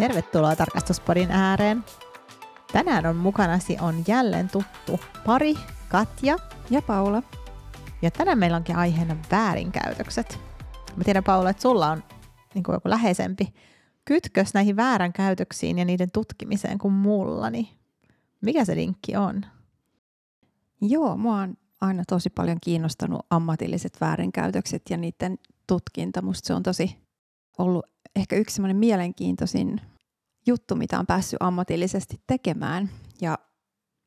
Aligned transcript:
Tervetuloa 0.00 0.56
tarkastuspodin 0.56 1.30
ääreen. 1.30 1.84
Tänään 2.72 3.06
on 3.06 3.16
mukanasi 3.16 3.76
on 3.80 4.04
jälleen 4.08 4.48
tuttu 4.48 5.00
pari, 5.26 5.54
Katja 5.88 6.36
ja 6.70 6.82
Paula. 6.82 7.22
Ja 8.02 8.10
tänään 8.10 8.38
meillä 8.38 8.56
onkin 8.56 8.76
aiheena 8.76 9.16
väärinkäytökset. 9.30 10.38
Mä 10.96 11.04
tiedän 11.04 11.24
Paula, 11.24 11.50
että 11.50 11.62
sulla 11.62 11.90
on 11.90 12.02
niin 12.54 12.62
kuin 12.62 12.74
joku 12.74 12.90
läheisempi 12.90 13.54
kytkös 14.04 14.54
näihin 14.54 14.76
vääränkäytöksiin 14.76 15.78
ja 15.78 15.84
niiden 15.84 16.10
tutkimiseen 16.10 16.78
kuin 16.78 16.94
mulla, 16.94 17.50
niin 17.50 17.68
mikä 18.40 18.64
se 18.64 18.76
linkki 18.76 19.16
on? 19.16 19.42
Joo, 20.80 21.16
mua 21.16 21.36
on 21.36 21.56
aina 21.80 22.02
tosi 22.08 22.30
paljon 22.30 22.58
kiinnostanut 22.60 23.26
ammatilliset 23.30 24.00
väärinkäytökset 24.00 24.82
ja 24.90 24.96
niiden 24.96 25.38
tutkinta. 25.66 26.22
Musta 26.22 26.46
se 26.46 26.54
on 26.54 26.62
tosi 26.62 26.96
ollut 27.58 27.86
ehkä 28.16 28.36
yksi 28.36 28.54
semmoinen 28.54 28.76
mielenkiintoisin 28.76 29.80
juttu, 30.46 30.76
mitä 30.76 30.98
on 30.98 31.06
päässyt 31.06 31.36
ammatillisesti 31.42 32.20
tekemään. 32.26 32.90
Ja 33.20 33.38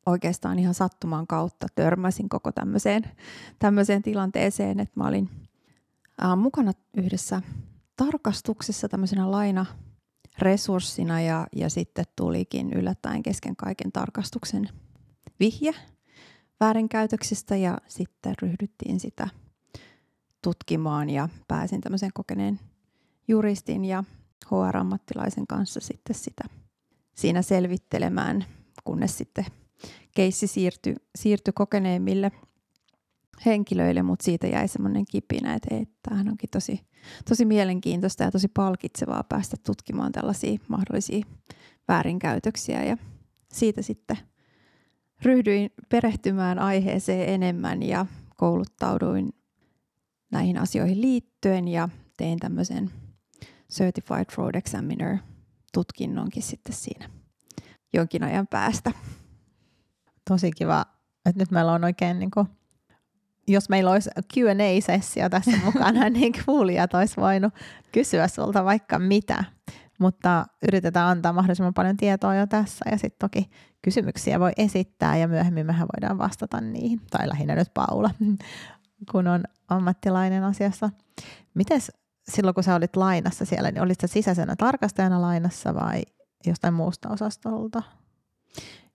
oikeastaan 0.05 0.59
ihan 0.59 0.73
sattuman 0.73 1.27
kautta 1.27 1.67
törmäsin 1.75 2.29
koko 2.29 2.51
tämmöiseen, 2.51 3.03
tämmöiseen 3.59 4.03
tilanteeseen, 4.03 4.79
että 4.79 4.93
mä 4.95 5.07
olin 5.07 5.29
ää, 6.21 6.35
mukana 6.35 6.71
yhdessä 6.97 7.41
tarkastuksessa 7.97 8.89
tämmöisenä 8.89 9.31
laina 9.31 9.65
resurssina 10.39 11.21
ja, 11.21 11.47
ja 11.55 11.69
sitten 11.69 12.05
tulikin 12.15 12.73
yllättäen 12.73 13.23
kesken 13.23 13.55
kaiken 13.55 13.91
tarkastuksen 13.91 14.69
vihje 15.39 15.73
väärinkäytöksistä 16.59 17.55
ja 17.55 17.77
sitten 17.87 18.35
ryhdyttiin 18.41 18.99
sitä 18.99 19.29
tutkimaan 20.41 21.09
ja 21.09 21.29
pääsin 21.47 21.81
tämmöisen 21.81 22.11
kokeneen 22.13 22.59
juristin 23.27 23.85
ja 23.85 24.03
HR-ammattilaisen 24.45 25.47
kanssa 25.47 25.79
sitten 25.79 26.15
sitä 26.15 26.43
siinä 27.15 27.41
selvittelemään, 27.41 28.45
kunnes 28.83 29.17
sitten 29.17 29.45
keissi 30.15 30.47
siirtyi, 30.47 30.95
siirtyi 31.15 31.53
kokeneemmille 31.53 32.31
henkilöille, 33.45 34.01
mutta 34.01 34.23
siitä 34.23 34.47
jäi 34.47 34.67
semmoinen 34.67 35.05
kipinä, 35.11 35.53
että, 35.53 35.75
että 35.75 35.95
tämähän 36.03 36.29
onkin 36.29 36.49
tosi, 36.49 36.81
tosi 37.29 37.45
mielenkiintoista 37.45 38.23
ja 38.23 38.31
tosi 38.31 38.47
palkitsevaa 38.47 39.23
päästä 39.23 39.57
tutkimaan 39.65 40.11
tällaisia 40.11 40.59
mahdollisia 40.67 41.25
väärinkäytöksiä. 41.87 42.83
Ja 42.83 42.97
siitä 43.53 43.81
sitten 43.81 44.17
ryhdyin 45.21 45.71
perehtymään 45.89 46.59
aiheeseen 46.59 47.29
enemmän 47.29 47.83
ja 47.83 48.05
kouluttauduin 48.37 49.33
näihin 50.31 50.57
asioihin 50.57 51.01
liittyen 51.01 51.67
ja 51.67 51.89
tein 52.17 52.39
tämmöisen 52.39 52.91
Certified 53.73 54.25
Fraud 54.31 54.55
Examiner 54.55 55.17
tutkinnonkin 55.73 56.43
sitten 56.43 56.75
siinä 56.75 57.09
jonkin 57.93 58.23
ajan 58.23 58.47
päästä. 58.47 58.91
Tosi 60.29 60.51
kiva, 60.51 60.85
että 61.25 61.39
nyt 61.41 61.51
meillä 61.51 61.71
on 61.71 61.83
oikein 61.83 62.19
niin 62.19 62.31
kuin, 62.31 62.47
jos 63.47 63.69
meillä 63.69 63.91
olisi 63.91 64.09
Q&A-sessio 64.33 65.29
tässä 65.29 65.51
mukana, 65.65 66.09
niin 66.09 66.33
kuulijat 66.45 66.93
olisi 66.93 67.17
voinut 67.17 67.53
kysyä 67.91 68.27
sulta 68.27 68.65
vaikka 68.65 68.99
mitä. 68.99 69.43
Mutta 69.99 70.45
yritetään 70.67 71.07
antaa 71.07 71.33
mahdollisimman 71.33 71.73
paljon 71.73 71.97
tietoa 71.97 72.35
jo 72.35 72.47
tässä 72.47 72.85
ja 72.91 72.97
sitten 72.97 73.29
toki 73.29 73.49
kysymyksiä 73.81 74.39
voi 74.39 74.51
esittää 74.57 75.17
ja 75.17 75.27
myöhemmin 75.27 75.65
mehän 75.65 75.87
voidaan 75.95 76.17
vastata 76.17 76.61
niihin. 76.61 77.01
Tai 77.11 77.27
lähinnä 77.27 77.55
nyt 77.55 77.73
Paula, 77.73 78.09
kun 79.11 79.27
on 79.27 79.43
ammattilainen 79.67 80.43
asiassa. 80.43 80.89
Mites 81.53 81.91
silloin, 82.29 82.55
kun 82.55 82.63
sä 82.63 82.75
olit 82.75 82.95
lainassa 82.95 83.45
siellä, 83.45 83.71
niin 83.71 83.81
olit 83.81 83.99
sä 84.01 84.07
sisäisenä 84.07 84.55
tarkastajana 84.55 85.21
lainassa 85.21 85.73
vai 85.73 86.01
jostain 86.45 86.73
muusta 86.73 87.09
osastolta? 87.09 87.83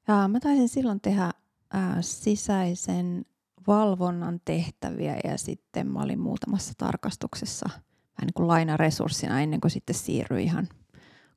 Ja 0.09 0.29
mä 0.29 0.41
taisin 0.41 0.69
silloin 0.69 1.01
tehdä 1.01 1.31
ää, 1.73 2.03
sisäisen 2.03 3.25
valvonnan 3.67 4.41
tehtäviä 4.45 5.17
ja 5.25 5.39
sitten 5.39 5.87
mä 5.87 6.03
olin 6.03 6.21
muutamassa 6.21 6.73
tarkastuksessa 6.79 7.67
vähän 7.71 8.27
niin 8.27 8.35
kuin 8.35 8.49
lainaresurssina 8.49 9.41
ennen 9.41 9.61
kuin 9.61 9.71
sitten 9.71 9.95
siirryin 9.95 10.45
ihan 10.45 10.69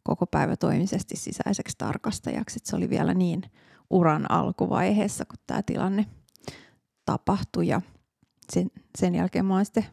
koko 0.03 0.25
päivä 0.25 0.57
toimisesti 0.57 1.15
sisäiseksi 1.17 1.77
tarkastajaksi. 1.77 2.57
Et 2.57 2.65
se 2.65 2.75
oli 2.75 2.89
vielä 2.89 3.13
niin 3.13 3.43
uran 3.89 4.31
alkuvaiheessa, 4.31 5.25
kun 5.25 5.39
tämä 5.47 5.61
tilanne 5.63 6.05
tapahtui 7.05 7.67
ja 7.67 7.81
sen, 8.53 8.67
sen 8.97 9.15
jälkeen 9.15 9.45
mä 9.45 9.53
oon 9.53 9.65
sitten 9.65 9.85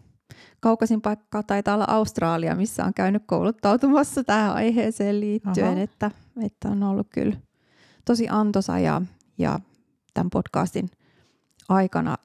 kaukaisin 0.61 1.01
paikka 1.01 1.43
taitaa 1.43 1.75
olla 1.75 1.85
Australia, 1.89 2.55
missä 2.55 2.85
on 2.85 2.95
käynyt 2.95 3.23
kouluttautumassa 3.27 4.25
tähän 4.25 4.53
aiheeseen 4.53 5.21
liittyen, 5.21 5.79
että, 5.79 6.11
että 6.43 6.69
on 6.69 6.83
ollut 6.83 7.07
kyllä 7.11 7.37
tosi 8.05 8.27
antoisa 8.31 8.79
ja, 8.79 9.03
ja 9.39 9.61
tämän 10.15 10.31
podcastin 10.31 10.91
aikana, 11.69 12.17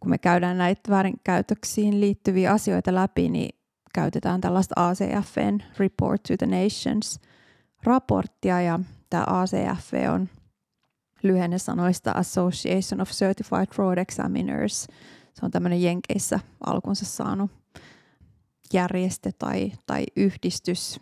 kun 0.00 0.10
me 0.10 0.18
käydään 0.18 0.58
näitä 0.58 0.90
väärinkäytöksiin 0.90 2.00
liittyviä 2.00 2.52
asioita 2.52 2.94
läpi, 2.94 3.28
niin 3.28 3.58
käytetään 3.94 4.40
tällaista 4.40 4.88
ACFn 4.88 5.58
Report 5.78 6.22
to 6.22 6.34
the 6.38 6.46
Nations 6.46 7.20
raporttia 7.82 8.60
ja 8.60 8.80
tämä 9.10 9.24
ACF 9.26 9.92
on 10.12 10.28
lyhenne 11.22 11.58
sanoista 11.58 12.12
Association 12.12 13.00
of 13.00 13.10
Certified 13.10 13.66
Fraud 13.74 13.98
Examiners– 13.98 14.86
se 15.40 15.46
on 15.46 15.50
tämmöinen 15.50 15.82
Jenkeissä 15.82 16.40
alkunsa 16.66 17.04
saanut 17.04 17.50
järjestö 18.72 19.30
tai, 19.38 19.72
tai 19.86 20.04
yhdistys, 20.16 21.00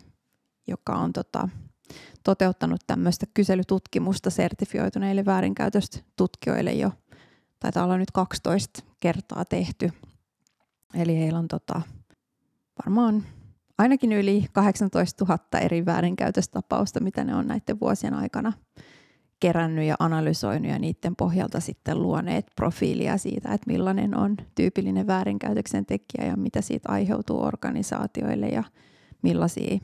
joka 0.67 0.93
on 0.95 1.13
tota, 1.13 1.49
toteuttanut 2.23 2.81
tämmöistä 2.87 3.25
kyselytutkimusta 3.33 4.29
sertifioituneille 4.29 5.25
väärinkäytöstä 5.25 5.99
tutkijoille 6.15 6.73
jo. 6.73 6.91
Taitaa 7.59 7.83
olla 7.83 7.97
nyt 7.97 8.11
12 8.11 8.83
kertaa 8.99 9.45
tehty. 9.45 9.91
Eli 10.93 11.17
heillä 11.17 11.39
on 11.39 11.47
tota, 11.47 11.81
varmaan 12.85 13.23
ainakin 13.77 14.11
yli 14.11 14.45
18 14.53 15.25
000 15.25 15.59
eri 15.61 15.85
väärinkäytöstapausta, 15.85 16.99
mitä 16.99 17.23
ne 17.23 17.35
on 17.35 17.47
näiden 17.47 17.79
vuosien 17.79 18.13
aikana 18.13 18.53
kerännyt 19.45 19.85
ja 19.85 19.95
analysoinut 19.99 20.71
ja 20.71 20.79
niiden 20.79 21.15
pohjalta 21.15 21.59
sitten 21.59 22.01
luoneet 22.01 22.45
profiilia 22.55 23.17
siitä, 23.17 23.53
että 23.53 23.71
millainen 23.71 24.17
on 24.17 24.37
tyypillinen 24.55 25.07
väärinkäytöksen 25.07 25.85
tekijä 25.85 26.25
ja 26.27 26.37
mitä 26.37 26.61
siitä 26.61 26.91
aiheutuu 26.91 27.43
organisaatioille 27.43 28.47
ja 28.47 28.63
millaisia 29.21 29.79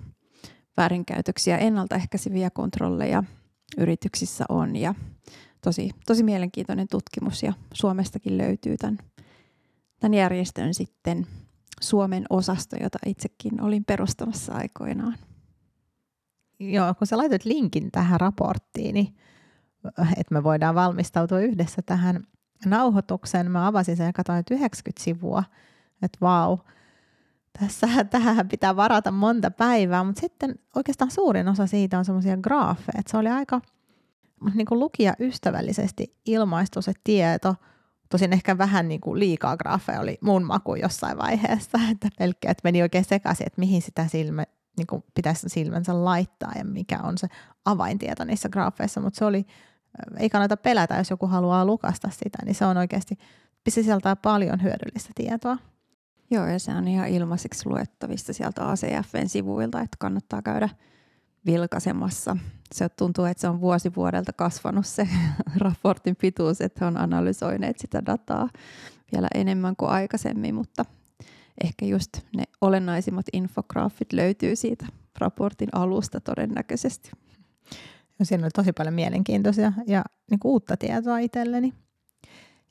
väärinkäytöksiä 0.77 1.57
ennaltaehkäiseviä 1.57 2.49
kontrolleja 2.49 3.23
yrityksissä 3.77 4.45
on 4.49 4.75
ja 4.75 4.95
tosi, 5.63 5.89
tosi 6.05 6.23
mielenkiintoinen 6.23 6.87
tutkimus 6.87 7.43
ja 7.43 7.53
Suomestakin 7.73 8.37
löytyy 8.37 8.77
tämän, 8.77 8.97
tämän 9.99 10.13
järjestön 10.13 10.73
sitten 10.73 11.27
Suomen 11.81 12.25
osasto, 12.29 12.75
jota 12.83 12.99
itsekin 13.05 13.61
olin 13.61 13.85
perustamassa 13.85 14.53
aikoinaan. 14.53 15.17
Joo, 16.59 16.93
kun 16.93 17.07
sä 17.07 17.17
laitat 17.17 17.45
linkin 17.45 17.91
tähän 17.91 18.19
raporttiin, 18.19 18.93
niin 18.93 19.15
että 20.17 20.33
me 20.33 20.43
voidaan 20.43 20.75
valmistautua 20.75 21.39
yhdessä 21.39 21.81
tähän 21.85 22.23
nauhoitukseen. 22.65 23.51
Mä 23.51 23.67
avasin 23.67 23.97
sen 23.97 24.05
ja 24.05 24.13
katsoin, 24.13 24.39
että 24.39 24.53
90 24.53 25.03
sivua, 25.03 25.43
että 26.01 26.17
vau, 26.21 26.57
tässä, 27.59 27.87
tähän 28.03 28.49
pitää 28.49 28.75
varata 28.75 29.11
monta 29.11 29.51
päivää, 29.51 30.03
mutta 30.03 30.21
sitten 30.21 30.55
oikeastaan 30.75 31.11
suurin 31.11 31.47
osa 31.47 31.67
siitä 31.67 31.97
on 31.97 32.05
semmoisia 32.05 32.37
graafeja, 32.37 32.99
että 32.99 33.11
se 33.11 33.17
oli 33.17 33.29
aika 33.29 33.61
niin 34.53 34.65
kuin 34.65 34.79
lukija 34.79 35.13
ystävällisesti 35.19 36.17
ilmaistu 36.25 36.81
se 36.81 36.93
tieto, 37.03 37.55
tosin 38.09 38.33
ehkä 38.33 38.57
vähän 38.57 38.87
niin 38.87 39.01
kuin 39.01 39.19
liikaa 39.19 39.57
graafeja 39.57 39.99
oli 39.99 40.17
mun 40.21 40.43
maku 40.43 40.75
jossain 40.75 41.17
vaiheessa, 41.17 41.77
että 41.91 42.09
pelkkä, 42.17 42.51
että 42.51 42.61
meni 42.63 42.81
oikein 42.81 43.05
sekaisin, 43.05 43.47
että 43.47 43.59
mihin 43.59 43.81
sitä 43.81 44.07
silmä, 44.07 44.43
niin 44.77 44.87
kuin 44.87 45.03
pitäisi 45.15 45.49
silmänsä 45.49 46.05
laittaa 46.05 46.51
ja 46.57 46.65
mikä 46.65 46.99
on 47.03 47.17
se 47.17 47.27
avaintieto 47.65 48.23
niissä 48.23 48.49
graafeissa, 48.49 49.01
mutta 49.01 49.17
se 49.17 49.25
oli 49.25 49.45
ei 50.17 50.29
kannata 50.29 50.57
pelätä, 50.57 50.97
jos 50.97 51.09
joku 51.09 51.27
haluaa 51.27 51.65
lukasta 51.65 52.09
sitä, 52.09 52.37
niin 52.45 52.55
se 52.55 52.65
on 52.65 52.77
oikeasti, 52.77 53.17
sisältää 53.69 54.15
paljon 54.15 54.63
hyödyllistä 54.63 55.11
tietoa. 55.15 55.57
Joo, 56.31 56.47
ja 56.47 56.59
se 56.59 56.71
on 56.71 56.87
ihan 56.87 57.07
ilmaiseksi 57.07 57.69
luettavissa 57.69 58.33
sieltä 58.33 58.69
ACFn 58.69 59.29
sivuilta, 59.29 59.81
että 59.81 59.97
kannattaa 59.99 60.41
käydä 60.41 60.69
vilkaisemassa. 61.45 62.37
Se 62.73 62.89
tuntuu, 62.89 63.25
että 63.25 63.41
se 63.41 63.47
on 63.47 63.61
vuosi 63.61 63.95
vuodelta 63.95 64.33
kasvanut 64.33 64.85
se 64.85 65.07
raportin 65.57 66.15
pituus, 66.15 66.61
että 66.61 66.79
he 66.81 66.85
on 66.85 66.97
analysoineet 66.97 67.79
sitä 67.79 68.05
dataa 68.05 68.49
vielä 69.11 69.27
enemmän 69.33 69.75
kuin 69.75 69.91
aikaisemmin, 69.91 70.55
mutta 70.55 70.85
ehkä 71.63 71.85
just 71.85 72.09
ne 72.35 72.43
olennaisimmat 72.61 73.25
infograafit 73.33 74.13
löytyy 74.13 74.55
siitä 74.55 74.85
raportin 75.17 75.69
alusta 75.73 76.19
todennäköisesti. 76.19 77.11
Ja 78.21 78.25
siinä 78.25 78.45
oli 78.45 78.51
tosi 78.51 78.73
paljon 78.73 78.93
mielenkiintoisia 78.93 79.73
ja 79.87 80.03
niin 80.31 80.39
kuin 80.39 80.51
uutta 80.51 80.77
tietoa 80.77 81.17
itselleni. 81.17 81.73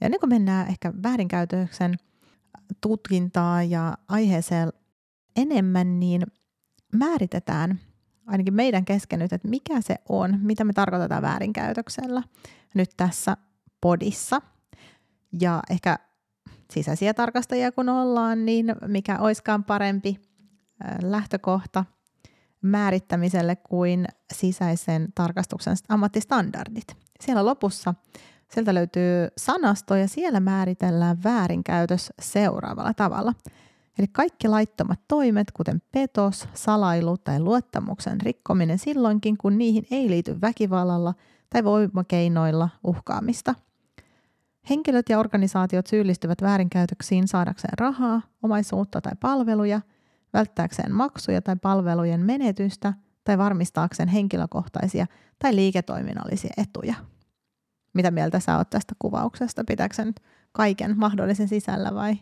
Ja 0.00 0.08
niin 0.08 0.20
kuin 0.20 0.30
mennään 0.30 0.68
ehkä 0.68 0.92
väärinkäytöksen 1.02 1.94
tutkintaa 2.80 3.62
ja 3.62 3.98
aiheeseen 4.08 4.72
enemmän, 5.36 6.00
niin 6.00 6.22
määritetään 6.96 7.80
ainakin 8.26 8.54
meidän 8.54 8.84
kesken 8.84 9.18
nyt, 9.18 9.32
että 9.32 9.48
mikä 9.48 9.80
se 9.80 9.96
on, 10.08 10.38
mitä 10.42 10.64
me 10.64 10.72
tarkoitetaan 10.72 11.22
väärinkäytöksellä 11.22 12.22
nyt 12.74 12.90
tässä 12.96 13.36
podissa. 13.80 14.42
Ja 15.40 15.62
ehkä 15.70 15.98
sisäisiä 16.72 17.14
tarkastajia 17.14 17.72
kun 17.72 17.88
ollaan, 17.88 18.44
niin 18.44 18.74
mikä 18.86 19.18
oiskaan 19.18 19.64
parempi 19.64 20.20
lähtökohta 21.02 21.84
määrittämiselle 22.62 23.56
kuin 23.56 24.06
sisäisen 24.34 25.08
tarkastuksen 25.14 25.76
ammattistandardit. 25.88 26.96
Siellä 27.20 27.44
lopussa 27.44 27.94
sieltä 28.48 28.74
löytyy 28.74 29.28
sanasto 29.36 29.94
ja 29.94 30.08
siellä 30.08 30.40
määritellään 30.40 31.22
väärinkäytös 31.24 32.12
seuraavalla 32.22 32.94
tavalla. 32.94 33.34
Eli 33.98 34.06
kaikki 34.12 34.48
laittomat 34.48 35.00
toimet, 35.08 35.50
kuten 35.50 35.82
petos, 35.92 36.48
salailu 36.54 37.18
tai 37.18 37.40
luottamuksen 37.40 38.20
rikkominen 38.20 38.78
silloinkin, 38.78 39.36
kun 39.38 39.58
niihin 39.58 39.86
ei 39.90 40.10
liity 40.10 40.40
väkivallalla 40.40 41.14
tai 41.50 41.64
voimakeinoilla 41.64 42.68
uhkaamista– 42.84 43.54
Henkilöt 44.70 45.08
ja 45.08 45.18
organisaatiot 45.18 45.86
syyllistyvät 45.86 46.42
väärinkäytöksiin 46.42 47.28
saadakseen 47.28 47.78
rahaa, 47.78 48.22
omaisuutta 48.42 49.00
tai 49.00 49.12
palveluja, 49.20 49.80
välttääkseen 50.32 50.92
maksuja 50.92 51.42
tai 51.42 51.56
palvelujen 51.62 52.20
menetystä 52.20 52.92
tai 53.24 53.38
varmistaakseen 53.38 54.08
henkilökohtaisia 54.08 55.06
tai 55.38 55.56
liiketoiminnallisia 55.56 56.50
etuja. 56.56 56.94
Mitä 57.94 58.10
mieltä 58.10 58.40
sä 58.40 58.56
oot 58.56 58.70
tästä 58.70 58.94
kuvauksesta? 58.98 59.64
Pitääkö 59.64 60.04
nyt 60.04 60.20
kaiken 60.52 60.98
mahdollisen 60.98 61.48
sisällä 61.48 61.94
vai 61.94 62.14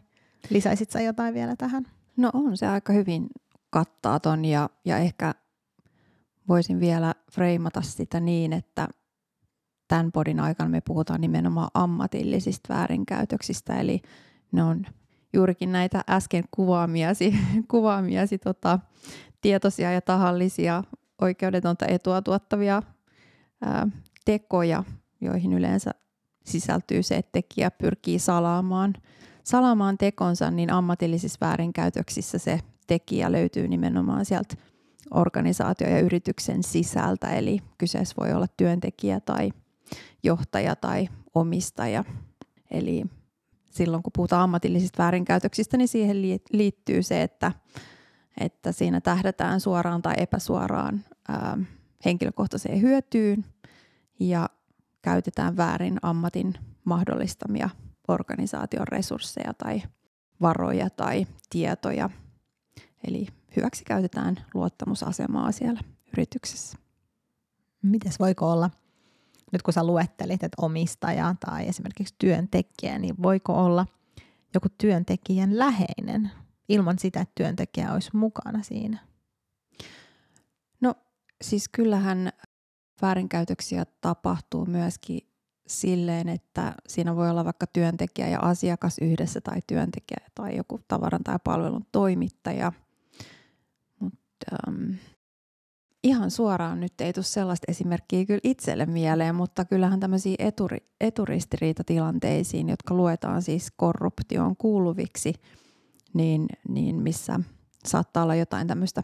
lisäisit 0.50 0.90
sä 0.90 1.00
jotain 1.00 1.34
vielä 1.34 1.56
tähän? 1.56 1.86
No 2.16 2.30
on 2.32 2.56
se 2.56 2.66
aika 2.66 2.92
hyvin 2.92 3.26
kattaa 3.70 4.20
ton 4.20 4.44
ja, 4.44 4.70
ja 4.84 4.98
ehkä 4.98 5.34
voisin 6.48 6.80
vielä 6.80 7.14
freimata 7.32 7.82
sitä 7.82 8.20
niin, 8.20 8.52
että 8.52 8.88
tämän 9.88 10.12
podin 10.12 10.40
aikana 10.40 10.70
me 10.70 10.80
puhutaan 10.80 11.20
nimenomaan 11.20 11.70
ammatillisista 11.74 12.74
väärinkäytöksistä, 12.74 13.80
eli 13.80 14.02
ne 14.52 14.62
on 14.62 14.86
juurikin 15.32 15.72
näitä 15.72 16.04
äsken 16.10 16.44
kuvaamiasi, 16.50 17.34
kuvaamiasi 17.70 18.38
tota, 18.38 18.78
tietoisia 19.40 19.92
ja 19.92 20.00
tahallisia 20.00 20.84
oikeudetonta 21.20 21.86
etua 21.86 22.22
tuottavia 22.22 22.82
ää, 23.62 23.88
tekoja, 24.24 24.84
joihin 25.20 25.52
yleensä 25.52 25.90
sisältyy 26.44 27.02
se, 27.02 27.16
että 27.16 27.32
tekijä 27.32 27.70
pyrkii 27.70 28.18
salaamaan, 28.18 28.94
salaamaan 29.44 29.98
tekonsa, 29.98 30.50
niin 30.50 30.72
ammatillisissa 30.72 31.38
väärinkäytöksissä 31.40 32.38
se 32.38 32.60
tekijä 32.86 33.32
löytyy 33.32 33.68
nimenomaan 33.68 34.24
sieltä 34.24 34.56
organisaatio- 35.10 35.88
ja 35.88 36.00
yrityksen 36.00 36.62
sisältä, 36.62 37.30
eli 37.30 37.58
kyseessä 37.78 38.14
voi 38.20 38.32
olla 38.32 38.46
työntekijä 38.56 39.20
tai 39.20 39.50
johtaja 40.22 40.76
tai 40.76 41.08
omistaja. 41.34 42.04
Eli 42.70 43.04
silloin 43.78 44.02
kun 44.02 44.12
puhutaan 44.16 44.42
ammatillisista 44.42 45.02
väärinkäytöksistä, 45.02 45.76
niin 45.76 45.88
siihen 45.88 46.22
liittyy 46.52 47.02
se, 47.02 47.22
että, 47.22 47.52
että 48.40 48.72
siinä 48.72 49.00
tähdätään 49.00 49.60
suoraan 49.60 50.02
tai 50.02 50.14
epäsuoraan 50.16 51.04
ää, 51.28 51.58
henkilökohtaiseen 52.04 52.82
hyötyyn 52.82 53.44
ja 54.20 54.48
käytetään 55.02 55.56
väärin 55.56 55.98
ammatin 56.02 56.54
mahdollistamia 56.84 57.70
organisaation 58.08 58.88
resursseja 58.88 59.54
tai 59.54 59.82
varoja 60.40 60.90
tai 60.90 61.26
tietoja. 61.50 62.10
Eli 63.08 63.26
hyväksi 63.56 63.84
käytetään 63.84 64.36
luottamusasemaa 64.54 65.52
siellä 65.52 65.80
yrityksessä. 66.12 66.78
Mites 67.82 68.18
voiko 68.18 68.52
olla 68.52 68.70
nyt 69.52 69.62
kun 69.62 69.74
sä 69.74 69.84
luettelit, 69.84 70.42
että 70.42 70.62
omistaja 70.62 71.34
tai 71.40 71.68
esimerkiksi 71.68 72.14
työntekijä, 72.18 72.98
niin 72.98 73.14
voiko 73.22 73.64
olla 73.64 73.86
joku 74.54 74.68
työntekijän 74.78 75.58
läheinen 75.58 76.30
ilman 76.68 76.98
sitä, 76.98 77.20
että 77.20 77.32
työntekijä 77.34 77.92
olisi 77.92 78.10
mukana 78.12 78.62
siinä? 78.62 78.98
No 80.80 80.94
siis 81.42 81.68
kyllähän 81.68 82.32
väärinkäytöksiä 83.02 83.84
tapahtuu 84.00 84.66
myöskin 84.66 85.20
silleen, 85.66 86.28
että 86.28 86.74
siinä 86.88 87.16
voi 87.16 87.30
olla 87.30 87.44
vaikka 87.44 87.66
työntekijä 87.66 88.28
ja 88.28 88.38
asiakas 88.40 88.98
yhdessä 89.00 89.40
tai 89.40 89.60
työntekijä 89.66 90.26
tai 90.34 90.56
joku 90.56 90.80
tavaran 90.88 91.24
tai 91.24 91.38
palvelun 91.44 91.86
toimittaja. 91.92 92.72
Mutta 94.00 94.56
ähm, 94.68 94.90
ihan 96.08 96.30
suoraan 96.30 96.80
nyt 96.80 97.00
ei 97.00 97.12
tule 97.12 97.24
sellaista 97.24 97.64
esimerkkiä 97.68 98.26
kyllä 98.26 98.40
itselle 98.42 98.86
mieleen, 98.86 99.34
mutta 99.34 99.64
kyllähän 99.64 100.00
tämmöisiä 100.00 100.34
eturi, 100.38 100.78
eturistiriitatilanteisiin, 101.00 102.68
jotka 102.68 102.94
luetaan 102.94 103.42
siis 103.42 103.72
korruptioon 103.76 104.56
kuuluviksi, 104.56 105.34
niin, 106.14 106.46
niin 106.68 107.02
missä 107.02 107.40
saattaa 107.86 108.22
olla 108.22 108.34
jotain 108.34 108.66
tämmöistä 108.66 109.02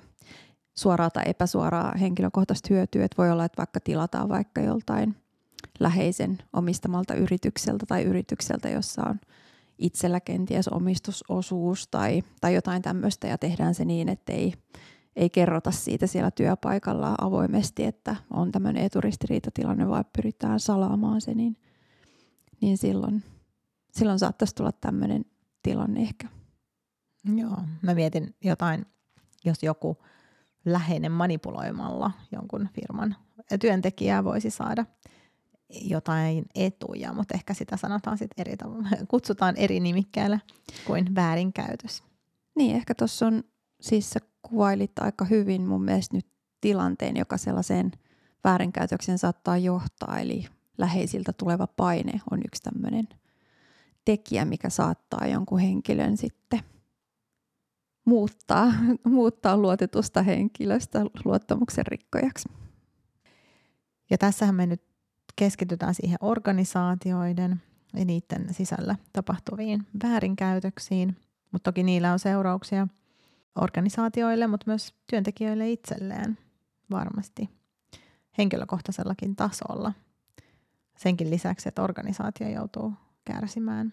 suoraa 0.78 1.10
tai 1.10 1.22
epäsuoraa 1.26 1.92
henkilökohtaista 2.00 2.68
hyötyä, 2.70 3.04
että 3.04 3.22
voi 3.22 3.30
olla, 3.30 3.44
että 3.44 3.58
vaikka 3.58 3.80
tilataan 3.80 4.28
vaikka 4.28 4.60
joltain 4.60 5.16
läheisen 5.80 6.38
omistamalta 6.52 7.14
yritykseltä 7.14 7.86
tai 7.86 8.02
yritykseltä, 8.02 8.68
jossa 8.68 9.02
on 9.02 9.20
itsellä 9.78 10.20
kenties 10.20 10.68
omistusosuus 10.68 11.88
tai, 11.88 12.22
tai 12.40 12.54
jotain 12.54 12.82
tämmöistä 12.82 13.26
ja 13.26 13.38
tehdään 13.38 13.74
se 13.74 13.84
niin, 13.84 14.08
että 14.08 14.32
ei 14.32 14.52
ei 15.16 15.30
kerrota 15.30 15.70
siitä 15.70 16.06
siellä 16.06 16.30
työpaikalla 16.30 17.14
avoimesti, 17.20 17.84
että 17.84 18.16
on 18.30 18.52
tämmöinen 18.52 18.84
eturistiriitatilanne, 18.84 19.88
vaan 19.88 20.04
pyritään 20.16 20.60
salaamaan 20.60 21.20
se, 21.20 21.34
niin, 21.34 21.56
niin 22.60 22.78
silloin, 22.78 23.22
silloin 23.92 24.18
saattaisi 24.18 24.54
tulla 24.54 24.72
tämmöinen 24.72 25.24
tilanne 25.62 26.00
ehkä. 26.00 26.28
Joo, 27.36 27.56
mä 27.82 27.94
mietin 27.94 28.34
jotain, 28.44 28.86
jos 29.44 29.62
joku 29.62 29.98
läheinen 30.64 31.12
manipuloimalla 31.12 32.10
jonkun 32.32 32.68
firman 32.74 33.16
työntekijää 33.60 34.24
voisi 34.24 34.50
saada 34.50 34.84
jotain 35.82 36.44
etuja, 36.54 37.12
mutta 37.12 37.34
ehkä 37.34 37.54
sitä 37.54 37.76
sanotaan 37.76 38.18
sitten 38.18 38.46
eri 38.46 38.56
tavalla, 38.56 38.88
kutsutaan 39.08 39.56
eri 39.56 39.80
nimikkeellä 39.80 40.38
kuin 40.86 41.14
väärinkäytös. 41.14 42.02
Niin, 42.56 42.76
ehkä 42.76 42.94
tuossa 42.94 43.26
on 43.26 43.44
siis 43.80 44.10
sä 44.10 44.20
kuvailit 44.48 44.98
aika 45.00 45.24
hyvin 45.24 45.62
mun 45.62 45.84
mielestä 45.84 46.16
nyt 46.16 46.26
tilanteen, 46.60 47.16
joka 47.16 47.36
sellaiseen 47.36 47.92
väärinkäytöksen 48.44 49.18
saattaa 49.18 49.58
johtaa. 49.58 50.18
Eli 50.18 50.46
läheisiltä 50.78 51.32
tuleva 51.32 51.66
paine 51.66 52.20
on 52.30 52.40
yksi 52.46 52.62
tämmöinen 52.62 53.08
tekijä, 54.04 54.44
mikä 54.44 54.70
saattaa 54.70 55.26
jonkun 55.26 55.58
henkilön 55.58 56.16
sitten 56.16 56.60
muuttaa, 58.04 58.72
muuttaa 59.04 59.56
luotetusta 59.56 60.22
henkilöstä 60.22 61.04
luottamuksen 61.24 61.86
rikkojaksi. 61.86 62.48
Ja 64.10 64.18
tässähän 64.18 64.54
me 64.54 64.66
nyt 64.66 64.82
keskitytään 65.36 65.94
siihen 65.94 66.18
organisaatioiden 66.20 67.62
ja 67.96 68.04
niiden 68.04 68.54
sisällä 68.54 68.96
tapahtuviin 69.12 69.86
väärinkäytöksiin, 70.02 71.16
mutta 71.52 71.70
toki 71.70 71.82
niillä 71.82 72.12
on 72.12 72.18
seurauksia– 72.18 72.88
organisaatioille, 73.60 74.46
mutta 74.46 74.70
myös 74.70 74.94
työntekijöille 75.06 75.70
itselleen 75.70 76.38
varmasti 76.90 77.50
henkilökohtaisellakin 78.38 79.36
tasolla. 79.36 79.92
Senkin 80.96 81.30
lisäksi, 81.30 81.68
että 81.68 81.82
organisaatio 81.82 82.48
joutuu 82.48 82.92
kärsimään. 83.24 83.92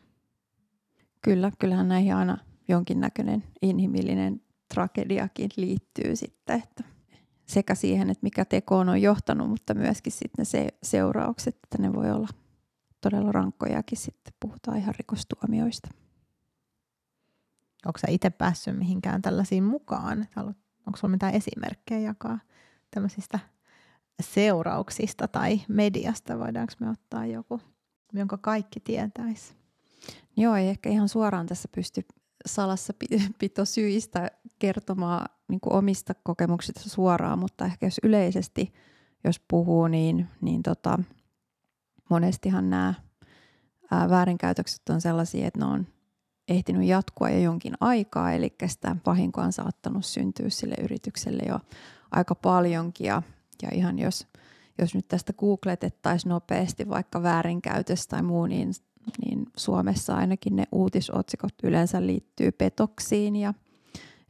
Kyllä, 1.21 1.51
kyllähän 1.59 1.87
näihin 1.87 2.15
aina 2.15 2.37
jonkinnäköinen 2.67 3.43
inhimillinen 3.61 4.41
tragediakin 4.73 5.49
liittyy 5.57 6.15
sitten, 6.15 6.63
että 6.63 6.83
sekä 7.45 7.75
siihen, 7.75 8.09
että 8.09 8.23
mikä 8.23 8.45
tekoon 8.45 8.89
on 8.89 9.01
johtanut, 9.01 9.49
mutta 9.49 9.73
myöskin 9.73 10.13
sitten 10.13 10.45
ne 10.53 10.67
seuraukset, 10.83 11.55
että 11.63 11.77
ne 11.81 11.93
voi 11.93 12.11
olla 12.11 12.27
todella 13.01 13.31
rankkojakin 13.31 13.97
sitten, 13.97 14.33
puhutaan 14.39 14.77
ihan 14.77 14.95
rikostuomioista. 14.97 15.89
Onko 17.85 17.99
sä 17.99 18.07
itse 18.09 18.29
päässyt 18.29 18.77
mihinkään 18.77 19.21
tällaisiin 19.21 19.63
mukaan? 19.63 20.27
Onko 20.87 20.97
sulla 20.97 21.11
mitään 21.11 21.33
esimerkkejä 21.33 21.99
jakaa 21.99 22.39
tämmöisistä 22.91 23.39
seurauksista 24.21 25.27
tai 25.27 25.61
mediasta? 25.67 26.39
Voidaanko 26.39 26.73
me 26.79 26.89
ottaa 26.89 27.25
joku, 27.25 27.61
jonka 28.13 28.37
kaikki 28.37 28.79
tietäisi? 28.79 29.53
Joo, 30.37 30.55
ei 30.55 30.67
ehkä 30.67 30.89
ihan 30.89 31.09
suoraan 31.09 31.45
tässä 31.45 31.69
pysty 31.75 32.05
salassa 32.45 32.93
pito 33.39 33.65
syistä 33.65 34.31
kertomaan 34.59 35.25
niin 35.47 35.59
omista 35.69 36.13
kokemuksista 36.23 36.89
suoraan, 36.89 37.39
mutta 37.39 37.65
ehkä 37.65 37.85
jos 37.85 37.99
yleisesti, 38.03 38.73
jos 39.23 39.39
puhuu, 39.47 39.87
niin, 39.87 40.27
niin 40.41 40.63
tota, 40.63 40.99
monestihan 42.09 42.69
nämä 42.69 42.93
ää, 43.91 44.09
väärinkäytökset 44.09 44.89
on 44.89 45.01
sellaisia, 45.01 45.47
että 45.47 45.59
ne 45.59 45.65
on 45.65 45.87
ehtinyt 46.47 46.87
jatkua 46.87 47.29
jo 47.29 47.39
jonkin 47.39 47.73
aikaa, 47.79 48.31
eli 48.31 48.55
sitä 48.67 48.95
vahinkoa 49.05 49.43
on 49.43 49.53
saattanut 49.53 50.05
syntyä 50.05 50.49
sille 50.49 50.75
yritykselle 50.83 51.43
jo 51.47 51.59
aika 52.11 52.35
paljonkin. 52.35 53.07
Ja, 53.07 53.21
ja 53.61 53.69
ihan 53.73 53.99
jos, 53.99 54.27
jos 54.81 54.95
nyt 54.95 55.07
tästä 55.07 55.33
googletettaisiin 55.33 56.29
nopeasti 56.29 56.89
vaikka 56.89 57.23
väärinkäytös 57.23 58.07
tai 58.07 58.21
muu, 58.23 58.45
niin, 58.45 58.71
niin 59.25 59.45
Suomessa 59.57 60.15
ainakin 60.15 60.55
ne 60.55 60.63
uutisotsikot 60.71 61.53
yleensä 61.63 62.05
liittyy 62.05 62.51
petoksiin 62.51 63.35
ja 63.35 63.53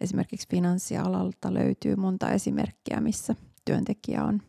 esimerkiksi 0.01 0.48
finanssialalta 0.50 1.53
löytyy 1.53 1.96
monta 1.96 2.32
esimerkkiä, 2.32 3.01
missä 3.01 3.36
työntekijä 3.65 4.24
on 4.24 4.41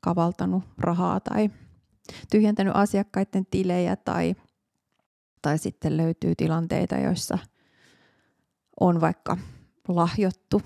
kavaltanut 0.00 0.64
rahaa 0.78 1.20
tai 1.20 1.50
tyhjentänyt 2.30 2.76
asiakkaiden 2.76 3.46
tilejä 3.50 3.96
tai, 3.96 4.36
tai 5.44 5.58
sitten 5.58 5.96
löytyy 5.96 6.34
tilanteita, 6.34 6.96
joissa 6.96 7.38
on 8.80 9.00
vaikka 9.00 9.36
lahjottu 9.88 10.62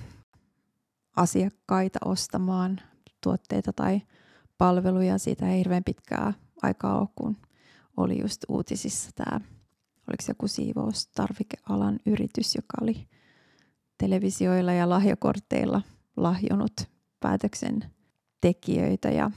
asiakkaita 1.16 1.98
ostamaan 2.04 2.80
tuotteita 3.22 3.72
tai 3.72 4.00
palveluja. 4.58 5.18
Siitä 5.18 5.48
ei 5.48 5.58
hirveän 5.58 5.84
pitkää 5.84 6.32
aikaa 6.62 7.00
ole, 7.00 7.08
kun 7.14 7.36
oli 7.96 8.20
just 8.20 8.44
uutisissa 8.48 9.10
tämä, 9.14 9.40
oliko 10.08 10.22
se 10.22 10.30
joku 10.30 10.48
siivoustarvikealan 10.48 11.98
yritys, 12.06 12.54
joka 12.54 12.74
oli 12.82 13.08
televisioilla 13.98 14.72
ja 14.72 14.88
lahjakorteilla 14.88 15.82
lahjonut 16.16 16.72
päätöksen 17.20 17.84
tekijöitä 18.40 19.10
ja 19.10 19.30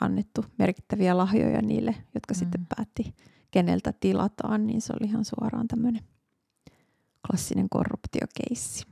annettu 0.00 0.44
merkittäviä 0.58 1.16
lahjoja 1.16 1.62
niille, 1.62 1.94
jotka 2.14 2.34
mm. 2.34 2.38
sitten 2.38 2.66
päätti, 2.76 3.14
keneltä 3.50 3.92
tilataan, 3.92 4.66
niin 4.66 4.80
se 4.80 4.92
oli 5.00 5.08
ihan 5.08 5.24
suoraan 5.24 5.68
tämmöinen 5.68 6.04
klassinen 7.26 7.68
korruptiokeissi. 7.68 8.86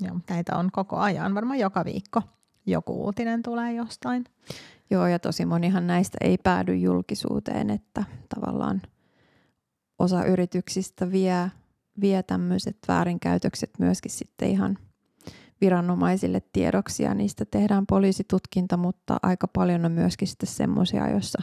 Joo, 0.00 0.20
näitä 0.28 0.56
on 0.56 0.68
koko 0.72 0.96
ajan, 0.96 1.34
varmaan 1.34 1.58
joka 1.58 1.84
viikko 1.84 2.22
joku 2.66 3.04
uutinen 3.04 3.42
tulee 3.42 3.72
jostain. 3.72 4.24
Joo, 4.90 5.06
ja 5.06 5.18
tosi 5.18 5.44
monihan 5.44 5.86
näistä 5.86 6.18
ei 6.20 6.38
päädy 6.38 6.74
julkisuuteen, 6.74 7.70
että 7.70 8.04
tavallaan 8.34 8.82
osa 9.98 10.24
yrityksistä 10.24 11.10
vie, 11.10 11.50
vie 12.00 12.22
tämmöiset 12.22 12.76
väärinkäytökset 12.88 13.70
myöskin 13.78 14.10
sitten 14.10 14.48
ihan 14.50 14.78
viranomaisille 15.60 16.42
tiedoksi 16.52 17.02
ja 17.02 17.14
niistä 17.14 17.44
tehdään 17.44 17.86
poliisitutkinta, 17.86 18.76
mutta 18.76 19.16
aika 19.22 19.48
paljon 19.48 19.84
on 19.84 19.92
myöskin 19.92 20.28
sitten 20.28 20.48
semmoisia, 20.48 21.10
joissa 21.10 21.42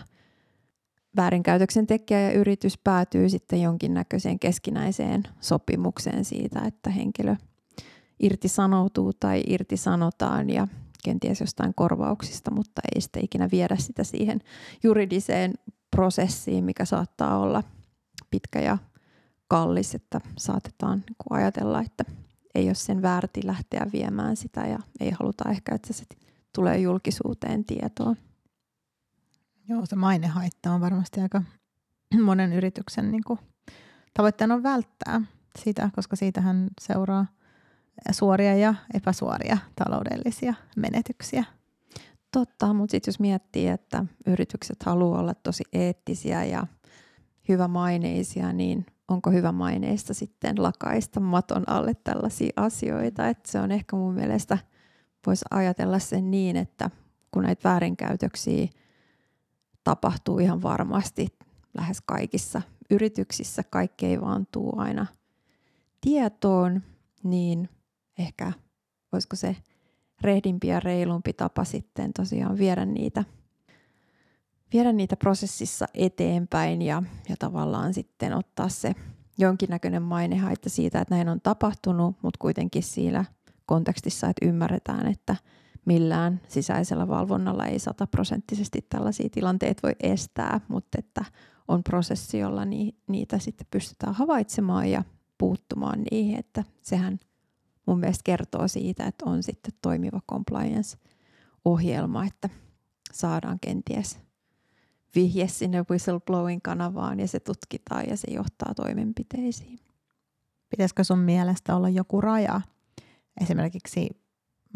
väärinkäytöksen 1.15 1.87
tekijä 1.87 2.21
ja 2.21 2.31
yritys 2.31 2.77
päätyy 2.77 3.29
sitten 3.29 3.61
jonkinnäköiseen 3.61 4.39
keskinäiseen 4.39 5.23
sopimukseen 5.39 6.25
siitä, 6.25 6.61
että 6.65 6.89
henkilö 6.89 7.35
irtisanoutuu 8.19 9.13
tai 9.13 9.43
irtisanotaan 9.47 10.49
ja 10.49 10.67
kenties 11.03 11.39
jostain 11.39 11.73
korvauksista, 11.75 12.51
mutta 12.51 12.81
ei 12.95 13.01
sitten 13.01 13.25
ikinä 13.25 13.49
viedä 13.51 13.75
sitä 13.75 14.03
siihen 14.03 14.39
juridiseen 14.83 15.53
prosessiin, 15.95 16.63
mikä 16.65 16.85
saattaa 16.85 17.39
olla 17.39 17.63
pitkä 18.31 18.61
ja 18.61 18.77
kallis, 19.47 19.95
että 19.95 20.21
saatetaan 20.37 21.03
ajatella, 21.29 21.81
että 21.81 22.05
ei 22.55 22.67
ole 22.67 22.75
sen 22.75 23.01
väärti 23.01 23.41
lähteä 23.43 23.87
viemään 23.93 24.35
sitä 24.35 24.61
ja 24.61 24.79
ei 24.99 25.11
haluta 25.19 25.49
ehkä, 25.49 25.75
että 25.75 25.93
se 25.93 26.03
tulee 26.55 26.77
julkisuuteen 26.77 27.65
tietoon. 27.65 28.15
Joo, 29.69 29.85
se 29.85 29.95
mainehaitta 29.95 30.71
on 30.71 30.81
varmasti 30.81 31.21
aika 31.21 31.41
monen 32.25 32.53
yrityksen 32.53 33.11
niin 33.11 33.23
kuin, 33.23 33.39
tavoitteena 34.13 34.55
on 34.55 34.63
välttää 34.63 35.21
sitä, 35.59 35.89
koska 35.95 36.15
siitähän 36.15 36.67
seuraa 36.81 37.25
suoria 38.11 38.55
ja 38.55 38.75
epäsuoria 38.93 39.57
taloudellisia 39.75 40.53
menetyksiä. 40.77 41.43
Totta, 42.31 42.73
mutta 42.73 42.91
sitten 42.91 43.11
jos 43.11 43.19
miettii, 43.19 43.67
että 43.67 44.05
yritykset 44.27 44.83
haluaa 44.83 45.19
olla 45.19 45.33
tosi 45.33 45.63
eettisiä 45.73 46.43
ja 46.43 46.67
hyvämaineisia, 47.49 48.53
niin 48.53 48.85
onko 49.07 49.31
hyvä 49.31 49.51
maineista 49.51 50.13
sitten 50.13 50.63
lakaista 50.63 51.19
maton 51.19 51.63
alle 51.69 51.93
tällaisia 52.03 52.53
asioita. 52.55 53.27
Että 53.27 53.51
se 53.51 53.59
on 53.59 53.71
ehkä 53.71 53.95
mun 53.95 54.13
mielestä, 54.13 54.57
voisi 55.25 55.45
ajatella 55.51 55.99
sen 55.99 56.31
niin, 56.31 56.55
että 56.55 56.89
kun 57.31 57.43
näitä 57.43 57.69
väärinkäytöksiä 57.69 58.67
tapahtuu 59.85 60.39
ihan 60.39 60.61
varmasti 60.61 61.27
lähes 61.77 62.01
kaikissa 62.05 62.61
yrityksissä, 62.89 63.63
kaikki 63.63 64.05
ei 64.05 64.21
vaan 64.21 64.47
tuu 64.51 64.73
aina 64.77 65.05
tietoon, 66.01 66.81
niin 67.23 67.69
ehkä 68.19 68.51
olisiko 69.11 69.35
se 69.35 69.55
rehdimpi 70.21 70.67
ja 70.67 70.79
reilumpi 70.79 71.33
tapa 71.33 71.63
sitten 71.63 72.13
tosiaan 72.13 72.57
viedä 72.57 72.85
niitä, 72.85 73.23
viedä 74.73 74.93
niitä 74.93 75.15
prosessissa 75.15 75.85
eteenpäin 75.93 76.81
ja, 76.81 77.03
ja 77.29 77.35
tavallaan 77.39 77.93
sitten 77.93 78.33
ottaa 78.33 78.69
se 78.69 78.95
jonkinnäköinen 79.37 80.01
mainehaitta 80.01 80.69
siitä, 80.69 81.01
että 81.01 81.15
näin 81.15 81.29
on 81.29 81.41
tapahtunut, 81.41 82.15
mutta 82.21 82.37
kuitenkin 82.39 82.83
siinä 82.83 83.25
kontekstissa, 83.65 84.27
että 84.29 84.45
ymmärretään, 84.45 85.07
että 85.07 85.35
millään 85.85 86.41
sisäisellä 86.47 87.07
valvonnalla 87.07 87.65
ei 87.65 87.79
sataprosenttisesti 87.79 88.85
tällaisia 88.89 89.29
tilanteita 89.29 89.87
voi 89.87 89.95
estää, 90.03 90.61
mutta 90.67 90.99
että 90.99 91.25
on 91.67 91.83
prosessi, 91.83 92.39
jolla 92.39 92.65
niitä 93.07 93.39
sitten 93.39 93.67
pystytään 93.71 94.13
havaitsemaan 94.15 94.91
ja 94.91 95.03
puuttumaan 95.37 96.03
niihin, 96.11 96.39
että 96.39 96.63
sehän– 96.81 97.19
mun 97.85 97.99
mielestä 97.99 98.21
kertoo 98.23 98.67
siitä, 98.67 99.05
että 99.05 99.25
on 99.25 99.43
sitten 99.43 99.73
toimiva 99.81 100.21
compliance-ohjelma, 100.31 102.25
että 102.25 102.49
saadaan 103.13 103.59
kenties 103.59 104.19
vihje 105.15 105.47
sinne 105.47 105.85
whistleblowing-kanavaan 105.91 107.19
ja 107.19 107.27
se 107.27 107.39
tutkitaan 107.39 108.05
ja 108.09 108.17
se 108.17 108.31
johtaa 108.31 108.73
toimenpiteisiin. 108.75 109.79
Pitäisikö 110.69 111.03
sun 111.03 111.19
mielestä 111.19 111.75
olla 111.75 111.89
joku 111.89 112.21
raja, 112.21 112.61
esimerkiksi 113.41 114.09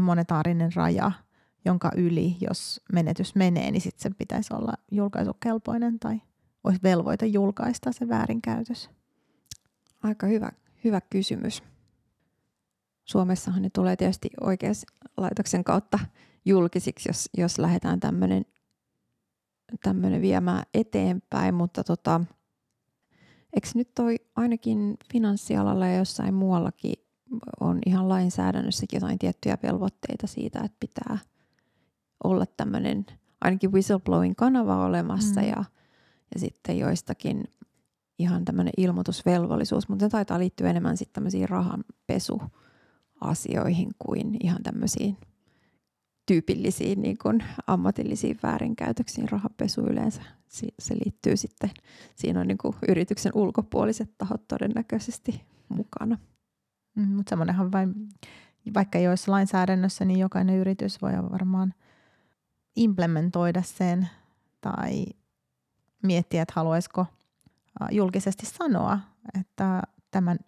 monetaarinen 0.02 0.76
raja, 0.76 1.12
jonka 1.66 1.92
yli, 1.96 2.38
jos 2.42 2.82
menetys 2.94 3.36
menee, 3.36 3.72
niin 3.72 3.82
sitten 3.82 4.02
se 4.02 4.18
pitäisi 4.18 4.54
olla 4.54 4.74
julkaisukelpoinen 4.92 6.00
tai 6.00 6.22
olisi 6.64 6.80
velvoite 6.84 7.26
julkaista 7.26 7.92
se 7.92 8.08
väärinkäytös? 8.08 8.90
Aika 10.04 10.28
hyvä, 10.28 10.52
hyvä 10.84 11.02
kysymys. 11.02 11.64
Suomessahan 13.06 13.62
ne 13.62 13.70
tulee 13.70 13.96
tietysti 13.96 14.30
oikeuslaitoksen 14.42 15.64
kautta 15.64 16.00
julkisiksi, 16.46 17.10
jos, 17.10 17.30
jos 17.38 17.60
lähdetään 17.60 18.00
tämmöinen 18.00 18.46
tämmöinen 19.84 20.22
viemään 20.22 20.64
eteenpäin, 20.74 21.56
mutta 21.56 21.84
tota, 21.84 22.22
eikö 23.54 23.68
nyt 23.76 23.94
toi 23.96 24.16
ainakin 24.36 24.98
finanssialalla 25.12 25.88
ja 25.88 25.98
jossain 25.98 26.34
muuallakin 26.34 26.94
on 27.60 27.80
ihan 27.86 28.10
lainsäädännössäkin 28.10 28.98
jotain 28.98 29.20
tiettyjä 29.20 29.58
velvoitteita 29.64 30.28
siitä, 30.28 30.60
että 30.66 30.78
pitää 30.80 31.18
olla 32.24 32.46
tämmöinen 32.58 33.06
ainakin 33.42 33.72
whistleblowing 33.72 34.36
kanava 34.38 34.86
olemassa 34.86 35.42
mm. 35.42 35.48
ja, 35.48 35.64
ja 36.34 36.40
sitten 36.40 36.78
joistakin 36.78 37.44
ihan 38.20 38.46
tämmöinen 38.46 38.74
ilmoitusvelvollisuus, 38.78 39.90
mutta 39.90 40.06
se 40.06 40.10
taitaa 40.10 40.40
liittyä 40.40 40.70
enemmän 40.70 40.98
sitten 40.98 41.14
tämmöisiin 41.14 41.50
rahanpesu 41.50 42.42
asioihin 43.22 43.90
kuin 44.00 44.38
ihan 44.44 44.64
tämmöisiin 44.64 45.18
tyypillisiin 46.26 47.02
niin 47.02 47.18
kuin 47.18 47.44
ammatillisiin 47.68 48.40
väärinkäytöksiin. 48.44 49.30
Rahapesu 49.30 49.82
yleensä 49.82 50.22
se 50.80 50.96
liittyy 51.06 51.38
sitten, 51.38 51.70
siinä 52.16 52.40
on 52.40 52.48
niin 52.48 52.58
kuin 52.58 52.74
yrityksen 52.88 53.32
ulkopuoliset 53.36 54.10
tahot 54.18 54.48
todennäköisesti 54.48 55.42
mukana. 55.70 56.18
Mm, 56.96 57.08
mutta 57.08 57.30
semmoinenhan 57.30 57.72
vain, 57.72 57.94
vaikka 58.74 58.98
ei 58.98 59.08
olisi 59.08 59.32
lainsäädännössä, 59.32 60.06
niin 60.06 60.20
jokainen 60.20 60.56
yritys 60.56 61.02
voi 61.02 61.12
varmaan 61.32 61.74
implementoida 62.76 63.62
sen 63.62 64.10
tai 64.62 65.06
miettiä, 66.04 66.42
että 66.42 66.54
haluaisiko 66.56 67.06
julkisesti 67.92 68.46
sanoa, 68.46 69.00
että 69.40 69.82
tämän 70.12 70.40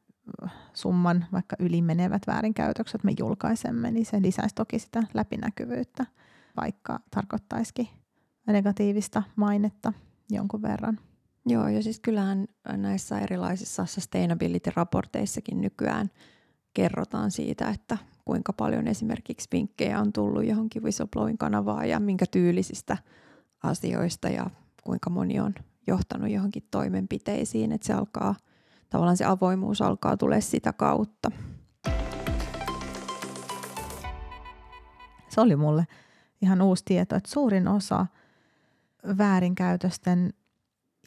summan 0.73 1.25
vaikka 1.31 1.55
ylimenevät 1.59 2.27
väärinkäytökset 2.27 3.03
me 3.03 3.11
julkaisemme, 3.19 3.91
niin 3.91 4.05
se 4.05 4.21
lisäisi 4.21 4.55
toki 4.55 4.79
sitä 4.79 5.03
läpinäkyvyyttä, 5.13 6.05
vaikka 6.61 6.99
tarkoittaisikin 7.11 7.87
negatiivista 8.47 9.23
mainetta 9.35 9.93
jonkun 10.29 10.61
verran. 10.61 10.99
Joo, 11.45 11.67
ja 11.67 11.83
siis 11.83 11.99
kyllähän 11.99 12.47
näissä 12.77 13.19
erilaisissa 13.19 13.85
sustainability-raporteissakin 13.85 15.61
nykyään 15.61 16.09
kerrotaan 16.73 17.31
siitä, 17.31 17.69
että 17.69 17.97
kuinka 18.25 18.53
paljon 18.53 18.87
esimerkiksi 18.87 19.47
vinkkejä 19.51 19.99
on 19.99 20.13
tullut 20.13 20.45
johonkin 20.45 20.83
whistleblowing 20.83 21.37
kanavaan 21.37 21.89
ja 21.89 21.99
minkä 21.99 22.25
tyylisistä 22.31 22.97
asioista 23.63 24.29
ja 24.29 24.49
kuinka 24.83 25.09
moni 25.09 25.39
on 25.39 25.53
johtanut 25.87 26.31
johonkin 26.31 26.67
toimenpiteisiin, 26.71 27.71
että 27.71 27.87
se 27.87 27.93
alkaa– 27.93 28.35
tavallaan 28.91 29.17
se 29.17 29.25
avoimuus 29.25 29.81
alkaa 29.81 30.17
tulee 30.17 30.41
sitä 30.41 30.73
kautta. 30.73 31.31
Se 35.29 35.41
oli 35.41 35.55
mulle 35.55 35.87
ihan 36.41 36.61
uusi 36.61 36.85
tieto, 36.85 37.15
että 37.15 37.29
suurin 37.29 37.67
osa 37.67 38.05
väärinkäytösten 39.17 40.33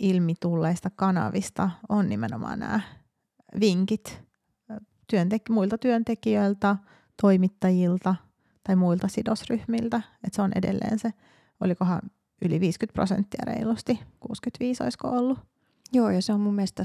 ilmi 0.00 0.34
tulleista 0.40 0.90
kanavista 0.90 1.70
on 1.88 2.08
nimenomaan 2.08 2.58
nämä 2.58 2.80
vinkit 3.60 4.22
työntek- 5.12 5.50
muilta 5.50 5.78
työntekijöiltä, 5.78 6.76
toimittajilta 7.22 8.14
tai 8.64 8.76
muilta 8.76 9.08
sidosryhmiltä. 9.08 9.96
Että 9.96 10.36
se 10.36 10.42
on 10.42 10.52
edelleen 10.54 10.98
se, 10.98 11.12
olikohan 11.60 12.00
yli 12.42 12.60
50 12.60 12.94
prosenttia 12.94 13.42
reilusti, 13.46 14.00
65 14.20 14.82
olisiko 14.82 15.08
ollut. 15.08 15.38
Joo, 15.92 16.10
ja 16.10 16.22
se 16.22 16.32
on 16.32 16.40
mun 16.40 16.54
mielestä, 16.54 16.82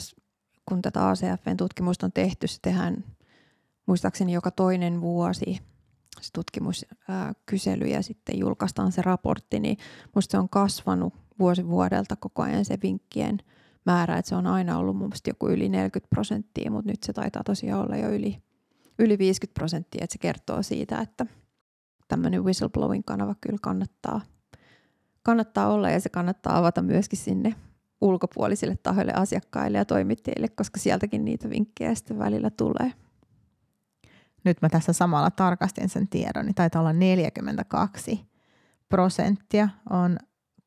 kun 0.66 0.82
tätä 0.82 1.10
ACFn 1.10 1.58
tutkimusta 1.58 2.06
on 2.06 2.12
tehty, 2.12 2.48
se 2.48 2.58
tehdään 2.62 3.04
muistaakseni 3.86 4.34
joka 4.34 4.52
toinen 4.52 5.02
vuosi 5.02 5.60
se 6.22 6.32
tutkimuskysely 6.34 7.86
ja 7.86 8.02
sitten 8.02 8.40
julkaistaan 8.40 8.92
se 8.92 9.02
raportti, 9.02 9.60
niin 9.60 9.78
musta 10.16 10.32
se 10.32 10.38
on 10.38 10.50
kasvanut 10.50 11.14
vuosi 11.40 11.68
vuodelta 11.68 12.16
koko 12.16 12.42
ajan 12.42 12.66
se 12.66 12.78
vinkkien 12.84 13.38
määrä, 13.86 14.18
että 14.18 14.30
se 14.30 14.36
on 14.36 14.48
aina 14.48 14.78
ollut 14.78 14.98
mun 14.98 15.08
mielestä 15.08 15.30
joku 15.30 15.48
yli 15.48 15.70
40 15.70 16.10
prosenttia, 16.10 16.72
mutta 16.72 16.92
nyt 16.92 17.04
se 17.04 17.14
taitaa 17.14 17.44
tosiaan 17.44 17.82
olla 17.82 17.98
jo 17.98 18.10
yli, 18.10 18.44
yli 19.00 19.18
50 19.18 19.60
prosenttia, 19.60 20.04
että 20.04 20.14
se 20.14 20.18
kertoo 20.20 20.64
siitä, 20.64 21.02
että 21.02 21.26
tämmöinen 22.08 22.44
whistleblowing-kanava 22.44 23.36
kyllä 23.42 23.60
kannattaa, 23.62 24.22
kannattaa 25.24 25.68
olla 25.68 25.90
ja 25.90 26.00
se 26.00 26.10
kannattaa 26.10 26.58
avata 26.58 26.82
myöskin 26.82 27.20
sinne 27.20 27.56
ulkopuolisille 28.02 28.78
tahoille, 28.84 29.14
asiakkaille 29.16 29.78
ja 29.78 29.86
toimittajille, 29.86 30.48
koska 30.48 30.80
sieltäkin 30.80 31.26
niitä 31.26 31.50
vinkkejä 31.50 31.96
sitten 31.96 32.20
välillä 32.20 32.50
tulee. 32.50 32.94
Nyt 34.44 34.62
mä 34.62 34.70
tässä 34.70 34.94
samalla 34.94 35.32
tarkastin 35.32 35.90
sen 35.90 36.08
tiedon, 36.08 36.46
niin 36.46 36.56
taitaa 36.56 36.82
olla 36.82 36.94
42 36.94 38.30
prosenttia 38.90 39.70
on 39.90 40.18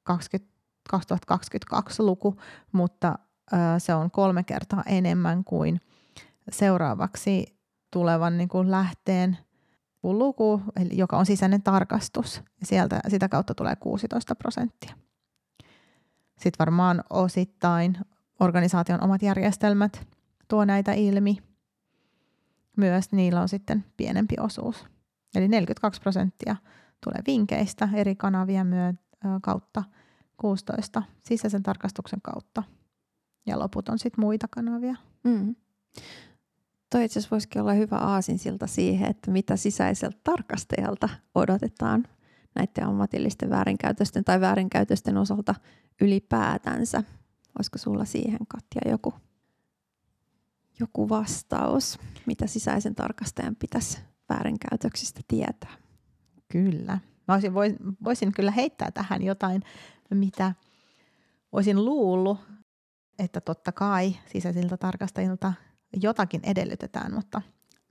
20, 0.02 0.51
2022 0.90 2.02
luku, 2.02 2.36
mutta 2.72 3.18
se 3.78 3.94
on 3.94 4.10
kolme 4.10 4.44
kertaa 4.44 4.82
enemmän 4.86 5.44
kuin 5.44 5.80
seuraavaksi 6.50 7.46
tulevan 7.90 8.38
niin 8.38 8.48
kuin 8.48 8.70
lähteen 8.70 9.38
luku, 10.02 10.62
eli 10.76 10.98
joka 10.98 11.16
on 11.16 11.26
sisäinen 11.26 11.62
tarkastus. 11.62 12.42
Sieltä, 12.62 13.00
sitä 13.08 13.28
kautta 13.28 13.54
tulee 13.54 13.76
16 13.76 14.34
prosenttia. 14.34 14.94
Sitten 16.32 16.58
varmaan 16.58 17.04
osittain 17.10 17.98
organisaation 18.40 19.04
omat 19.04 19.22
järjestelmät 19.22 20.06
tuo 20.48 20.64
näitä 20.64 20.92
ilmi. 20.92 21.38
Myös 22.76 23.12
niillä 23.12 23.40
on 23.40 23.48
sitten 23.48 23.84
pienempi 23.96 24.34
osuus. 24.40 24.86
Eli 25.34 25.48
42 25.48 26.00
prosenttia 26.00 26.56
tulee 27.04 27.22
vinkeistä 27.26 27.88
eri 27.94 28.16
kanavien 28.16 28.66
myö- 28.66 28.94
kautta, 29.42 29.84
16 30.42 31.02
sisäisen 31.24 31.62
tarkastuksen 31.62 32.20
kautta 32.22 32.62
ja 33.46 33.58
loput 33.58 33.88
on 33.88 33.98
sitten 33.98 34.24
muita 34.24 34.48
kanavia. 34.50 34.96
Mm. 35.24 35.54
Toi 36.90 37.04
itse 37.04 37.18
asiassa 37.18 37.34
voisikin 37.34 37.62
olla 37.62 37.72
hyvä 37.72 37.96
aasinsilta 37.96 38.66
siihen, 38.66 39.10
että 39.10 39.30
mitä 39.30 39.56
sisäiseltä 39.56 40.18
tarkastajalta 40.24 41.08
odotetaan 41.34 42.04
näiden 42.54 42.86
ammatillisten 42.86 43.50
väärinkäytösten 43.50 44.24
tai 44.24 44.40
väärinkäytösten 44.40 45.16
osalta 45.16 45.54
ylipäätänsä. 46.00 47.02
Olisiko 47.58 47.78
sulla 47.78 48.04
siihen, 48.04 48.38
Katja, 48.48 48.90
joku, 48.90 49.14
joku 50.80 51.08
vastaus, 51.08 51.98
mitä 52.26 52.46
sisäisen 52.46 52.94
tarkastajan 52.94 53.56
pitäisi 53.56 53.98
väärinkäytöksistä 54.28 55.20
tietää? 55.28 55.74
Kyllä. 56.52 56.98
Mä 57.28 57.34
olisin, 57.34 57.54
voisin 58.04 58.32
kyllä 58.32 58.50
heittää 58.50 58.90
tähän 58.90 59.22
jotain, 59.22 59.62
mitä 60.14 60.54
olisin 61.52 61.84
luullut, 61.84 62.38
että 63.18 63.40
totta 63.40 63.72
kai 63.72 64.16
sisäisiltä 64.26 64.76
tarkastajilta 64.76 65.52
jotakin 66.02 66.40
edellytetään, 66.44 67.14
mutta 67.14 67.42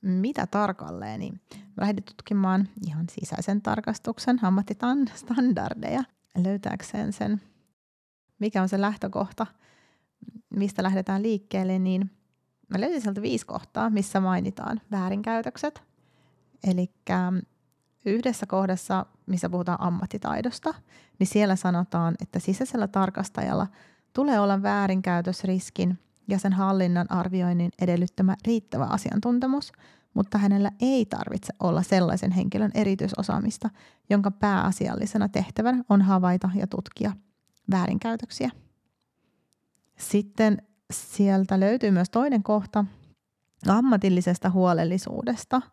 mitä 0.01 0.47
tarkalleen, 0.47 1.19
niin 1.19 1.41
lähdin 1.77 2.03
tutkimaan 2.03 2.67
ihan 2.87 3.05
sisäisen 3.11 3.61
tarkastuksen 3.61 4.39
ammattistandardeja 4.45 6.03
löytääkseen 6.37 7.13
sen, 7.13 7.41
mikä 8.39 8.61
on 8.61 8.69
se 8.69 8.81
lähtökohta, 8.81 9.47
mistä 10.49 10.83
lähdetään 10.83 11.23
liikkeelle, 11.23 11.79
niin 11.79 12.11
mä 12.69 12.81
löysin 12.81 13.01
sieltä 13.01 13.21
viisi 13.21 13.45
kohtaa, 13.45 13.89
missä 13.89 14.19
mainitaan 14.19 14.81
väärinkäytökset. 14.91 15.83
Eli 16.63 16.91
yhdessä 18.05 18.45
kohdassa, 18.45 19.05
missä 19.25 19.49
puhutaan 19.49 19.81
ammattitaidosta, 19.81 20.73
niin 21.19 21.27
siellä 21.27 21.55
sanotaan, 21.55 22.15
että 22.21 22.39
sisäisellä 22.39 22.87
tarkastajalla 22.87 23.67
tulee 24.13 24.39
olla 24.39 24.61
väärinkäytösriskin 24.61 25.99
ja 26.27 26.39
sen 26.39 26.53
hallinnan 26.53 27.11
arvioinnin 27.11 27.71
edellyttämä 27.81 28.35
riittävä 28.45 28.85
asiantuntemus, 28.85 29.71
mutta 30.13 30.37
hänellä 30.37 30.71
ei 30.81 31.05
tarvitse 31.05 31.53
olla 31.59 31.81
sellaisen 31.81 32.31
henkilön 32.31 32.71
erityisosaamista, 32.73 33.69
jonka 34.09 34.31
pääasiallisena 34.31 35.29
tehtävänä 35.29 35.83
on 35.89 36.01
havaita 36.01 36.49
ja 36.55 36.67
tutkia 36.67 37.11
väärinkäytöksiä. 37.71 38.49
Sitten 39.97 40.61
sieltä 40.93 41.59
löytyy 41.59 41.91
myös 41.91 42.09
toinen 42.09 42.43
kohta 42.43 42.85
ammatillisesta 43.67 44.49
huolellisuudesta– 44.49 45.61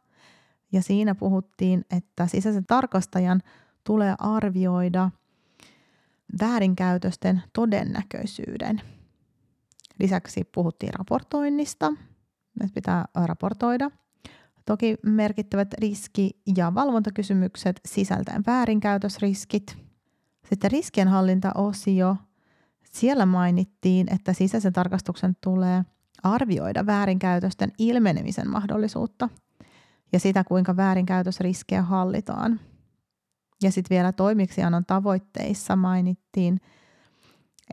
ja 0.73 0.83
siinä 0.83 1.15
puhuttiin, 1.15 1.85
että 1.91 2.27
sisäisen 2.27 2.67
tarkastajan 2.67 3.43
tulee 3.85 4.15
arvioida 4.19 5.11
väärinkäytösten 6.41 7.43
todennäköisyyden. 7.53 8.81
Lisäksi 9.99 10.45
puhuttiin 10.55 10.95
raportoinnista, 10.95 11.93
että 12.61 12.75
pitää 12.75 13.05
raportoida. 13.15 13.91
Toki 14.65 14.97
merkittävät 15.03 15.75
riski- 15.75 16.41
ja 16.57 16.75
valvontakysymykset 16.75 17.81
sisältäen 17.87 18.43
väärinkäytösriskit. 18.47 19.77
Sitten 20.49 20.71
riskienhallintaosio. 20.71 22.17
Siellä 22.93 23.27
mainittiin, 23.27 24.15
että 24.15 24.33
sisäisen 24.33 24.73
tarkastuksen 24.73 25.37
tulee 25.41 25.85
arvioida 26.23 26.87
väärinkäytösten 26.87 27.73
ilmenemisen 27.79 28.51
mahdollisuutta– 28.51 29.29
ja 30.13 30.21
sitä, 30.21 30.45
kuinka 30.45 30.77
väärinkäytösriskejä 30.77 31.83
hallitaan. 31.83 32.61
Ja 33.63 33.71
sitten 33.71 33.95
vielä 33.95 34.13
toimiksiannon 34.13 34.85
tavoitteissa 34.87 35.77
mainittiin, 35.77 36.61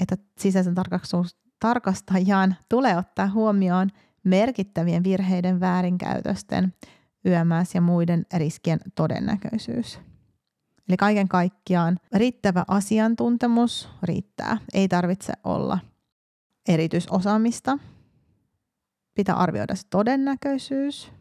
että 0.02 0.17
sisäisen 0.38 0.76
tarkastajan 1.60 2.56
tulee 2.69 2.98
ottaa 2.98 3.28
huomioon 3.28 3.89
merkittävien 4.24 5.04
virheiden 5.04 5.60
väärinkäytösten, 5.60 6.74
YMS 7.26 7.76
ja 7.76 7.82
muiden 7.82 8.26
riskien 8.34 8.80
todennäköisyys. 8.95 10.00
Eli 10.89 10.98
kaiken 10.98 11.28
kaikkiaan 11.28 11.98
riittävä 12.13 12.65
asiantuntemus 12.67 13.89
riittää. 14.04 14.58
Ei 14.74 14.88
tarvitse 14.88 15.34
olla 15.43 15.80
erityisosaamista. 16.67 17.80
Pitää 19.15 19.36
arvioida 19.36 19.76
se 19.76 19.88
todennäköisyys 19.89 21.12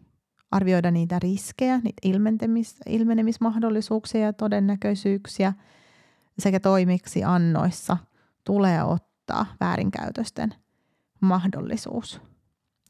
arvioida 0.55 0.91
niitä 0.91 1.19
riskejä, 1.19 1.79
niitä 1.79 2.01
ilmenemis, 2.03 2.77
ilmenemismahdollisuuksia 2.87 4.21
ja 4.21 4.33
todennäköisyyksiä 4.33 5.53
sekä 6.39 6.61
toimiksi 6.61 7.25
annoissa 7.25 7.97
tulee 8.45 8.85
ottaa 8.85 9.47
väärinkäytösten 9.61 10.55
mahdollisuus 11.21 12.21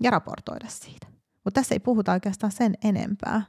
ja 0.02 0.10
raportoida 0.10 0.66
siitä. 0.68 1.06
Mutta 1.44 1.60
tässä 1.60 1.74
ei 1.74 1.80
puhuta 1.80 2.12
oikeastaan 2.12 2.52
sen 2.52 2.74
enempää. 2.84 3.42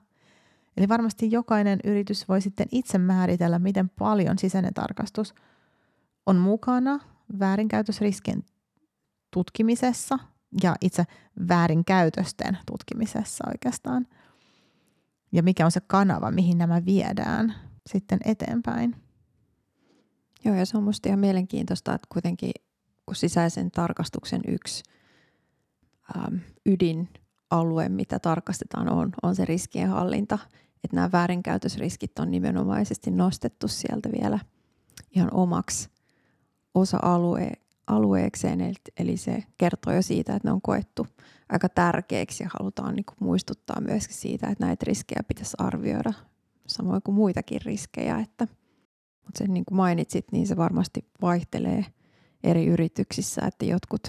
Eli 0.78 0.90
varmasti 0.90 1.32
jokainen 1.32 1.80
yritys 1.84 2.30
voi 2.30 2.42
sitten 2.42 2.68
itse 2.72 2.98
määritellä, 2.98 3.60
miten 3.60 3.90
paljon 3.90 4.38
sisäinen 4.38 4.74
tarkastus 4.74 5.36
on 6.26 6.36
mukana 6.36 7.00
väärinkäytösriskien 7.40 8.44
tutkimisessa 9.32 10.20
ja 10.64 10.76
itse 10.82 11.04
väärinkäytösten 11.50 12.58
tutkimisessa 12.66 13.44
oikeastaan. 13.48 14.08
Ja 15.32 15.44
mikä 15.44 15.66
on 15.66 15.72
se 15.72 15.82
kanava, 15.88 16.32
mihin 16.32 16.58
nämä 16.58 16.86
viedään 16.86 17.56
sitten 17.88 18.20
eteenpäin. 18.26 18.96
Joo, 20.46 20.56
ja 20.56 20.66
se 20.66 20.78
on 20.78 20.84
minusta 20.84 21.10
ihan 21.10 21.20
mielenkiintoista, 21.20 21.94
että 21.94 22.08
kuitenkin 22.12 22.52
kun 23.06 23.16
sisäisen 23.16 23.72
tarkastuksen 23.72 24.42
yksi 24.48 24.84
ähm, 26.18 26.36
ydinalue, 26.66 27.90
mitä 27.90 28.20
tarkastetaan, 28.20 28.90
on, 28.90 29.12
on 29.24 29.36
se 29.36 29.46
riskienhallinta. 29.46 30.40
Että 30.84 30.96
nämä 30.96 31.12
väärinkäytösriskit 31.12 32.20
on 32.20 32.32
nimenomaisesti 32.32 33.12
nostettu 33.12 33.68
sieltä 33.68 34.10
vielä 34.22 34.40
ihan 35.12 35.34
omaksi 35.34 35.90
osa-alue, 36.74 37.52
alueekseen, 37.88 38.62
eli 38.98 39.18
se 39.18 39.44
kertoo 39.58 39.94
jo 39.94 40.02
siitä, 40.02 40.36
että 40.36 40.48
ne 40.48 40.52
on 40.52 40.62
koettu 40.62 41.08
aika 41.50 41.70
tärkeäksi 41.70 42.44
ja 42.44 42.50
halutaan 42.60 42.96
niin 42.96 43.06
kuin 43.06 43.18
muistuttaa 43.20 43.82
myöskin 43.82 44.16
siitä, 44.18 44.48
että 44.48 44.66
näitä 44.66 44.84
riskejä 44.88 45.24
pitäisi 45.28 45.58
arvioida 45.58 46.14
samoin 46.68 47.02
kuin 47.02 47.16
muitakin 47.16 47.62
riskejä. 47.66 48.20
Että, 48.20 48.48
mutta 49.24 49.38
sen 49.38 49.54
niin 49.54 49.66
kuin 49.66 49.78
mainitsit, 49.78 50.32
niin 50.32 50.48
se 50.48 50.58
varmasti 50.58 51.06
vaihtelee 51.22 51.86
eri 52.44 52.66
yrityksissä, 52.66 53.42
että 53.48 53.66
jotkut 53.66 54.08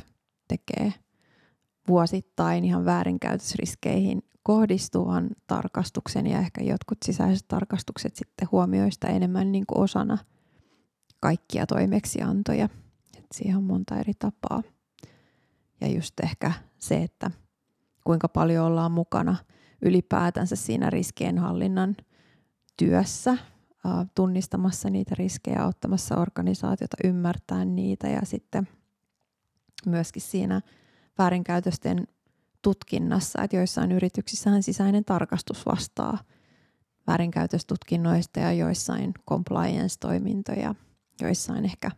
tekee 0.48 0.92
vuosittain 1.88 2.64
ihan 2.64 2.84
väärinkäytösriskeihin 2.84 4.22
kohdistuvan 4.42 5.28
tarkastuksen 5.46 6.26
ja 6.26 6.38
ehkä 6.38 6.64
jotkut 6.64 6.98
sisäiset 7.04 7.48
tarkastukset 7.48 8.16
sitten 8.16 8.48
huomioista 8.52 9.06
enemmän 9.06 9.52
niin 9.52 9.64
kuin 9.66 9.80
osana 9.84 10.18
kaikkia 11.20 11.66
toimeksiantoja. 11.66 12.68
Et 13.26 13.32
siihen 13.34 13.56
on 13.56 13.64
monta 13.64 13.96
eri 13.96 14.12
tapaa. 14.18 14.62
Ja 15.80 15.88
just 15.88 16.20
ehkä 16.20 16.52
se, 16.78 17.02
että 17.02 17.30
kuinka 18.04 18.28
paljon 18.28 18.66
ollaan 18.66 18.92
mukana 18.92 19.36
ylipäätänsä 19.82 20.56
siinä 20.56 20.90
riskienhallinnan 20.90 21.96
työssä, 22.76 23.36
tunnistamassa 24.14 24.90
niitä 24.90 25.14
riskejä, 25.18 25.62
auttamassa 25.62 26.16
organisaatiota 26.16 26.96
ymmärtää 27.04 27.64
niitä 27.64 28.08
ja 28.08 28.20
sitten 28.24 28.68
myöskin 29.86 30.22
siinä 30.22 30.60
väärinkäytösten 31.18 32.08
tutkinnassa, 32.62 33.42
että 33.42 33.56
joissain 33.56 33.92
yrityksissähän 33.92 34.62
sisäinen 34.62 35.04
tarkastus 35.04 35.66
vastaa 35.66 36.18
väärinkäytöstutkinnoista 37.06 38.40
ja 38.40 38.52
joissain 38.52 39.14
compliance-toimintoja, 39.28 40.74
joissain 41.20 41.64
ehkä 41.64 41.90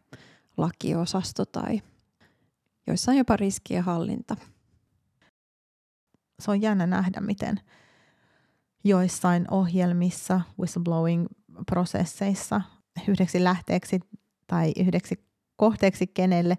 lakiosasto 0.58 1.44
tai 1.44 1.82
joissain 2.86 3.18
jopa 3.18 3.36
riskien 3.36 3.84
hallinta. 3.84 4.36
Se 6.40 6.50
on 6.50 6.62
jännä 6.62 6.86
nähdä, 6.86 7.20
miten 7.20 7.60
joissain 8.84 9.46
ohjelmissa, 9.50 10.40
whistleblowing-prosesseissa 10.60 12.60
yhdeksi 13.08 13.44
lähteeksi 13.44 14.00
tai 14.46 14.72
yhdeksi 14.76 15.24
kohteeksi, 15.56 16.06
kenelle 16.06 16.58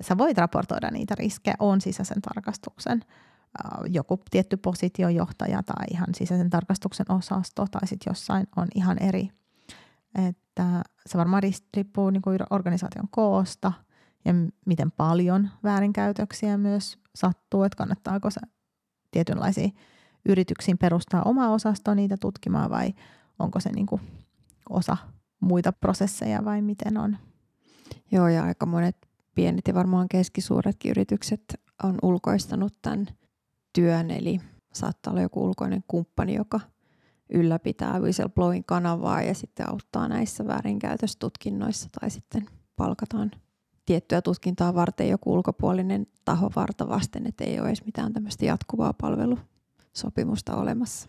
sä 0.00 0.18
voit 0.18 0.38
raportoida 0.38 0.90
niitä 0.90 1.14
riskejä, 1.14 1.54
on 1.58 1.80
sisäisen 1.80 2.22
tarkastuksen 2.22 3.00
joku 3.86 4.22
tietty 4.30 4.56
positiojohtaja 4.56 5.62
tai 5.62 5.84
ihan 5.90 6.14
sisäisen 6.14 6.50
tarkastuksen 6.50 7.12
osasto 7.12 7.66
tai 7.70 7.86
sitten 7.86 8.10
jossain 8.10 8.46
on 8.56 8.68
ihan 8.74 9.02
eri. 9.02 9.30
Että 10.28 10.82
se 11.08 11.18
varmaan 11.18 11.42
riippuu 11.76 12.10
niin 12.10 12.22
kuin 12.22 12.38
organisaation 12.50 13.08
koosta 13.10 13.72
ja 14.24 14.32
miten 14.66 14.92
paljon 14.92 15.50
väärinkäytöksiä 15.62 16.58
myös 16.58 16.98
sattuu, 17.14 17.62
että 17.62 17.76
kannattaako 17.76 18.30
se 18.30 18.40
tietynlaisiin 19.10 19.74
yrityksiin 20.28 20.78
perustaa 20.78 21.22
oma 21.22 21.48
osasto 21.48 21.94
niitä 21.94 22.16
tutkimaan 22.20 22.70
vai 22.70 22.94
onko 23.38 23.60
se 23.60 23.72
niin 23.72 23.86
kuin 23.86 24.00
osa 24.70 24.96
muita 25.40 25.72
prosesseja 25.72 26.44
vai 26.44 26.62
miten 26.62 26.98
on? 26.98 27.16
Joo 28.12 28.28
ja 28.28 28.44
aika 28.44 28.66
monet 28.66 28.96
pienet 29.34 29.68
ja 29.68 29.74
varmaan 29.74 30.08
keskisuuretkin 30.08 30.90
yritykset 30.90 31.60
on 31.82 31.98
ulkoistanut 32.02 32.72
tämän 32.82 33.06
työn, 33.72 34.10
eli 34.10 34.40
saattaa 34.72 35.10
olla 35.10 35.22
joku 35.22 35.44
ulkoinen 35.44 35.84
kumppani, 35.88 36.34
joka 36.34 36.60
ylläpitää 37.34 38.00
whistleblowing 38.00 38.64
kanavaa 38.66 39.22
ja 39.22 39.34
sitten 39.34 39.70
auttaa 39.70 40.08
näissä 40.08 40.46
väärinkäytöstutkinnoissa 40.46 41.88
tai 42.00 42.10
sitten 42.10 42.46
palkataan 42.76 43.30
tiettyä 43.86 44.22
tutkintaa 44.22 44.74
varten 44.74 45.08
joku 45.08 45.32
ulkopuolinen 45.32 46.06
taho 46.24 46.50
varta 46.56 46.88
vasten, 46.88 47.26
että 47.26 47.44
ei 47.44 47.60
ole 47.60 47.68
edes 47.68 47.84
mitään 47.84 48.12
tämmöistä 48.12 48.44
jatkuvaa 48.44 48.92
palvelusopimusta 48.92 50.56
olemassa. 50.56 51.08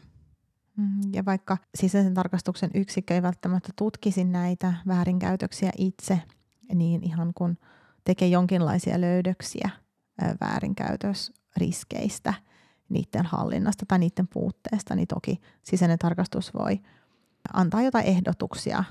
Mm-hmm. 0.78 1.14
Ja 1.14 1.26
vaikka 1.26 1.58
sisäisen 1.76 2.14
tarkastuksen 2.14 2.70
yksikkö 2.74 3.14
ei 3.14 3.22
välttämättä 3.22 3.70
tutkisi 3.76 4.24
näitä 4.24 4.74
väärinkäytöksiä 4.88 5.72
itse, 5.78 6.22
niin 6.74 7.04
ihan 7.04 7.32
kun 7.36 7.58
tekee 8.04 8.28
jonkinlaisia 8.28 9.02
löydöksiä 9.02 9.70
väärinkäytösriskeistä, 10.42 12.34
niiden 12.90 13.26
hallinnasta 13.26 13.86
tai 13.88 14.00
niiden 14.00 14.28
puutteesta, 14.28 14.96
niin 14.96 15.08
toki 15.08 15.42
sisäinen 15.64 16.00
tarkastus 16.00 16.54
voi 16.54 16.80
antaa 17.54 17.82
jotain 17.82 18.06
ehdotuksia 18.06 18.84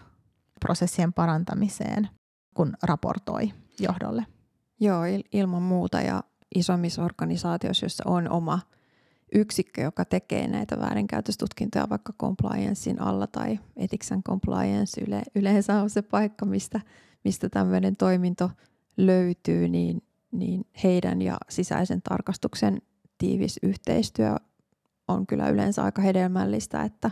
prosessien 0.61 1.13
parantamiseen, 1.13 2.09
kun 2.55 2.75
raportoi 2.83 3.53
johdolle. 3.79 4.27
Joo, 4.81 5.03
ilman 5.33 5.63
muuta 5.63 6.01
ja 6.01 6.23
isommissa 6.55 7.05
organisaatioissa, 7.05 7.85
joissa 7.85 8.05
on 8.07 8.31
oma 8.31 8.61
yksikkö, 9.35 9.81
joka 9.81 10.05
tekee 10.05 10.49
näitä 10.49 10.79
väärinkäytöstutkintoja 10.79 11.89
vaikka 11.91 12.13
compliancein 12.21 13.03
alla 13.03 13.27
tai 13.27 13.59
ethics 13.77 14.13
and 14.13 14.23
compliance 14.23 15.01
yle, 15.01 15.23
yleensä 15.35 15.83
on 15.83 15.91
se 15.91 16.03
paikka, 16.03 16.47
mistä, 16.47 16.81
mistä 17.25 17.49
tämmöinen 17.49 17.97
toiminto 17.97 18.51
löytyy, 18.97 19.69
niin, 19.69 20.03
niin 20.33 20.67
heidän 20.85 21.23
ja 21.23 21.37
sisäisen 21.49 22.03
tarkastuksen 22.03 22.83
tiivis 23.19 23.59
yhteistyö 23.63 24.37
on 25.09 25.27
kyllä 25.27 25.49
yleensä 25.49 25.85
aika 25.85 26.03
hedelmällistä, 26.03 26.83
että 26.83 27.11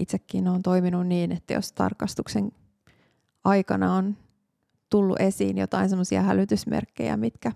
itsekin 0.00 0.48
on 0.48 0.62
toiminut 0.62 1.06
niin, 1.06 1.32
että 1.32 1.54
jos 1.54 1.72
tarkastuksen 1.72 2.52
aikana 3.44 3.94
on 3.94 4.16
tullut 4.90 5.20
esiin 5.20 5.58
jotain 5.58 5.88
semmoisia 5.88 6.22
hälytysmerkkejä, 6.22 7.16
mitkä 7.16 7.52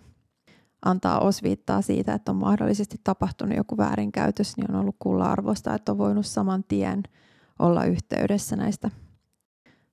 antaa 0.85 1.21
osviittaa 1.21 1.83
siitä, 1.83 2.15
että 2.15 2.33
on 2.33 2.37
mahdollisesti 2.37 3.01
tapahtunut 3.05 3.57
joku 3.57 3.77
väärinkäytös, 3.77 4.57
niin 4.57 4.71
on 4.71 4.81
ollut 4.81 4.97
kuulla 4.99 5.33
arvosta, 5.33 5.75
että 5.75 5.93
on 5.93 5.99
voinut 5.99 6.27
saman 6.27 6.65
tien 6.65 7.03
olla 7.59 7.85
yhteydessä 7.85 8.57
näistä 8.57 8.91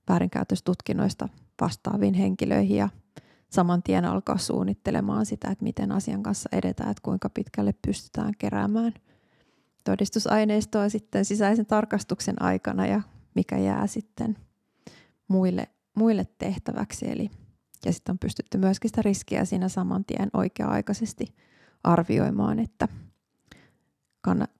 väärinkäytöstutkinnoista 0.08 1.28
vastaaviin 1.60 2.14
henkilöihin 2.14 2.76
ja 2.76 2.88
saman 3.54 3.82
tien 3.82 4.04
alkaa 4.04 4.38
suunnittelemaan 4.38 5.26
sitä, 5.26 5.50
että 5.50 5.64
miten 5.64 5.92
asian 5.92 6.22
kanssa 6.22 6.48
edetään, 6.52 6.90
että 6.90 7.02
kuinka 7.02 7.28
pitkälle 7.28 7.74
pystytään 7.86 8.32
keräämään 8.38 8.92
todistusaineistoa 9.84 10.88
sitten 10.88 11.24
sisäisen 11.24 11.66
tarkastuksen 11.66 12.42
aikana 12.42 12.86
ja 12.86 13.02
mikä 13.34 13.58
jää 13.58 13.86
sitten 13.86 14.36
muille, 15.28 15.68
muille 15.96 16.26
tehtäväksi. 16.38 17.10
Eli, 17.10 17.30
ja 17.86 17.92
sitten 17.92 18.12
on 18.12 18.18
pystytty 18.18 18.58
myöskin 18.58 18.88
sitä 18.88 19.02
riskiä 19.02 19.44
siinä 19.44 19.68
saman 19.68 20.04
tien 20.04 20.30
oikea-aikaisesti 20.32 21.34
arvioimaan, 21.84 22.58
että 22.58 22.88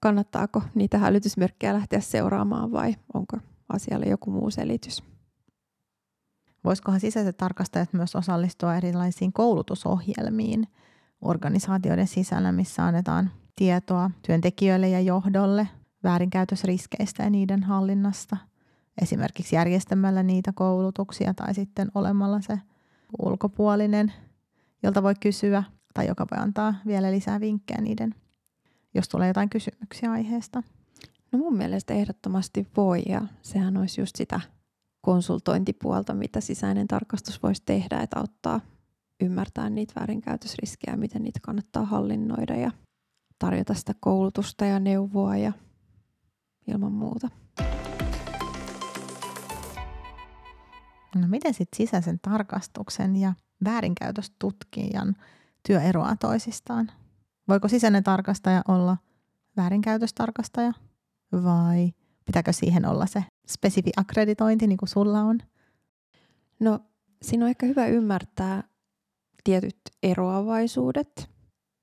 kannattaako 0.00 0.62
niitä 0.74 0.98
hälytysmerkkejä 0.98 1.74
lähteä 1.74 2.00
seuraamaan 2.00 2.72
vai 2.72 2.94
onko 3.14 3.36
asialle 3.68 4.06
joku 4.06 4.30
muu 4.30 4.50
selitys. 4.50 5.13
Voisikohan 6.64 7.00
sisäiset 7.00 7.36
tarkastajat 7.36 7.92
myös 7.92 8.16
osallistua 8.16 8.76
erilaisiin 8.76 9.32
koulutusohjelmiin 9.32 10.68
organisaatioiden 11.20 12.06
sisällä, 12.06 12.52
missä 12.52 12.86
annetaan 12.86 13.30
tietoa 13.56 14.10
työntekijöille 14.26 14.88
ja 14.88 15.00
johdolle 15.00 15.68
väärinkäytösriskeistä 16.04 17.22
ja 17.22 17.30
niiden 17.30 17.62
hallinnasta. 17.62 18.36
Esimerkiksi 19.02 19.56
järjestämällä 19.56 20.22
niitä 20.22 20.52
koulutuksia 20.52 21.34
tai 21.34 21.54
sitten 21.54 21.90
olemalla 21.94 22.40
se 22.40 22.58
ulkopuolinen, 23.22 24.12
jolta 24.82 25.02
voi 25.02 25.14
kysyä 25.20 25.62
tai 25.94 26.06
joka 26.06 26.26
voi 26.30 26.42
antaa 26.42 26.74
vielä 26.86 27.12
lisää 27.12 27.40
vinkkejä 27.40 27.80
niiden, 27.80 28.14
jos 28.94 29.08
tulee 29.08 29.28
jotain 29.28 29.50
kysymyksiä 29.50 30.12
aiheesta. 30.12 30.62
No 31.32 31.38
mun 31.38 31.56
mielestä 31.56 31.94
ehdottomasti 31.94 32.68
voi 32.76 33.02
ja 33.08 33.20
sehän 33.42 33.76
olisi 33.76 34.00
just 34.00 34.16
sitä 34.16 34.40
konsultointipuolta, 35.04 36.14
mitä 36.14 36.40
sisäinen 36.40 36.88
tarkastus 36.88 37.42
voisi 37.42 37.62
tehdä, 37.66 38.00
että 38.00 38.18
auttaa 38.18 38.60
ymmärtää 39.20 39.70
niitä 39.70 39.92
väärinkäytösriskejä, 40.00 40.96
miten 40.96 41.22
niitä 41.22 41.40
kannattaa 41.42 41.84
hallinnoida 41.84 42.56
ja 42.56 42.70
tarjota 43.38 43.74
sitä 43.74 43.94
koulutusta 44.00 44.64
ja 44.64 44.80
neuvoa 44.80 45.36
ja 45.36 45.52
ilman 46.68 46.92
muuta. 46.92 47.28
No 51.14 51.28
miten 51.28 51.54
sitten 51.54 51.76
sisäisen 51.76 52.18
tarkastuksen 52.22 53.16
ja 53.16 53.34
väärinkäytöstutkijan 53.64 55.16
työ 55.66 55.80
eroaa 55.80 56.16
toisistaan? 56.16 56.90
Voiko 57.48 57.68
sisäinen 57.68 58.04
tarkastaja 58.04 58.62
olla 58.68 58.96
väärinkäytöstarkastaja 59.56 60.72
vai 61.32 61.92
pitääkö 62.24 62.52
siihen 62.52 62.86
olla 62.86 63.06
se 63.06 63.24
spesifi 63.46 63.90
akkreditointi, 63.96 64.66
niin 64.66 64.78
kuin 64.78 64.88
sulla 64.88 65.20
on? 65.20 65.38
No, 66.60 66.80
siinä 67.22 67.44
on 67.44 67.48
ehkä 67.50 67.66
hyvä 67.66 67.86
ymmärtää 67.86 68.62
tietyt 69.44 69.76
eroavaisuudet. 70.02 71.30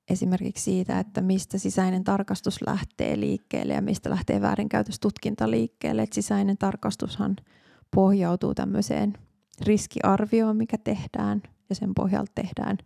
Esimerkiksi 0.10 0.64
siitä, 0.64 1.00
että 1.00 1.22
mistä 1.22 1.58
sisäinen 1.58 2.04
tarkastus 2.04 2.62
lähtee 2.68 3.20
liikkeelle 3.20 3.74
ja 3.74 3.82
mistä 3.82 4.10
lähtee 4.10 4.42
väärinkäytöstutkinta 4.42 5.52
liikkeelle. 5.52 6.02
Et 6.02 6.14
sisäinen 6.14 6.58
tarkastushan 6.58 7.36
pohjautuu 7.96 8.56
tämmöiseen 8.56 9.14
riskiarvioon, 9.62 10.58
mikä 10.58 10.78
tehdään 10.78 11.42
ja 11.70 11.76
sen 11.76 11.94
pohjalta 11.96 12.32
tehdään 12.36 12.78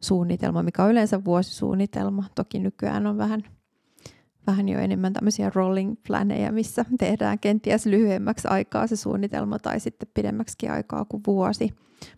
suunnitelma, 0.00 0.62
mikä 0.62 0.84
on 0.84 0.90
yleensä 0.90 1.24
vuosisuunnitelma. 1.24 2.24
Toki 2.34 2.58
nykyään 2.58 3.06
on 3.06 3.18
vähän, 3.18 3.42
vähän 4.46 4.68
jo 4.68 4.78
enemmän 4.78 5.12
tämmöisiä 5.12 5.50
rolling 5.54 5.94
planeja, 6.06 6.52
missä 6.52 6.84
tehdään 6.98 7.38
kenties 7.38 7.86
lyhyemmäksi 7.86 8.48
aikaa 8.48 8.86
se 8.86 8.96
suunnitelma 8.96 9.58
tai 9.58 9.80
sitten 9.80 10.08
pidemmäksi 10.14 10.68
aikaa 10.68 11.04
kuin 11.04 11.22
vuosi. 11.26 11.68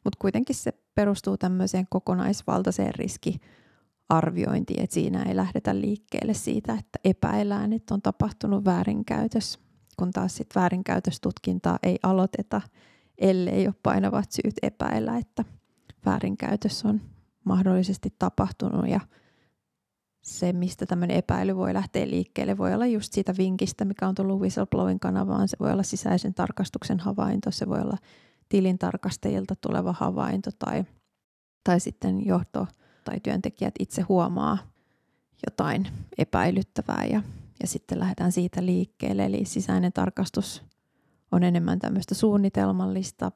Mutta 0.05 0.19
kuitenkin 0.21 0.57
se 0.57 0.73
perustuu 0.95 1.37
tämmöiseen 1.37 1.87
kokonaisvaltaiseen 1.91 2.95
riskiarviointiin, 2.95 4.83
että 4.83 4.95
siinä 4.95 5.23
ei 5.23 5.37
lähdetä 5.37 5.81
liikkeelle 5.81 6.35
siitä, 6.35 6.73
että 6.73 6.99
epäillään, 7.05 7.73
että 7.73 7.95
on 7.95 8.03
tapahtunut 8.03 8.65
väärinkäytös, 8.65 9.59
kun 9.99 10.11
taas 10.11 10.37
sitten 10.37 10.61
väärinkäytöstutkintaa 10.61 11.79
ei 11.83 11.99
aloiteta, 12.03 12.61
ellei 13.19 13.67
ole 13.67 13.75
painavat 13.83 14.33
syyt 14.33 14.55
epäillä, 14.63 15.19
että 15.19 15.45
väärinkäytös 16.07 16.85
on 16.85 17.01
mahdollisesti 17.45 18.15
tapahtunut 18.19 18.89
ja 18.89 19.01
se, 20.25 20.53
mistä 20.53 20.87
tämmöinen 20.87 21.17
epäily 21.17 21.57
voi 21.57 21.75
lähteä 21.75 22.11
liikkeelle, 22.11 22.59
voi 22.59 22.75
olla 22.75 22.87
just 22.87 23.13
siitä 23.13 23.35
vinkistä, 23.39 23.85
mikä 23.85 24.09
on 24.09 24.15
tullut 24.15 24.41
whistleblowing 24.41 25.01
kanavaan. 25.01 25.49
Se 25.49 25.57
voi 25.61 25.73
olla 25.73 25.83
sisäisen 25.83 26.35
tarkastuksen 26.35 27.01
havainto, 27.01 27.51
se 27.51 27.69
voi 27.69 27.81
olla 27.81 27.97
tilintarkastajilta 28.49 29.55
tuleva 29.61 29.93
havainto 29.93 30.51
tai, 30.59 30.85
tai 31.65 31.81
sitten 31.81 32.27
johto 32.27 32.67
tai 33.05 33.21
työntekijät 33.21 33.75
itse 33.79 34.03
huomaa 34.03 34.59
jotain 35.47 35.89
epäilyttävää 36.19 37.05
ja, 37.11 37.23
ja 37.63 37.69
sitten 37.69 37.99
lähdetään 37.99 38.33
siitä 38.33 38.67
liikkeelle. 38.67 39.25
Eli 39.25 39.45
sisäinen 39.45 39.93
tarkastus 39.93 40.63
on 41.33 41.43
enemmän 41.43 41.79
tämmöistä 41.79 42.15
suunnitelmallista, 42.15 43.33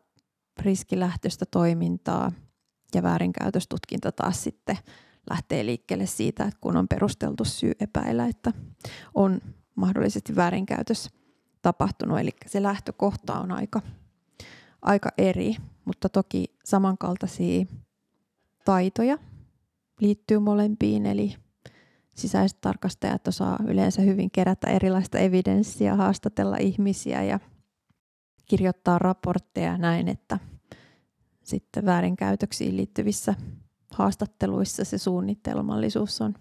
riskilähtöistä 0.63 1.45
toimintaa– 1.51 2.33
ja 2.95 3.03
väärinkäytöstutkinta 3.03 4.13
taas 4.13 4.45
sitten 4.45 4.79
lähtee 5.31 5.67
liikkeelle 5.67 6.07
siitä, 6.07 6.45
että 6.45 6.59
kun 6.61 6.77
on 6.77 6.89
perusteltu 6.89 7.45
syy 7.45 7.73
epäillä, 7.81 8.27
että 8.27 8.53
on 9.15 9.41
mahdollisesti 9.75 10.37
väärinkäytös 10.37 11.11
tapahtunut. 11.63 12.19
Eli 12.19 12.31
se 12.47 12.63
lähtökohta 12.63 13.41
on 13.41 13.53
aika, 13.53 13.81
aika 14.83 15.09
eri, 15.19 15.57
mutta 15.85 16.09
toki 16.09 16.45
samankaltaisia 16.65 17.67
taitoja 18.65 19.19
liittyy 20.01 20.39
molempiin. 20.39 21.07
Eli 21.07 21.35
sisäiset 22.15 22.61
tarkastajat 22.61 23.29
osaa 23.29 23.59
yleensä 23.67 24.03
hyvin 24.03 24.31
kerätä 24.31 24.71
erilaista 24.71 25.19
evidenssiä, 25.19 25.97
haastatella 25.97 26.57
ihmisiä 26.57 27.25
ja 27.25 27.41
kirjoittaa 28.47 28.99
raportteja 28.99 29.79
näin, 29.79 30.09
että 30.09 30.39
sitten 31.43 31.85
väärinkäytöksiin 31.85 32.77
liittyvissä 32.77 33.35
haastatteluissa 33.95 34.85
se 34.85 34.99
suunnitelmallisuus 34.99 36.21
on 36.21 36.35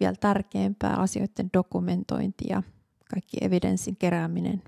vielä 0.00 0.16
tärkeämpää 0.20 0.96
asioiden 0.96 1.50
dokumentointi 1.54 2.44
ja 2.48 2.62
kaikki 3.10 3.36
evidenssin 3.40 3.96
kerääminen 3.96 4.62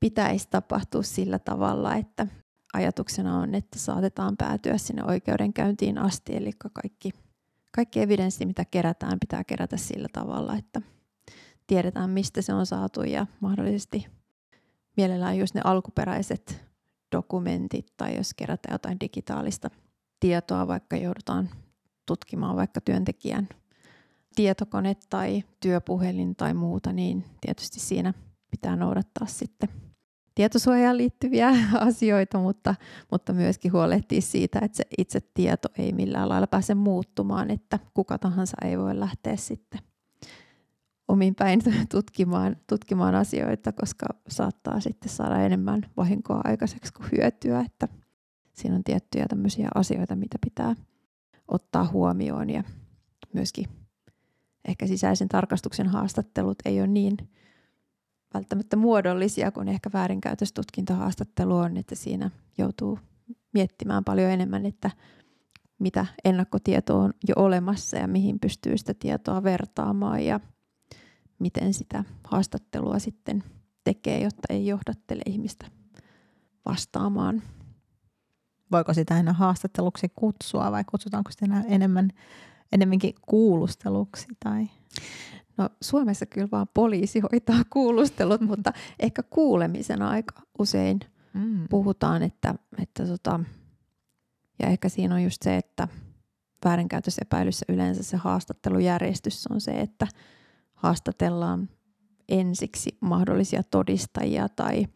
pitäisi 0.00 0.48
tapahtua 0.50 1.02
sillä 1.02 1.38
tavalla, 1.38 1.94
että 1.94 2.26
ajatuksena 2.72 3.38
on, 3.38 3.54
että 3.54 3.78
saatetaan 3.78 4.36
päätyä 4.36 4.78
sinne 4.78 5.04
oikeudenkäyntiin 5.04 5.98
asti, 5.98 6.36
eli 6.36 6.50
kaikki, 6.72 7.10
kaikki 7.72 8.00
evidenssi, 8.00 8.46
mitä 8.46 8.64
kerätään, 8.64 9.20
pitää 9.20 9.44
kerätä 9.44 9.76
sillä 9.76 10.08
tavalla, 10.12 10.56
että 10.56 10.82
tiedetään, 11.66 12.10
mistä 12.10 12.42
se 12.42 12.54
on 12.54 12.66
saatu 12.66 13.02
ja 13.02 13.26
mahdollisesti 13.40 14.06
mielellään 14.96 15.38
just 15.38 15.54
ne 15.54 15.60
alkuperäiset 15.64 16.64
dokumentit 17.12 17.92
tai 17.96 18.16
jos 18.16 18.34
kerätään 18.34 18.74
jotain 18.74 19.00
digitaalista 19.00 19.70
tietoa, 20.20 20.68
vaikka 20.68 20.96
joudutaan 20.96 21.50
tutkimaan 22.06 22.56
vaikka 22.56 22.80
työntekijän 22.80 23.48
tietokone 24.36 24.96
tai 25.10 25.44
työpuhelin 25.60 26.36
tai 26.36 26.54
muuta, 26.54 26.92
niin 26.92 27.24
tietysti 27.40 27.80
siinä 27.80 28.14
pitää 28.50 28.76
noudattaa 28.76 29.26
sitten 29.26 29.68
tietosuojaan 30.34 30.96
liittyviä 30.96 31.52
asioita, 31.88 32.38
mutta, 32.38 32.74
mutta 33.10 33.32
myöskin 33.32 33.72
huolehtia 33.72 34.20
siitä, 34.20 34.58
että 34.62 34.76
se 34.76 34.84
itse 34.98 35.20
tieto 35.34 35.68
ei 35.78 35.92
millään 35.92 36.28
lailla 36.28 36.46
pääse 36.46 36.74
muuttumaan, 36.74 37.50
että 37.50 37.78
kuka 37.94 38.18
tahansa 38.18 38.56
ei 38.64 38.78
voi 38.78 39.00
lähteä 39.00 39.36
sitten 39.36 39.80
omin 41.08 41.34
päin 41.34 41.60
tutkimaan, 41.94 42.56
tutkimaan 42.66 43.14
asioita, 43.14 43.72
koska 43.72 44.06
saattaa 44.28 44.80
sitten 44.80 45.08
saada 45.08 45.40
enemmän 45.40 45.82
vahinkoa 45.96 46.40
aikaiseksi 46.44 46.92
kuin 46.92 47.08
hyötyä, 47.12 47.60
että 47.60 47.88
siinä 48.58 48.76
on 48.76 48.84
tiettyjä 48.84 49.26
tämmöisiä 49.28 49.68
asioita, 49.74 50.16
mitä 50.16 50.38
pitää 50.44 50.76
ottaa 51.48 51.88
huomioon 51.88 52.50
ja 52.50 52.62
myöskin 53.32 53.66
ehkä 54.68 54.86
sisäisen 54.86 55.28
tarkastuksen 55.28 55.86
haastattelut 55.86 56.58
ei 56.64 56.80
ole 56.80 56.86
niin 56.86 57.16
välttämättä 58.34 58.76
muodollisia 58.76 59.50
kuin 59.50 59.68
ehkä 59.68 59.90
väärinkäytöstutkintahaastattelu 59.92 61.56
on, 61.56 61.76
että 61.76 61.94
siinä 61.94 62.30
joutuu 62.58 62.98
miettimään 63.52 64.04
paljon 64.04 64.30
enemmän, 64.30 64.66
että 64.66 64.90
mitä 65.78 66.06
ennakkotietoa 66.24 67.02
on 67.02 67.14
jo 67.28 67.34
olemassa 67.36 67.96
ja 67.96 68.08
mihin 68.08 68.40
pystyy 68.40 68.78
sitä 68.78 68.94
tietoa 68.94 69.42
vertaamaan 69.42 70.24
ja 70.24 70.40
miten 71.38 71.74
sitä 71.74 72.04
haastattelua 72.24 72.98
sitten 72.98 73.44
tekee, 73.84 74.22
jotta 74.22 74.46
ei 74.54 74.66
johdattele 74.66 75.22
ihmistä 75.26 75.66
vastaamaan. 76.64 77.42
Voiko 78.72 78.94
sitä 78.94 79.14
aina 79.14 79.32
haastatteluksi 79.32 80.12
kutsua 80.16 80.72
vai 80.72 80.84
kutsutaanko 80.84 81.30
sitä 81.30 81.46
enemmän, 81.68 82.10
enemmänkin 82.72 83.14
kuulusteluksi? 83.22 84.26
Tai? 84.44 84.68
No 85.56 85.68
Suomessa 85.80 86.26
kyllä 86.26 86.48
vaan 86.52 86.66
poliisi 86.74 87.20
hoitaa 87.20 87.62
kuulustelut, 87.70 88.40
mutta 88.40 88.72
ehkä 89.00 89.22
kuulemisena 89.22 90.10
aika 90.10 90.42
usein 90.58 91.00
mm. 91.34 91.68
puhutaan, 91.70 92.22
että, 92.22 92.54
että 92.82 93.06
tota, 93.06 93.40
ja 94.62 94.68
ehkä 94.68 94.88
siinä 94.88 95.14
on 95.14 95.22
just 95.22 95.42
se, 95.42 95.56
että 95.56 95.88
väärinkäytösepäilyssä 96.64 97.66
yleensä 97.68 98.02
se 98.02 98.16
haastattelujärjestys 98.16 99.46
on 99.46 99.60
se, 99.60 99.80
että 99.80 100.06
haastatellaan 100.74 101.68
ensiksi 102.28 102.96
mahdollisia 103.00 103.62
todistajia 103.62 104.48
tai 104.48 104.86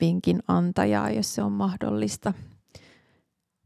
vinkin 0.00 0.42
antajaa, 0.48 1.10
jos 1.10 1.34
se 1.34 1.42
on 1.42 1.52
mahdollista. 1.52 2.34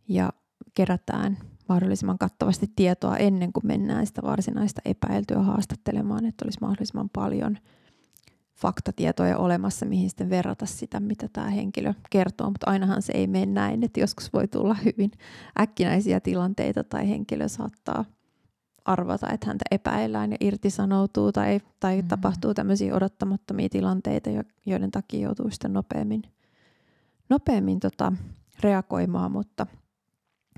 Ja 0.09 0.33
kerätään 0.75 1.39
mahdollisimman 1.69 2.19
kattavasti 2.19 2.73
tietoa 2.77 3.17
ennen 3.17 3.53
kuin 3.53 3.67
mennään 3.67 4.07
sitä 4.07 4.23
varsinaista 4.23 4.81
epäiltyä 4.85 5.43
haastattelemaan, 5.43 6.25
että 6.25 6.45
olisi 6.45 6.59
mahdollisimman 6.61 7.11
paljon 7.11 7.59
faktatietoja 8.55 9.39
olemassa, 9.39 9.87
mihin 9.87 10.11
sitten 10.11 10.31
verrata 10.31 10.67
sitä, 10.67 11.01
mitä 11.01 11.29
tämä 11.33 11.51
henkilö 11.51 11.95
kertoo, 12.11 12.51
mutta 12.51 12.71
ainahan 12.71 13.03
se 13.03 13.13
ei 13.13 13.27
mene 13.27 13.47
näin, 13.47 13.85
että 13.85 14.01
joskus 14.01 14.33
voi 14.33 14.49
tulla 14.49 14.75
hyvin 14.85 15.11
äkkinäisiä 15.61 16.21
tilanteita 16.21 16.85
tai 16.85 17.09
henkilö 17.09 17.49
saattaa– 17.49 18.05
arvata, 18.85 19.33
että 19.33 19.47
häntä 19.47 19.65
epäillään 19.71 20.31
ja 20.31 20.37
irtisanoutuu 20.41 21.33
tai, 21.33 21.61
tai 21.81 21.97
mm-hmm. 21.97 22.09
tapahtuu 22.09 22.55
tämmöisiä 22.55 22.95
odottamattomia 22.95 23.69
tilanteita, 23.69 24.31
joiden 24.67 24.91
takia 24.91 25.21
joutuu 25.21 25.51
sitten 25.51 25.73
nopeammin, 25.73 26.23
nopeammin 27.29 27.81
tota, 27.81 28.13
reagoimaan, 28.61 29.33
mutta 29.33 29.67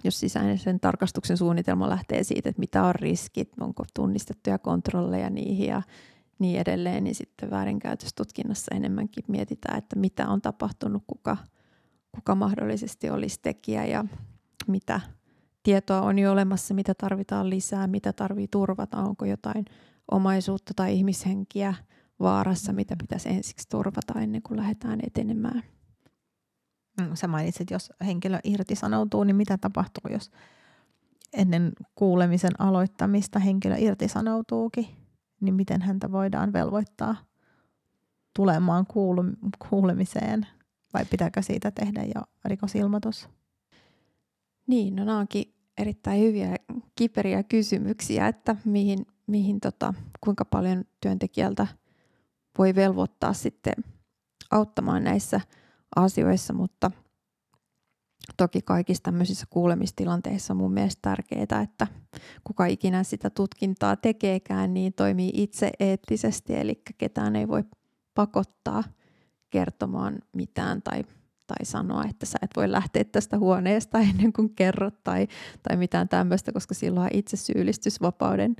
jos 0.04 0.20
sisäisen 0.20 0.80
tarkastuksen 0.80 1.36
suunnitelma 1.36 1.88
lähtee 1.88 2.24
siitä, 2.24 2.48
että 2.48 2.60
mitä 2.60 2.84
on 2.84 2.94
riskit, 2.94 3.52
onko 3.60 3.84
tunnistettuja 3.94 4.58
kontrolleja 4.58 5.30
niihin 5.30 5.66
ja 5.68 5.82
niin 6.38 6.60
edelleen, 6.60 7.04
niin 7.04 7.14
sitten 7.14 7.50
väärinkäytöstutkinnassa 7.50 8.74
enemmänkin 8.74 9.24
mietitään, 9.28 9.78
että 9.78 9.96
mitä 9.96 10.28
on 10.28 10.42
tapahtunut, 10.42 11.02
kuka, 11.06 11.36
kuka 12.14 12.34
mahdollisesti 12.34 13.10
olisi 13.10 13.38
tekijä 13.42 13.86
ja 13.86 14.04
mitä 14.66 15.00
tietoa 15.62 16.00
on 16.00 16.18
jo 16.18 16.32
olemassa, 16.32 16.74
mitä 16.74 16.94
tarvitaan 16.94 17.50
lisää, 17.50 17.86
mitä 17.86 18.12
tarvii 18.12 18.48
turvata, 18.48 18.98
onko 18.98 19.24
jotain 19.24 19.64
omaisuutta 20.10 20.74
tai 20.76 20.94
ihmishenkiä 20.94 21.74
vaarassa, 22.20 22.72
mitä 22.72 22.96
pitäisi 23.00 23.28
ensiksi 23.28 23.68
turvata 23.68 24.20
ennen 24.20 24.42
kuin 24.42 24.60
lähdetään 24.60 25.00
etenemään. 25.06 25.62
Mm, 27.00 27.14
sä 27.14 27.28
mainitsit, 27.28 27.70
jos 27.70 27.92
henkilö 28.06 28.38
irtisanoutuu, 28.44 29.24
niin 29.24 29.36
mitä 29.36 29.58
tapahtuu, 29.58 30.10
jos 30.12 30.30
ennen 31.32 31.72
kuulemisen 31.94 32.60
aloittamista 32.60 33.38
henkilö 33.38 33.76
irtisanoutuukin, 33.78 34.86
niin 35.40 35.54
miten 35.54 35.82
häntä 35.82 36.12
voidaan 36.12 36.52
velvoittaa 36.52 37.16
tulemaan 38.36 38.86
kuulemiseen 39.68 40.46
vai 40.94 41.04
pitääkö 41.04 41.42
siitä 41.42 41.70
tehdä 41.70 42.04
jo 42.14 42.22
rikosilmoitus? 42.44 43.28
Niin, 44.66 44.96
no 44.96 45.04
nämä 45.04 45.18
onkin 45.18 45.54
erittäin 45.78 46.20
hyviä 46.20 46.56
kiperiä 46.96 47.42
kysymyksiä, 47.42 48.28
että 48.28 48.56
mihin, 48.64 49.06
mihin 49.26 49.60
tota, 49.60 49.94
kuinka 50.20 50.44
paljon 50.44 50.84
työntekijältä 51.00 51.66
voi 52.58 52.74
velvoittaa 52.74 53.32
sitten 53.32 53.74
auttamaan 54.50 55.04
näissä 55.04 55.40
asioissa, 55.96 56.52
mutta 56.52 56.90
toki 58.36 58.62
kaikissa 58.62 59.02
tämmöisissä 59.02 59.46
kuulemistilanteissa 59.50 60.52
on 60.52 60.56
mun 60.56 60.72
mielestä 60.72 61.00
tärkeää, 61.02 61.62
että 61.62 61.86
kuka 62.44 62.66
ikinä 62.66 63.02
sitä 63.02 63.30
tutkintaa 63.30 63.96
tekeekään, 63.96 64.74
niin 64.74 64.92
toimii 64.92 65.30
itse 65.34 65.70
eettisesti, 65.80 66.56
eli 66.56 66.82
ketään 66.98 67.36
ei 67.36 67.48
voi 67.48 67.64
pakottaa 68.14 68.84
kertomaan 69.50 70.18
mitään 70.36 70.82
tai, 70.82 71.04
tai 71.46 71.64
sanoa, 71.64 72.04
että 72.10 72.26
sä 72.26 72.38
et 72.42 72.50
voi 72.56 72.72
lähteä 72.72 73.04
tästä 73.04 73.38
huoneesta 73.38 73.98
ennen 74.10 74.32
kuin 74.32 74.54
kerrot 74.54 75.04
tai, 75.04 75.28
tai 75.68 75.76
mitään 75.76 76.08
tämmöistä, 76.08 76.52
koska 76.52 76.74
silloin 76.74 77.10
itse 77.12 77.36
syyllistysvapauden 77.36 78.56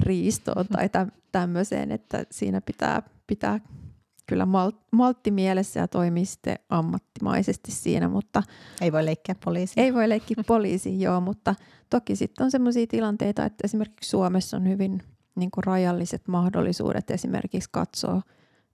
riistoon 0.00 0.66
tai 0.66 0.88
tä, 0.88 1.06
tämmöiseen, 1.32 1.92
että 1.92 2.24
siinä 2.30 2.60
pitää, 2.60 3.02
pitää 3.26 3.60
kyllä 4.26 4.44
mal- 4.44 4.78
maltti 4.90 5.30
mielessä 5.30 5.80
ja 5.80 5.88
toimii 5.88 6.24
sitten 6.24 6.58
ammattimaisesti 6.68 7.72
siinä, 7.72 8.08
mutta... 8.08 8.42
Ei 8.80 8.92
voi 8.92 9.04
leikkiä 9.04 9.34
poliisi. 9.44 9.80
Ei 9.80 9.94
voi 9.94 10.08
leikkiä 10.08 10.36
poliisi, 10.46 11.00
joo, 11.00 11.20
mutta 11.20 11.54
toki 11.90 12.16
sitten 12.16 12.44
on 12.44 12.50
sellaisia 12.50 12.86
tilanteita, 12.86 13.44
että 13.44 13.60
esimerkiksi 13.64 14.10
Suomessa 14.10 14.56
on 14.56 14.68
hyvin 14.68 15.02
niin 15.34 15.50
kuin 15.50 15.64
rajalliset 15.64 16.28
mahdollisuudet 16.28 17.10
esimerkiksi 17.10 17.68
katsoa 17.72 18.22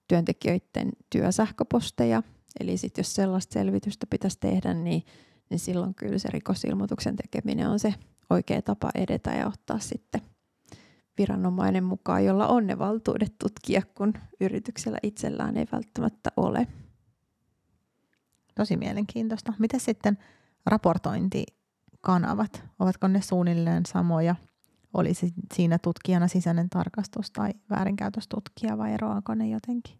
työntekijöiden 0.07 0.91
työsähköposteja, 1.09 2.23
eli 2.59 2.77
sitten 2.77 3.01
jos 3.01 3.15
sellaista 3.15 3.53
selvitystä 3.53 4.07
pitäisi 4.09 4.37
tehdä, 4.39 4.73
niin, 4.73 5.03
niin 5.49 5.59
silloin 5.59 5.95
kyllä 5.95 6.17
se 6.17 6.29
rikosilmoituksen 6.31 7.15
tekeminen 7.15 7.69
on 7.69 7.79
se 7.79 7.93
oikea 8.29 8.61
tapa 8.61 8.89
edetä 8.95 9.31
ja 9.31 9.47
ottaa 9.47 9.79
sitten 9.79 10.21
viranomainen 11.17 11.83
mukaan, 11.83 12.25
jolla 12.25 12.47
on 12.47 12.67
ne 12.67 12.79
valtuudet 12.79 13.35
tutkia, 13.39 13.81
kun 13.95 14.13
yrityksellä 14.41 14.97
itsellään 15.03 15.57
ei 15.57 15.65
välttämättä 15.71 16.29
ole. 16.37 16.67
Tosi 18.55 18.77
mielenkiintoista. 18.77 19.53
Miten 19.59 19.79
sitten 19.79 20.17
raportointikanavat? 20.65 22.63
Ovatko 22.79 23.07
ne 23.07 23.21
suunnilleen 23.21 23.85
samoja? 23.85 24.35
Olisi 24.93 25.33
siinä 25.53 25.77
tutkijana 25.79 26.27
sisäinen 26.27 26.69
tarkastus 26.69 27.31
tai 27.31 27.51
väärinkäytöstutkija 27.69 28.77
vai 28.77 28.93
eroako 28.93 29.35
ne 29.35 29.49
jotenkin? 29.49 29.97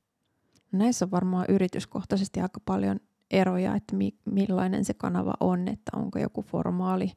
Näissä 0.72 1.06
on 1.06 1.12
varmaan 1.12 1.46
yrityskohtaisesti 1.50 2.42
aika 2.42 2.60
paljon 2.66 3.00
eroja, 3.32 3.76
että 3.76 3.96
mi- 3.96 4.18
millainen 4.26 4.86
se 4.86 4.94
kanava 4.94 5.34
on, 5.40 5.68
että 5.68 5.92
onko 5.98 6.20
joku 6.20 6.42
formaali 6.42 7.12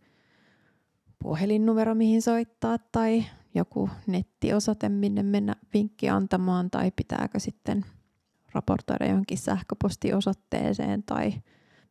puhelinnumero, 1.24 1.94
mihin 1.94 2.22
soittaa 2.22 2.76
tai 2.92 3.24
joku 3.54 3.90
nettiosoite, 4.06 4.88
minne 4.88 5.22
mennä 5.22 5.54
vinkki 5.74 6.08
antamaan 6.08 6.70
tai 6.70 6.92
pitääkö 6.96 7.38
sitten 7.38 7.84
raportoida 8.52 9.06
johonkin 9.06 9.38
sähköpostiosoitteeseen 9.38 11.02
tai 11.02 11.32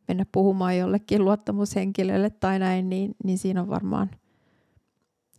mennä 0.08 0.26
puhumaan 0.32 0.76
jollekin 0.76 1.24
luottamushenkilölle 1.24 2.30
tai 2.30 2.58
näin, 2.58 2.88
niin, 2.88 3.14
niin 3.24 3.38
siinä 3.38 3.60
on 3.60 3.68
varmaan 3.68 4.10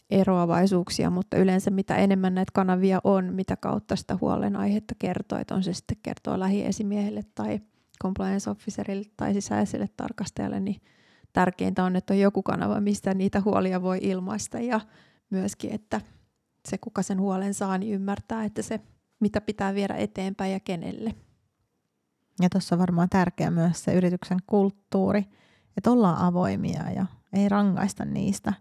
eroavaisuuksia, 0.10 1.10
mutta 1.10 1.38
yleensä 1.38 1.71
mitä 1.71 1.95
enemmän 1.95 2.36
näitä 2.36 2.51
kanavia 2.53 3.01
on, 3.03 3.34
mitä 3.34 3.55
kautta 3.55 3.95
sitä 3.95 4.17
huolenaihetta 4.21 4.95
kertoo, 4.99 5.39
että 5.39 5.55
on 5.55 5.63
se 5.63 5.73
sitten 5.73 5.97
kertoo 6.03 6.39
lähiesimiehelle 6.39 7.21
tai 7.36 7.60
compliance 8.03 8.49
officerille 8.49 9.05
tai 9.17 9.34
sisäiselle 9.34 9.89
tarkastajalle, 9.97 10.60
niin 10.60 10.81
tärkeintä 11.36 11.84
on, 11.84 11.95
että 11.95 12.13
on 12.13 12.19
joku 12.19 12.43
kanava, 12.43 12.82
mistä 12.82 13.13
niitä 13.13 13.41
huolia 13.45 13.82
voi 13.82 14.00
ilmaista 14.02 14.60
ja 14.60 14.80
myöskin, 15.30 15.71
että 15.71 16.02
se 16.67 16.78
kuka 16.78 17.02
sen 17.02 17.19
huolen 17.19 17.54
saa, 17.54 17.78
niin 17.78 17.93
ymmärtää, 17.93 18.43
että 18.43 18.62
se 18.62 18.80
mitä 19.19 19.41
pitää 19.41 19.76
viedä 19.76 19.95
eteenpäin 19.95 20.52
ja 20.52 20.60
kenelle. 20.60 21.15
Ja 22.41 22.50
tuossa 22.50 22.76
on 22.76 22.80
varmaan 22.80 23.10
tärkeä 23.10 23.52
myös 23.52 23.84
se 23.84 23.93
yrityksen 23.93 24.38
kulttuuri, 24.48 25.26
että 25.78 25.91
ollaan 25.91 26.17
avoimia 26.17 26.91
ja 26.95 27.06
ei 27.34 27.50
rangaista 27.50 28.06
niistä 28.06 28.54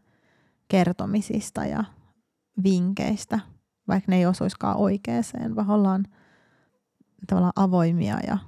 kertomisista 0.69 1.65
ja 1.65 1.85
vinkkeistä, 2.63 3.41
vaikka 3.89 4.11
ne 4.11 4.17
ei 4.17 4.27
osuiskaan 4.27 4.77
oikeeseen, 4.77 5.57
vaan 5.57 5.71
ollaan 5.71 6.05
tavallaan 7.27 7.53
avoimia 7.57 8.19
ja 8.27 8.39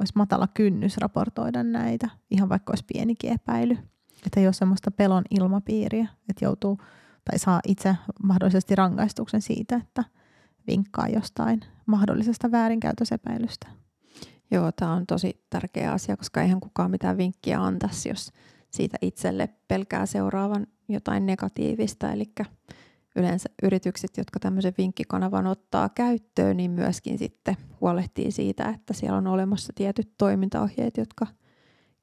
olisi 0.00 0.12
matala 0.16 0.48
kynnys 0.54 0.96
raportoida 0.96 1.62
näitä, 1.62 2.10
ihan 2.30 2.48
vaikka 2.48 2.70
olisi 2.70 2.84
pienikin 2.92 3.32
epäily. 3.32 3.76
Että 4.26 4.40
ei 4.40 4.46
ole 4.46 4.52
semmoista 4.52 4.90
pelon 4.90 5.24
ilmapiiriä, 5.30 6.08
että 6.28 6.44
joutuu 6.44 6.78
tai 7.24 7.38
saa 7.38 7.60
itse 7.66 7.96
mahdollisesti 8.22 8.74
rangaistuksen 8.74 9.42
siitä, 9.42 9.76
että 9.76 10.04
vinkkaa 10.66 11.08
jostain 11.08 11.60
mahdollisesta 11.86 12.50
väärinkäytösepäilystä. 12.50 13.68
Joo, 14.50 14.72
tämä 14.72 14.92
on 14.92 15.06
tosi 15.06 15.44
tärkeä 15.50 15.92
asia, 15.92 16.16
koska 16.16 16.42
eihän 16.42 16.60
kukaan 16.60 16.90
mitään 16.90 17.16
vinkkiä 17.16 17.62
antaisi, 17.62 18.08
jos 18.08 18.32
siitä 18.70 18.96
itselle 19.00 19.48
pelkää 19.68 20.06
seuraavan 20.06 20.66
jotain 20.88 21.26
negatiivista. 21.26 22.12
Eli 22.12 22.32
yleensä 23.16 23.48
yritykset, 23.62 24.16
jotka 24.16 24.40
tämmöisen 24.40 24.74
vinkkikanavan 24.78 25.46
ottaa 25.46 25.88
käyttöön, 25.88 26.56
niin 26.56 26.70
myöskin 26.70 27.18
sitten 27.18 27.56
huolehtii 27.80 28.32
siitä, 28.32 28.68
että 28.68 28.94
siellä 28.94 29.18
on 29.18 29.26
olemassa 29.26 29.72
tietyt 29.76 30.12
toimintaohjeet, 30.18 30.96
jotka 30.96 31.26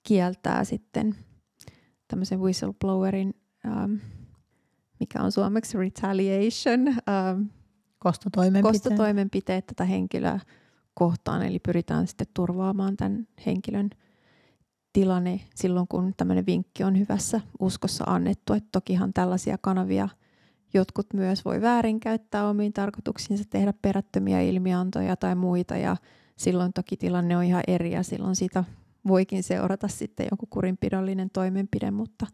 kieltää 0.03 0.63
sitten 0.63 1.15
tämmöisen 2.07 2.39
whistleblowerin 2.39 3.33
ähm, 3.65 3.93
mikä 4.99 5.21
on 5.21 5.31
suomeksi 5.31 5.77
retaliation, 5.77 6.87
ähm, 6.87 7.41
kostotoimenpiteet. 7.99 8.83
kostotoimenpiteet 8.83 9.65
tätä 9.65 9.83
henkilöä 9.83 10.39
kohtaan, 10.93 11.45
eli 11.45 11.59
pyritään 11.59 12.07
sitten 12.07 12.27
turvaamaan 12.33 12.97
tämän 12.97 13.27
henkilön 13.45 13.89
tilanne 14.93 15.39
silloin, 15.55 15.87
kun 15.87 16.13
tämmöinen 16.17 16.45
vinkki 16.45 16.83
on 16.83 16.99
hyvässä 16.99 17.41
uskossa 17.59 18.03
annettu. 18.07 18.53
Et 18.53 18.65
tokihan 18.71 19.13
tällaisia 19.13 19.57
kanavia 19.61 20.09
jotkut 20.73 21.13
myös 21.13 21.45
voi 21.45 21.61
väärinkäyttää 21.61 22.49
omiin 22.49 22.73
tarkoituksiinsa, 22.73 23.43
tehdä 23.49 23.73
perättömiä 23.81 24.41
ilmiantoja 24.41 25.15
tai 25.15 25.35
muita, 25.35 25.77
ja 25.77 25.97
silloin 26.35 26.73
toki 26.73 26.97
tilanne 26.97 27.37
on 27.37 27.43
ihan 27.43 27.63
eri, 27.67 27.91
ja 27.91 28.03
silloin 28.03 28.35
siitä 28.35 28.63
voikin 29.07 29.43
seurata 29.43 29.87
sitten 29.87 30.27
joku 30.31 30.45
kurinpidollinen 30.49 31.29
toimenpide, 31.29 31.91
mutta 31.91 32.27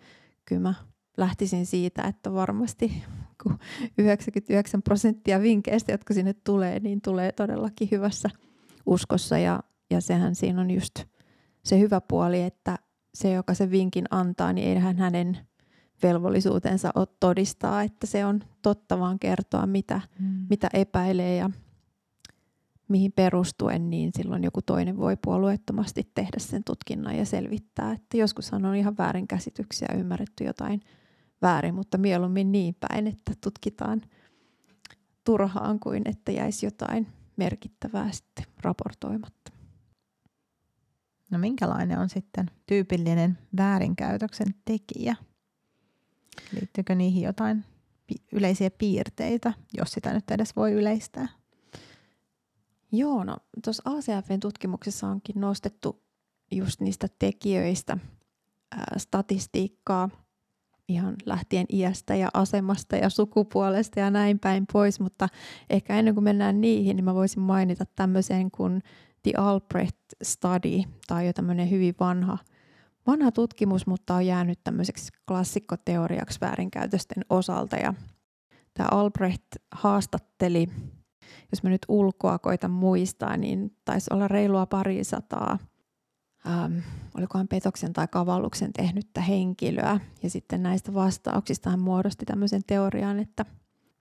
kyllä 0.45 0.61
mä 0.61 0.73
lähtisin 1.17 1.65
siitä, 1.65 2.01
että 2.01 2.33
varmasti 2.33 3.03
99 3.97 4.81
prosenttia 4.81 5.41
vinkkeistä, 5.41 5.91
jotka 5.91 6.13
sinne 6.13 6.33
tulee, 6.33 6.79
niin 6.79 7.01
tulee 7.01 7.31
todellakin 7.31 7.87
hyvässä 7.91 8.29
uskossa. 8.85 9.37
Ja, 9.37 9.63
ja 9.89 10.01
sehän 10.01 10.35
siinä 10.35 10.61
on 10.61 10.71
just 10.71 11.03
se 11.63 11.79
hyvä 11.79 12.01
puoli, 12.01 12.41
että 12.41 12.79
se, 13.13 13.31
joka 13.31 13.53
se 13.53 13.71
vinkin 13.71 14.05
antaa, 14.09 14.53
niin 14.53 14.67
eihän 14.67 14.97
hänen 14.97 15.37
velvollisuutensa 16.03 16.91
ole 16.95 17.07
todistaa, 17.19 17.81
että 17.83 18.07
se 18.07 18.25
on 18.25 18.39
totta, 18.61 18.99
vaan 18.99 19.19
kertoa, 19.19 19.67
mitä, 19.67 20.01
mm. 20.19 20.45
mitä 20.49 20.69
epäilee 20.73 21.35
ja 21.35 21.49
mihin 22.87 23.11
perustuen, 23.11 23.89
niin 23.89 24.11
silloin 24.15 24.43
joku 24.43 24.61
toinen 24.61 24.97
voi 24.97 25.17
puolueettomasti 25.17 26.11
tehdä 26.15 26.39
sen 26.39 26.63
tutkinnan 26.63 27.17
ja 27.17 27.25
selvittää. 27.25 27.91
Että 27.91 28.17
joskushan 28.17 28.65
on 28.65 28.75
ihan 28.75 28.97
väärinkäsityksiä, 28.97 29.87
ymmärretty 29.97 30.43
jotain 30.43 30.81
väärin, 31.41 31.75
mutta 31.75 31.97
mieluummin 31.97 32.51
niin 32.51 32.75
päin, 32.79 33.07
että 33.07 33.33
tutkitaan 33.41 34.01
turhaan 35.23 35.79
kuin 35.79 36.01
että 36.05 36.31
jäisi 36.31 36.65
jotain 36.65 37.07
merkittävää 37.35 38.11
sitten 38.11 38.45
raportoimatta. 38.61 39.51
No 41.31 41.39
minkälainen 41.39 41.99
on 41.99 42.09
sitten 42.09 42.51
tyypillinen 42.67 43.37
väärinkäytöksen 43.57 44.47
tekijä? 44.65 45.15
Liittyykö 46.51 46.95
niihin 46.95 47.23
jotain 47.23 47.65
yleisiä 48.31 48.71
piirteitä, 48.71 49.53
jos 49.77 49.91
sitä 49.91 50.13
nyt 50.13 50.31
edes 50.31 50.55
voi 50.55 50.71
yleistää? 50.71 51.27
Joo, 52.91 53.23
no 53.23 53.37
tuossa 53.63 53.83
ACFn 53.85 54.39
tutkimuksessa 54.39 55.07
onkin 55.07 55.41
nostettu 55.41 56.03
just 56.51 56.81
niistä 56.81 57.07
tekijöistä 57.19 57.97
ää, 58.71 58.93
statistiikkaa– 58.97 60.09
ihan 60.87 61.15
lähtien 61.25 61.65
iästä 61.73 62.15
ja 62.15 62.29
asemasta 62.33 62.95
ja 62.95 63.09
sukupuolesta 63.09 63.99
ja 63.99 64.11
näin 64.11 64.39
päin 64.39 64.65
pois, 64.73 64.99
mutta 64.99 65.27
ehkä 65.69 65.99
ennen 65.99 66.13
kuin 66.13 66.23
mennään 66.23 66.61
niihin, 66.61 66.95
niin 66.95 67.05
mä 67.05 67.15
voisin 67.15 67.41
mainita 67.41 67.85
tämmöisen 67.95 68.51
kuin 68.51 68.81
The 69.23 69.31
Albrecht 69.37 69.97
Study, 70.23 70.81
tai 71.07 71.27
jo 71.27 71.33
tämmöinen 71.33 71.69
hyvin 71.69 71.95
vanha, 71.99 72.37
vanha 73.07 73.31
tutkimus, 73.31 73.87
mutta 73.87 74.15
on 74.15 74.25
jäänyt 74.25 74.59
tämmöiseksi 74.63 75.11
klassikkoteoriaksi 75.27 76.41
väärinkäytösten 76.41 77.25
osalta. 77.29 77.75
Ja 77.75 77.93
tämä 78.73 78.87
Albrecht 78.91 79.47
haastatteli, 79.71 80.67
jos 81.51 81.63
mä 81.63 81.69
nyt 81.69 81.85
ulkoa 81.87 82.39
koitan 82.39 82.71
muistaa, 82.71 83.37
niin 83.37 83.77
taisi 83.85 84.13
olla 84.13 84.27
reilua 84.27 84.65
parisataa 84.65 85.57
ähm, 86.47 86.77
olikohan 87.17 87.47
petoksen 87.47 87.93
tai 87.93 88.07
kavalluksen 88.07 88.73
tehnyttä 88.73 89.21
henkilöä. 89.21 89.99
Ja 90.23 90.29
sitten 90.29 90.63
näistä 90.63 90.93
vastauksista 90.93 91.69
hän 91.69 91.79
muodosti 91.79 92.25
tämmöisen 92.25 92.61
teorian, 92.67 93.19
että, 93.19 93.45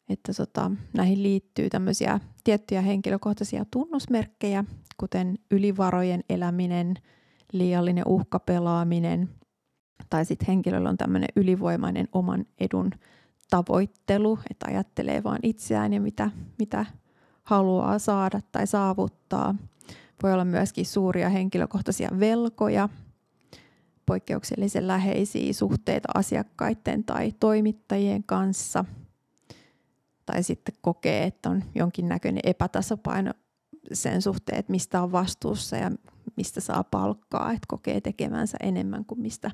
että 0.09 0.33
tota, 0.35 0.71
näihin 0.95 1.23
liittyy 1.23 1.71
tämmöisiä 1.71 2.21
tiettyjä 2.45 2.81
henkilökohtaisia 2.81 3.65
tunnusmerkkejä, 3.71 4.65
kuten 4.97 5.39
ylivarojen 5.51 6.25
eläminen, 6.29 6.95
liiallinen 7.53 8.05
uhkapelaaminen, 8.07 9.29
Tai 10.11 10.25
sitten 10.25 10.47
henkilöllä 10.47 10.89
on 10.89 10.97
tämmöinen 10.97 11.29
ylivoimainen 11.37 12.09
oman 12.13 12.47
edun 12.61 12.91
tavoittelu, 13.51 14.39
että 14.51 14.67
ajattelee 14.69 15.25
vain 15.25 15.39
itseään 15.43 15.93
ja 15.93 16.01
mitä, 16.01 16.31
mitä 16.59 16.87
haluaa 17.43 17.99
saada 17.99 18.41
tai 18.53 18.67
saavuttaa. 18.67 19.55
Voi 20.23 20.33
olla 20.33 20.45
myöskin 20.45 20.87
suuria 20.87 21.29
henkilökohtaisia 21.29 22.09
velkoja, 22.21 22.89
poikkeuksellisen 24.07 24.87
läheisiä 24.87 25.53
suhteita 25.53 26.09
asiakkaiden 26.15 27.05
tai 27.05 27.33
toimittajien 27.41 28.25
kanssa. 28.25 28.85
Tai 30.27 30.43
sitten 30.43 30.75
kokee, 30.81 31.25
että 31.25 31.51
on 31.51 31.65
jonkinnäköinen 31.75 32.43
epätasapaino 32.45 33.33
sen 33.93 34.23
suhteen, 34.23 34.59
että 34.59 34.71
mistä 34.73 35.03
on 35.03 35.13
vastuussa 35.13 35.77
ja 35.77 35.91
mistä 36.37 36.61
saa 36.61 36.85
palkkaa, 36.85 37.51
että 37.53 37.67
kokee 37.69 38.01
tekemänsä 38.01 38.57
enemmän 38.63 39.05
kuin 39.05 39.21
mistä, 39.21 39.51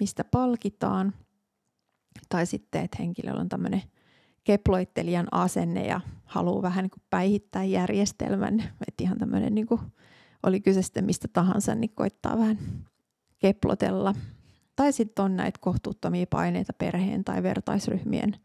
mistä 0.00 0.24
palkitaan. 0.24 1.12
Tai 2.28 2.46
sitten, 2.46 2.84
että 2.84 2.96
henkilöllä 3.00 3.40
on 3.40 3.48
tämmöinen 3.48 3.82
keploittelijan 4.44 5.26
asenne 5.30 5.86
ja 5.86 6.00
haluaa 6.24 6.62
vähän 6.62 6.82
niin 6.82 6.90
kuin 6.90 7.02
päihittää 7.10 7.64
järjestelmän. 7.64 8.60
Että 8.88 9.04
ihan 9.04 9.18
tämmöinen, 9.18 9.54
niin 9.54 9.66
kuin, 9.66 9.80
oli 10.42 10.60
kyse 10.60 10.82
sitten 10.82 11.04
mistä 11.04 11.28
tahansa, 11.28 11.74
niin 11.74 11.94
koittaa 11.94 12.38
vähän 12.38 12.58
keplotella. 13.38 14.14
Tai 14.76 14.92
sitten 14.92 15.24
on 15.24 15.36
näitä 15.36 15.58
kohtuuttomia 15.62 16.26
paineita 16.30 16.72
perheen 16.72 17.24
tai 17.24 17.42
vertaisryhmien 17.42 18.36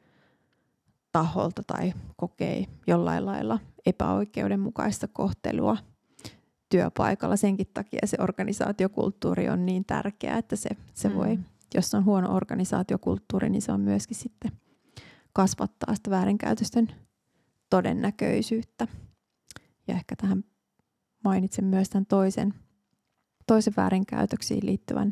taholta 1.12 1.62
tai 1.68 1.94
kokee 2.16 2.66
jollain 2.88 3.26
lailla 3.26 3.60
epäoikeudenmukaista 3.86 5.08
kohtelua 5.08 5.78
työpaikalla. 6.70 7.36
Senkin 7.36 7.68
takia 7.74 8.00
se 8.06 8.18
organisaatiokulttuuri 8.20 9.50
on 9.50 9.66
niin 9.66 9.86
tärkeä, 9.86 10.38
että 10.38 10.56
se, 10.56 10.70
se 10.94 11.10
mm. 11.10 11.16
voi, 11.16 11.40
jos 11.76 11.94
on 11.94 12.06
huono 12.06 12.36
organisaatiokulttuuri, 12.36 13.50
niin 13.50 13.62
se 13.62 13.72
on 13.72 13.82
myöskin 13.82 14.18
sitten 14.18 14.52
kasvattaa 15.34 15.96
sitä 15.96 16.10
väärinkäytösten 16.10 16.88
todennäköisyyttä. 17.70 18.88
Ja 19.88 19.96
ehkä 19.96 20.16
tähän 20.16 20.44
mainitsen 21.24 21.66
myös 21.66 21.90
tämän 21.90 22.06
toisen, 22.06 22.54
toisen 23.48 23.74
väärinkäytöksiin 23.78 24.66
liittyvän 24.66 25.12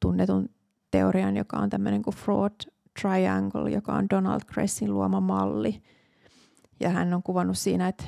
tunnetun 0.00 0.48
teorian, 0.90 1.36
joka 1.36 1.56
on 1.56 1.70
tämmöinen 1.70 2.02
kuin 2.02 2.16
fraud 2.16 2.52
triangle, 3.00 3.70
joka 3.70 3.92
on 3.92 4.06
Donald 4.10 4.40
Cressin 4.52 4.94
luoma 4.94 5.20
malli. 5.20 5.82
Ja 6.80 6.88
hän 6.88 7.14
on 7.14 7.22
kuvannut 7.22 7.58
siinä, 7.58 7.88
että 7.88 8.04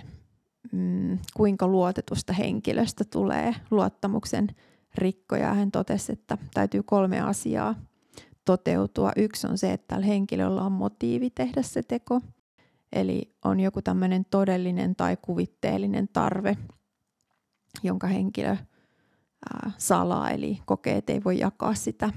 mm, 0.72 1.18
kuinka 1.34 1.66
luotetusta 1.68 2.32
henkilöstä 2.32 3.04
tulee 3.04 3.54
luottamuksen 3.70 4.48
rikkoja. 4.94 5.54
Hän 5.54 5.70
totesi, 5.70 6.12
että 6.12 6.38
täytyy 6.54 6.82
kolme 6.82 7.20
asiaa 7.20 7.74
toteutua. 8.44 9.12
Yksi 9.16 9.46
on 9.46 9.58
se, 9.58 9.72
että 9.72 9.94
tällä 9.94 10.06
henkilöllä 10.06 10.62
on 10.62 10.72
motiivi 10.72 11.30
tehdä 11.30 11.62
se 11.62 11.82
teko. 11.82 12.20
Eli 12.92 13.34
on 13.44 13.60
joku 13.60 13.82
tämmöinen 13.82 14.24
todellinen 14.30 14.96
tai 14.96 15.16
kuvitteellinen 15.22 16.08
tarve, 16.08 16.56
jonka 17.82 18.06
henkilö 18.06 18.48
ää, 19.54 19.70
salaa, 19.78 20.30
eli 20.30 20.60
kokee, 20.66 20.96
että 20.96 21.12
ei 21.12 21.24
voi 21.24 21.38
jakaa 21.38 21.74
sitä 21.74 22.12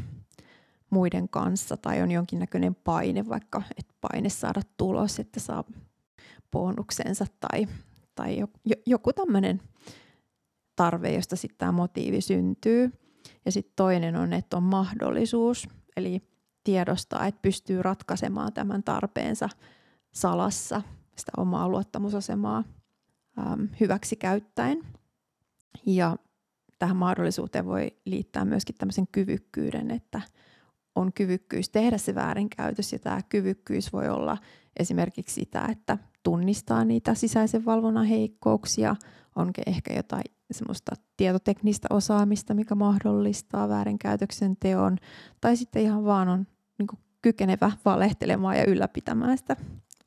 muiden 0.89 1.29
kanssa, 1.29 1.77
tai 1.77 2.01
on 2.01 2.11
jonkinnäköinen 2.11 2.75
paine, 2.75 3.29
vaikka 3.29 3.61
että 3.77 3.93
paine 4.01 4.29
saada 4.29 4.61
tulos, 4.77 5.19
että 5.19 5.39
saa 5.39 5.63
bonuksensa, 6.51 7.25
tai 7.39 7.67
tai 8.17 8.43
joku 8.85 9.13
tämmöinen 9.13 9.61
tarve, 10.75 11.13
josta 11.13 11.35
sitten 11.35 11.57
tämä 11.57 11.71
motiivi 11.71 12.21
syntyy. 12.21 12.91
Ja 13.45 13.51
sitten 13.51 13.73
toinen 13.75 14.15
on, 14.15 14.33
että 14.33 14.57
on 14.57 14.63
mahdollisuus, 14.63 15.69
eli 15.97 16.21
tiedostaa, 16.63 17.25
että 17.25 17.41
pystyy 17.41 17.81
ratkaisemaan 17.81 18.53
tämän 18.53 18.83
tarpeensa 18.83 19.49
salassa, 20.13 20.81
sitä 21.17 21.31
omaa 21.37 21.69
luottamusasemaa 21.69 22.63
äm, 23.39 23.69
hyväksi 23.79 24.15
käyttäen. 24.15 24.79
Ja 25.85 26.17
tähän 26.79 26.95
mahdollisuuteen 26.95 27.65
voi 27.65 27.87
liittää 28.05 28.45
myöskin 28.45 28.75
tämmöisen 28.75 29.07
kyvykkyyden, 29.11 29.91
että 29.91 30.21
on 30.95 31.13
kyvykkyys 31.13 31.69
tehdä 31.69 31.97
se 31.97 32.15
väärinkäytös 32.15 32.93
ja 32.93 32.99
tämä 32.99 33.21
kyvykkyys 33.29 33.93
voi 33.93 34.09
olla 34.09 34.37
esimerkiksi 34.79 35.33
sitä, 35.33 35.65
että 35.71 35.97
tunnistaa 36.27 36.85
niitä 36.85 37.13
sisäisen 37.13 37.65
valvonnan 37.65 38.05
heikkouksia, 38.05 38.95
on 39.35 39.51
ehkä 39.67 39.93
jotain 39.93 40.23
semmoista 40.51 40.91
tietoteknistä 41.17 41.87
osaamista, 41.89 42.53
mikä 42.53 42.75
mahdollistaa 42.75 43.69
väärinkäytöksen 43.69 44.57
teon, 44.59 44.97
tai 45.41 45.57
sitten 45.57 45.81
ihan 45.81 46.05
vaan 46.05 46.29
on 46.29 46.47
niin 46.79 46.87
kykenevä 47.21 47.71
valehtelemaan 47.85 48.57
ja 48.57 48.65
ylläpitämään 48.65 49.37
sitä 49.37 49.55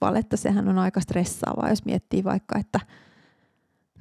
valetta. 0.00 0.36
Sehän 0.36 0.68
on 0.68 0.78
aika 0.78 1.00
stressaavaa, 1.00 1.68
jos 1.68 1.84
miettii 1.84 2.24
vaikka, 2.24 2.58
että 2.58 2.80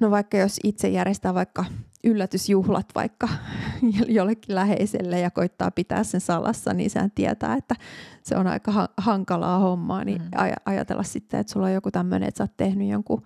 no 0.00 0.10
vaikka 0.10 0.36
jos 0.36 0.60
itse 0.64 0.88
järjestää 0.88 1.34
vaikka 1.34 1.64
yllätysjuhlat 2.04 2.86
vaikka 2.94 3.28
jollekin 4.08 4.54
läheiselle 4.54 5.20
ja 5.20 5.30
koittaa 5.30 5.70
pitää 5.70 6.04
sen 6.04 6.20
salassa, 6.20 6.74
niin 6.74 6.90
sehän 6.90 7.10
tietää, 7.10 7.54
että 7.54 7.74
se 8.22 8.36
on 8.36 8.46
aika 8.46 8.88
hankalaa 8.96 9.58
hommaa, 9.58 10.04
niin 10.04 10.22
mm. 10.22 10.28
ajatella 10.64 11.02
sitten, 11.02 11.40
että 11.40 11.52
sulla 11.52 11.66
on 11.66 11.72
joku 11.72 11.90
tämmöinen, 11.90 12.28
että 12.28 12.38
sä 12.38 12.44
oot 12.44 12.56
tehnyt 12.56 12.88
jonkun 12.88 13.22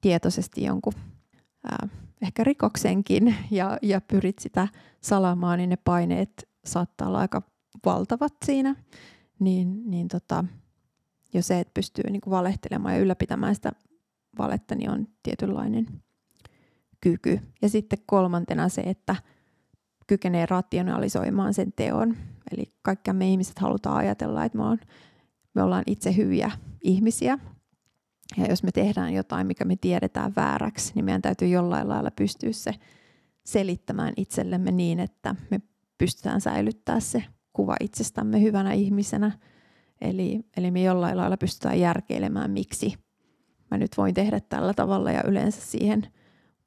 tietoisesti 0.00 0.64
jonkun 0.64 0.92
ää, 1.70 1.88
ehkä 2.22 2.44
rikoksenkin 2.44 3.34
ja, 3.50 3.78
ja 3.82 4.00
pyrit 4.00 4.38
sitä 4.38 4.68
salamaan, 5.00 5.58
niin 5.58 5.70
ne 5.70 5.76
paineet 5.76 6.48
saattaa 6.64 7.08
olla 7.08 7.18
aika 7.18 7.42
valtavat 7.86 8.34
siinä, 8.44 8.76
niin, 9.38 9.90
niin 9.90 10.08
tota, 10.08 10.44
jo 11.34 11.42
se, 11.42 11.60
että 11.60 11.74
pystyy 11.74 12.04
niin 12.10 12.20
kuin 12.20 12.30
valehtelemaan 12.30 12.94
ja 12.94 13.00
ylläpitämään 13.00 13.54
sitä 13.54 13.72
valetta, 14.38 14.74
niin 14.74 14.90
on 14.90 15.06
tietynlainen 15.22 15.86
kyky. 17.00 17.40
Ja 17.62 17.68
sitten 17.68 17.98
kolmantena 18.06 18.68
se, 18.68 18.80
että 18.80 19.16
kykenee 20.06 20.46
rationalisoimaan 20.46 21.54
sen 21.54 21.72
teon. 21.72 22.16
Eli 22.52 22.72
kaikki 22.82 23.12
me 23.12 23.28
ihmiset 23.28 23.58
halutaan 23.58 23.96
ajatella, 23.96 24.44
että 24.44 24.58
me, 24.58 24.64
on, 24.64 24.78
me 25.54 25.62
ollaan 25.62 25.84
itse 25.86 26.16
hyviä 26.16 26.50
ihmisiä. 26.82 27.38
Ja 28.36 28.46
jos 28.46 28.62
me 28.62 28.72
tehdään 28.72 29.14
jotain, 29.14 29.46
mikä 29.46 29.64
me 29.64 29.76
tiedetään 29.76 30.32
vääräksi, 30.36 30.92
niin 30.94 31.04
meidän 31.04 31.22
täytyy 31.22 31.48
jollain 31.48 31.88
lailla 31.88 32.10
pystyä 32.10 32.52
se 32.52 32.74
selittämään 33.44 34.12
itsellemme 34.16 34.72
niin, 34.72 35.00
että 35.00 35.34
me 35.50 35.60
pystytään 35.98 36.40
säilyttää 36.40 37.00
se 37.00 37.24
kuva 37.52 37.76
itsestämme 37.80 38.40
hyvänä 38.40 38.72
ihmisenä. 38.72 39.38
Eli, 40.00 40.40
eli 40.56 40.70
me 40.70 40.82
jollain 40.82 41.16
lailla 41.16 41.36
pystytään 41.36 41.80
järkeilemään, 41.80 42.50
miksi 42.50 42.94
mä 43.70 43.78
nyt 43.78 43.96
voin 43.96 44.14
tehdä 44.14 44.40
tällä 44.40 44.74
tavalla 44.74 45.12
ja 45.12 45.22
yleensä 45.26 45.60
siihen– 45.60 46.06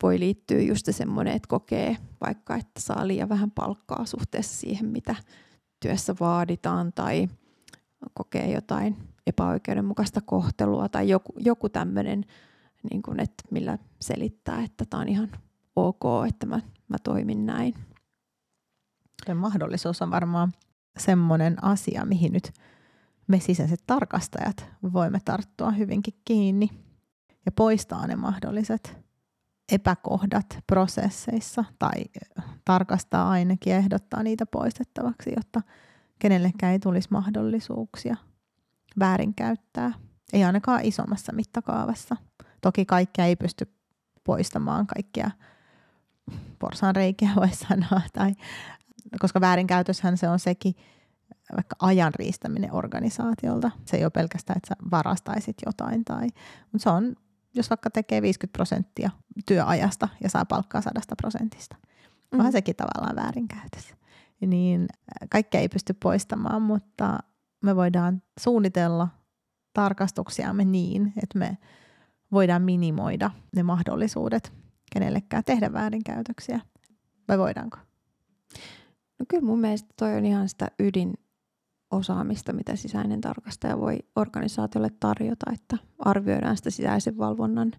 voi 0.03 0.19
liittyä 0.19 0.61
just 0.61 0.87
semmoinen, 0.91 1.35
että 1.35 1.47
kokee 1.47 1.97
vaikka, 2.25 2.55
että 2.55 2.81
saa 2.81 3.07
liian 3.07 3.29
vähän 3.29 3.51
palkkaa 3.51 4.05
suhteessa 4.05 4.57
siihen, 4.57 4.85
mitä 4.85 5.15
työssä 5.79 6.15
vaaditaan 6.19 6.93
tai 6.93 7.27
kokee 8.13 8.51
jotain 8.51 8.97
epäoikeudenmukaista 9.27 10.21
kohtelua 10.21 10.89
tai 10.89 11.09
joku, 11.09 11.33
joku 11.37 11.69
tämmöinen, 11.69 12.25
niin 12.91 13.01
kuin, 13.01 13.19
että 13.19 13.43
millä 13.51 13.77
selittää, 14.01 14.63
että 14.63 14.85
tämä 14.89 15.01
on 15.01 15.07
ihan 15.07 15.31
ok, 15.75 16.03
että 16.27 16.45
mä, 16.45 16.59
mä 16.87 16.97
toimin 17.03 17.45
näin. 17.45 17.73
Se 19.25 19.33
mahdollisuus 19.33 20.01
on 20.01 20.11
varmaan 20.11 20.53
semmoinen 20.97 21.63
asia, 21.63 22.05
mihin 22.05 22.33
nyt 22.33 22.53
me 23.27 23.39
sisäiset 23.39 23.83
tarkastajat 23.87 24.65
voimme 24.93 25.19
tarttua 25.25 25.71
hyvinkin 25.71 26.13
kiinni 26.25 26.86
ja 27.47 27.51
poistaa 27.51 28.07
ne 28.07 28.15
mahdolliset 28.15 28.97
epäkohdat 29.71 30.59
prosesseissa 30.67 31.65
tai 31.79 31.91
tarkastaa 32.65 33.29
ainakin 33.29 33.71
ja 33.71 33.77
ehdottaa 33.77 34.23
niitä 34.23 34.45
poistettavaksi, 34.45 35.33
jotta 35.35 35.61
kenellekään 36.19 36.73
ei 36.73 36.79
tulisi 36.79 37.07
mahdollisuuksia 37.11 38.15
väärinkäyttää. 38.99 39.93
Ei 40.33 40.43
ainakaan 40.43 40.85
isommassa 40.85 41.33
mittakaavassa. 41.33 42.15
Toki 42.61 42.85
kaikkea 42.85 43.25
ei 43.25 43.35
pysty 43.35 43.73
poistamaan, 44.23 44.87
kaikkia 44.87 45.31
porsan 46.59 46.95
reikiä 46.95 47.29
voi 47.35 47.49
sanoa, 47.51 48.01
tai, 48.13 48.33
koska 49.19 49.41
väärinkäytöshän 49.41 50.17
se 50.17 50.29
on 50.29 50.39
sekin 50.39 50.75
vaikka 51.55 51.75
ajan 51.79 52.13
riistäminen 52.15 52.73
organisaatiolta. 52.73 53.71
Se 53.85 53.97
ei 53.97 54.03
ole 54.03 54.11
pelkästään, 54.11 54.57
että 54.57 54.67
sä 54.67 54.89
varastaisit 54.91 55.55
jotain, 55.65 56.05
tai, 56.05 56.27
mutta 56.71 56.83
se 56.83 56.89
on 56.89 57.15
jos 57.57 57.69
vaikka 57.69 57.89
tekee 57.89 58.21
50 58.21 58.57
prosenttia 58.57 59.09
työajasta 59.45 60.09
ja 60.23 60.29
saa 60.29 60.45
palkkaa 60.45 60.81
sadasta 60.81 61.15
prosentista. 61.15 61.75
Onhan 62.31 62.49
mm. 62.49 62.51
sekin 62.51 62.75
tavallaan 62.75 63.15
väärinkäytös. 63.15 63.95
Niin 64.41 64.81
äh, 64.81 65.27
kaikkea 65.29 65.61
ei 65.61 65.69
pysty 65.69 65.93
poistamaan, 65.93 66.61
mutta 66.61 67.19
me 67.63 67.75
voidaan 67.75 68.21
suunnitella 68.39 69.07
tarkastuksiamme 69.73 70.65
niin, 70.65 71.13
että 71.23 71.39
me 71.39 71.57
voidaan 72.31 72.61
minimoida 72.61 73.31
ne 73.55 73.63
mahdollisuudet 73.63 74.53
kenellekään 74.93 75.43
tehdä 75.43 75.73
väärinkäytöksiä. 75.73 76.59
Vai 77.27 77.37
voidaanko? 77.37 77.77
No 79.19 79.25
kyllä 79.27 79.45
mun 79.45 79.59
mielestä 79.59 79.93
toi 79.99 80.13
on 80.13 80.25
ihan 80.25 80.49
sitä 80.49 80.67
ydinosaamista, 81.93 82.53
mitä 82.53 82.75
sisäinen 82.75 83.21
tarkastaja 83.21 83.79
voi 83.79 83.97
organisaatiolle 84.15 84.89
tarjota, 84.99 85.51
että 85.53 85.77
arvioidaan 85.99 86.57
sitä 86.57 86.69
sisäisen 86.69 87.17
valvonnan 87.17 87.71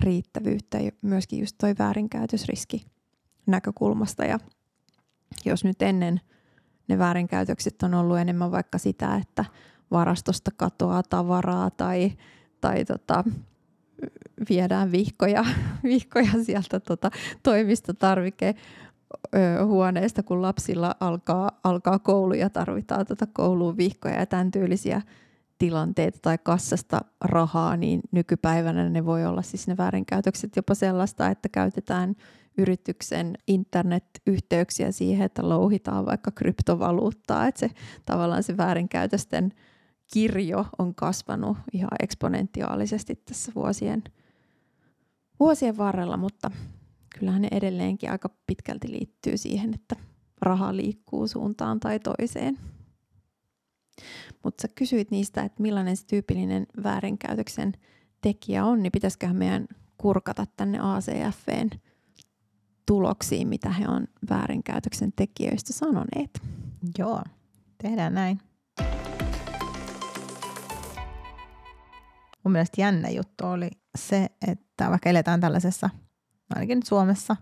riittävyyttä 0.00 0.78
ja 0.78 0.92
myöskin 1.02 1.38
just 1.38 1.56
toi 1.58 1.74
väärinkäytösriski 1.78 2.86
näkökulmasta. 3.46 4.24
Ja 4.24 4.38
jos 5.44 5.64
nyt 5.64 5.82
ennen 5.82 6.20
ne 6.88 6.98
väärinkäytökset 6.98 7.82
on 7.82 7.94
ollut 7.94 8.18
enemmän 8.18 8.50
vaikka 8.50 8.78
sitä, 8.78 9.16
että 9.16 9.44
varastosta 9.90 10.50
katoaa 10.56 11.02
tavaraa 11.02 11.70
tai, 11.70 12.12
tai 12.60 12.84
tota, 12.84 13.24
viedään 14.48 14.92
vihkoja, 14.92 15.44
vihkoja 15.82 16.32
sieltä 16.44 16.80
tota, 16.80 17.10
toimistotarvike 17.42 18.54
huoneesta, 19.66 20.22
kun 20.22 20.42
lapsilla 20.42 20.94
alkaa, 21.00 21.50
alkaa 21.64 21.98
koulu 21.98 22.34
ja 22.34 22.50
tarvitaan 22.50 23.06
tota 23.06 23.26
kouluun 23.32 23.76
vihkoja 23.76 24.14
ja 24.14 24.26
tämän 24.26 24.50
tyylisiä 24.50 25.02
tilanteita 25.58 26.18
tai 26.22 26.38
kassasta 26.38 27.00
rahaa, 27.20 27.76
niin 27.76 28.00
nykypäivänä 28.12 28.88
ne 28.88 29.04
voi 29.04 29.26
olla 29.26 29.42
siis 29.42 29.68
ne 29.68 29.76
väärinkäytökset 29.76 30.56
jopa 30.56 30.74
sellaista, 30.74 31.28
että 31.28 31.48
käytetään 31.48 32.14
yrityksen 32.58 33.34
internetyhteyksiä 33.46 34.92
siihen, 34.92 35.26
että 35.26 35.48
louhitaan 35.48 36.06
vaikka 36.06 36.30
kryptovaluuttaa, 36.30 37.46
että 37.46 37.58
se 37.58 37.70
tavallaan 38.06 38.42
se 38.42 38.56
väärinkäytösten 38.56 39.52
kirjo 40.12 40.66
on 40.78 40.94
kasvanut 40.94 41.58
ihan 41.72 41.90
eksponentiaalisesti 42.02 43.16
tässä 43.16 43.52
vuosien, 43.54 44.04
vuosien 45.40 45.76
varrella, 45.76 46.16
mutta 46.16 46.50
kyllähän 47.20 47.42
ne 47.42 47.48
edelleenkin 47.50 48.10
aika 48.10 48.30
pitkälti 48.46 48.90
liittyy 48.90 49.36
siihen, 49.36 49.74
että 49.74 49.96
raha 50.42 50.76
liikkuu 50.76 51.26
suuntaan 51.26 51.80
tai 51.80 52.00
toiseen. 52.00 52.58
Mutta 54.44 54.62
sä 54.62 54.68
kysyit 54.74 55.10
niistä, 55.10 55.42
että 55.42 55.62
millainen 55.62 55.96
se 55.96 56.06
tyypillinen 56.06 56.66
väärinkäytöksen 56.82 57.72
tekijä 58.20 58.64
on, 58.64 58.82
niin 58.82 58.92
pitäisiköhän 58.92 59.36
meidän 59.36 59.66
kurkata 59.98 60.46
tänne 60.56 60.78
ACFn 60.82 61.70
tuloksiin, 62.86 63.48
mitä 63.48 63.70
he 63.70 63.88
on 63.88 64.06
väärinkäytöksen 64.30 65.12
tekijöistä 65.16 65.72
sanoneet. 65.72 66.42
Joo, 66.98 67.22
tehdään 67.82 68.14
näin. 68.14 68.40
Mun 72.44 72.52
mielestä 72.52 72.80
jännä 72.80 73.08
juttu 73.08 73.46
oli 73.46 73.70
se, 73.98 74.26
että 74.48 74.90
vaikka 74.90 75.10
eletään 75.10 75.40
tällaisessa, 75.40 75.90
ainakin 76.54 76.78
nyt 76.78 76.86
Suomessa, 76.86 77.36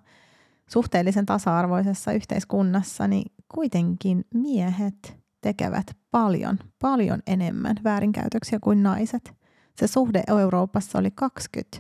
suhteellisen 0.67 1.27
tasa-arvoisessa 1.27 2.13
yhteiskunnassa, 2.13 3.09
niin 3.09 3.33
kuitenkin 3.55 4.25
miehet 4.35 5.17
tekevät 5.41 5.97
paljon, 6.11 6.59
paljon 6.79 7.23
enemmän 7.27 7.77
väärinkäytöksiä 7.85 8.59
kuin 8.61 8.83
naiset. 8.83 9.33
Se 9.77 9.87
suhde 9.87 10.23
Euroopassa 10.27 10.99
oli 10.99 11.11
20 11.11 11.79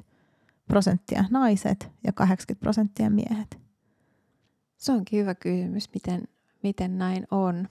prosenttia 0.68 1.24
naiset 1.30 1.90
ja 2.04 2.12
80 2.12 2.60
prosenttia 2.60 3.10
miehet. 3.10 3.58
Se 4.76 4.92
onkin 4.92 5.20
hyvä 5.20 5.34
kysymys, 5.34 5.90
miten, 5.94 6.28
miten 6.62 6.98
näin 6.98 7.26
on. 7.30 7.68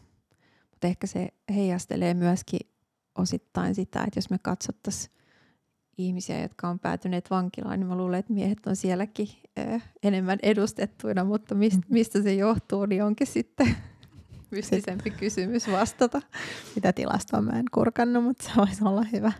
Mutta 0.69 0.87
ehkä 0.87 1.07
se 1.07 1.29
heijastelee 1.49 2.13
myöskin 2.13 2.59
osittain 3.15 3.75
sitä, 3.75 3.99
että 3.99 4.17
jos 4.17 4.29
me 4.29 4.37
katsottaisiin 4.37 5.16
ihmisiä, 5.97 6.41
jotka 6.41 6.67
on 6.67 6.79
päätyneet 6.79 7.29
vankilaan, 7.29 7.79
niin 7.79 7.87
mä 7.87 7.95
luulen, 7.95 8.19
että 8.19 8.33
miehet 8.33 8.67
on 8.67 8.75
sielläkin 8.75 9.27
ö, 9.59 9.79
enemmän 10.03 10.39
edustettuina, 10.43 11.23
mutta 11.23 11.55
mistä, 11.55 11.77
mm-hmm. 11.77 11.93
mistä 11.93 12.21
se 12.21 12.33
johtuu, 12.33 12.85
niin 12.85 13.03
onkin 13.03 13.27
sitten 13.27 13.75
mystisempi 14.51 15.09
kysymys 15.09 15.71
vastata. 15.71 16.21
Mitä 16.75 16.93
tilastoa 16.93 17.41
mä 17.41 17.59
en 17.59 17.65
kurkannut, 17.73 18.23
mutta 18.23 18.43
se 18.43 18.51
voisi 18.57 18.83
olla 18.83 19.03
hyvä. 19.11 19.31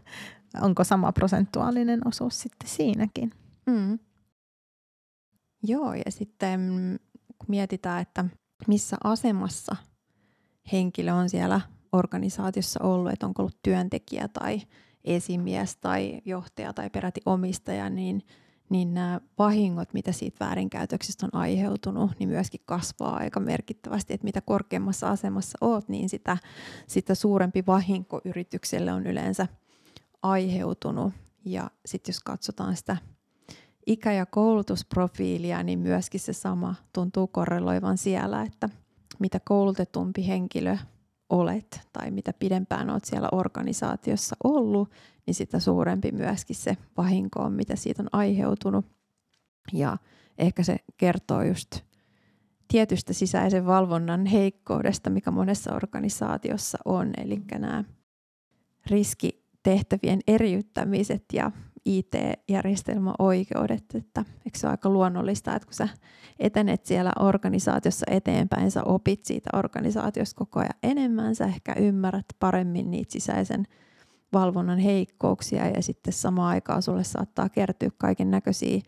Onko 0.61 0.83
sama 0.83 1.11
prosentuaalinen 1.11 2.07
osuus 2.07 2.39
sitten 2.39 2.69
siinäkin? 2.69 3.31
Mm. 3.65 3.99
Joo, 5.63 5.93
ja 5.93 6.11
sitten 6.11 6.59
kun 7.37 7.47
mietitään, 7.47 8.01
että 8.01 8.25
missä 8.67 8.97
asemassa 9.03 9.75
henkilö 10.71 11.13
on 11.13 11.29
siellä 11.29 11.61
organisaatiossa 11.91 12.83
ollut, 12.83 13.11
että 13.11 13.25
onko 13.25 13.41
ollut 13.41 13.59
työntekijä 13.63 14.27
tai 14.27 14.61
esimies 15.15 15.77
tai 15.77 16.21
johtaja 16.25 16.73
tai 16.73 16.89
peräti 16.89 17.21
omistaja, 17.25 17.89
niin, 17.89 18.23
niin 18.69 18.93
nämä 18.93 19.21
vahingot, 19.37 19.93
mitä 19.93 20.11
siitä 20.11 20.45
väärinkäytöksestä 20.45 21.25
on 21.25 21.39
aiheutunut, 21.39 22.11
niin 22.19 22.29
myöskin 22.29 22.61
kasvaa 22.65 23.17
aika 23.17 23.39
merkittävästi. 23.39 24.13
Että 24.13 24.25
mitä 24.25 24.41
korkeammassa 24.41 25.09
asemassa 25.09 25.57
oot, 25.61 25.89
niin 25.89 26.09
sitä, 26.09 26.37
sitä 26.87 27.15
suurempi 27.15 27.63
vahinko 27.67 28.21
yritykselle 28.25 28.93
on 28.93 29.07
yleensä 29.07 29.47
aiheutunut. 30.21 31.13
Ja 31.45 31.71
sitten 31.85 32.13
jos 32.13 32.19
katsotaan 32.23 32.75
sitä 32.75 32.97
ikä- 33.87 34.13
ja 34.13 34.25
koulutusprofiilia, 34.25 35.63
niin 35.63 35.79
myöskin 35.79 36.19
se 36.19 36.33
sama 36.33 36.75
tuntuu 36.93 37.27
korreloivan 37.27 37.97
siellä, 37.97 38.41
että 38.41 38.69
mitä 39.19 39.39
koulutetumpi 39.39 40.27
henkilö 40.27 40.77
olet 41.29 41.81
tai 41.93 42.11
mitä 42.11 42.33
pidempään 42.33 42.89
olet 42.89 43.05
siellä 43.05 43.29
organisaatiossa 43.31 44.35
ollut, 44.43 44.91
niin 45.25 45.35
sitä 45.35 45.59
suurempi 45.59 46.11
myöskin 46.11 46.55
se 46.55 46.77
vahinko 46.97 47.39
on, 47.39 47.53
mitä 47.53 47.75
siitä 47.75 48.03
on 48.03 48.09
aiheutunut. 48.11 48.85
Ja 49.73 49.97
ehkä 50.37 50.63
se 50.63 50.77
kertoo 50.97 51.41
just 51.41 51.81
tietystä 52.67 53.13
sisäisen 53.13 53.65
valvonnan 53.65 54.25
heikkoudesta, 54.25 55.09
mikä 55.09 55.31
monessa 55.31 55.75
organisaatiossa 55.75 56.77
on. 56.85 57.11
Eli 57.17 57.41
nämä 57.51 57.83
riskitehtävien 58.85 60.19
eriyttämiset 60.27 61.23
ja 61.33 61.51
IT-järjestelmäoikeudet, 61.85 63.83
että 63.95 64.25
eikö 64.45 64.57
se 64.57 64.67
ole 64.67 64.71
aika 64.71 64.89
luonnollista, 64.89 65.55
että 65.55 65.65
kun 65.65 65.73
sä 65.73 65.89
etenet 66.39 66.85
siellä 66.85 67.11
organisaatiossa 67.19 68.05
eteenpäin, 68.09 68.71
sä 68.71 68.83
opit 68.83 69.25
siitä 69.25 69.49
organisaatiosta 69.53 70.37
koko 70.37 70.59
ajan 70.59 70.73
enemmän, 70.83 71.35
sä 71.35 71.45
ehkä 71.45 71.73
ymmärrät 71.73 72.25
paremmin 72.39 72.91
niitä 72.91 73.11
sisäisen 73.11 73.67
valvonnan 74.33 74.79
heikkouksia 74.79 75.67
ja 75.67 75.83
sitten 75.83 76.13
samaan 76.13 76.49
aikaan 76.49 76.81
sulle 76.81 77.03
saattaa 77.03 77.49
kertyä 77.49 77.89
kaiken 77.97 78.31
näköisiä 78.31 78.81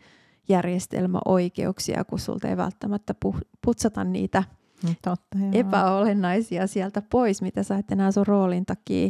järjestelmäoikeuksia, 0.50 2.04
kun 2.04 2.20
sulta 2.20 2.48
ei 2.48 2.58
välttämättä 2.58 3.16
putsata 3.62 4.04
niitä 4.04 4.44
mm, 4.84 4.96
Totta, 5.02 5.38
epäolennaisia 5.54 6.68
sieltä 6.68 7.02
pois, 7.02 7.42
mitä 7.42 7.64
sä 7.64 7.78
et 7.78 7.92
enää 7.92 8.12
sun 8.12 8.28
roolin 8.28 8.66
takia 8.66 9.10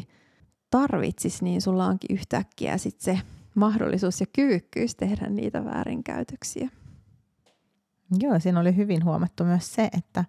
tarvitsis, 0.69 1.41
niin 1.41 1.61
sulla 1.61 1.85
onkin 1.85 2.15
yhtäkkiä 2.17 2.77
sitten 2.77 3.15
se 3.15 3.21
mahdollisuus 3.55 4.19
ja 4.19 4.25
kyykkyys 4.35 4.95
tehdä 4.95 5.29
niitä 5.29 5.65
väärinkäytöksiä. 5.65 6.69
Joo, 8.19 8.39
siinä 8.39 8.59
oli 8.59 8.75
hyvin 8.75 9.05
huomattu 9.05 9.43
myös 9.43 9.73
se, 9.73 9.89
että 9.97 10.25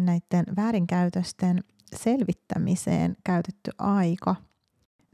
näiden 0.00 0.44
väärinkäytösten 0.56 1.64
selvittämiseen 1.96 3.16
käytetty 3.24 3.70
aika 3.78 4.36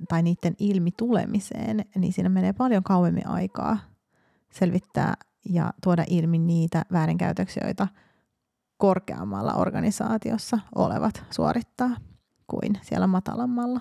tai 0.08 0.22
niiden 0.22 0.54
ilmi 0.58 0.90
tulemiseen, 0.96 1.84
niin 1.96 2.12
siinä 2.12 2.28
menee 2.28 2.52
paljon 2.52 2.82
kauemmin 2.82 3.26
aikaa 3.26 3.78
selvittää 4.52 5.14
ja 5.48 5.72
tuoda 5.82 6.04
ilmi 6.08 6.38
niitä 6.38 6.84
väärinkäytöksiä, 6.92 7.62
joita 7.66 7.88
korkeammalla 8.76 9.54
organisaatiossa 9.54 10.58
olevat 10.74 11.24
suorittaa 11.30 11.96
kuin 12.46 12.78
siellä 12.82 13.06
matalammalla. 13.06 13.80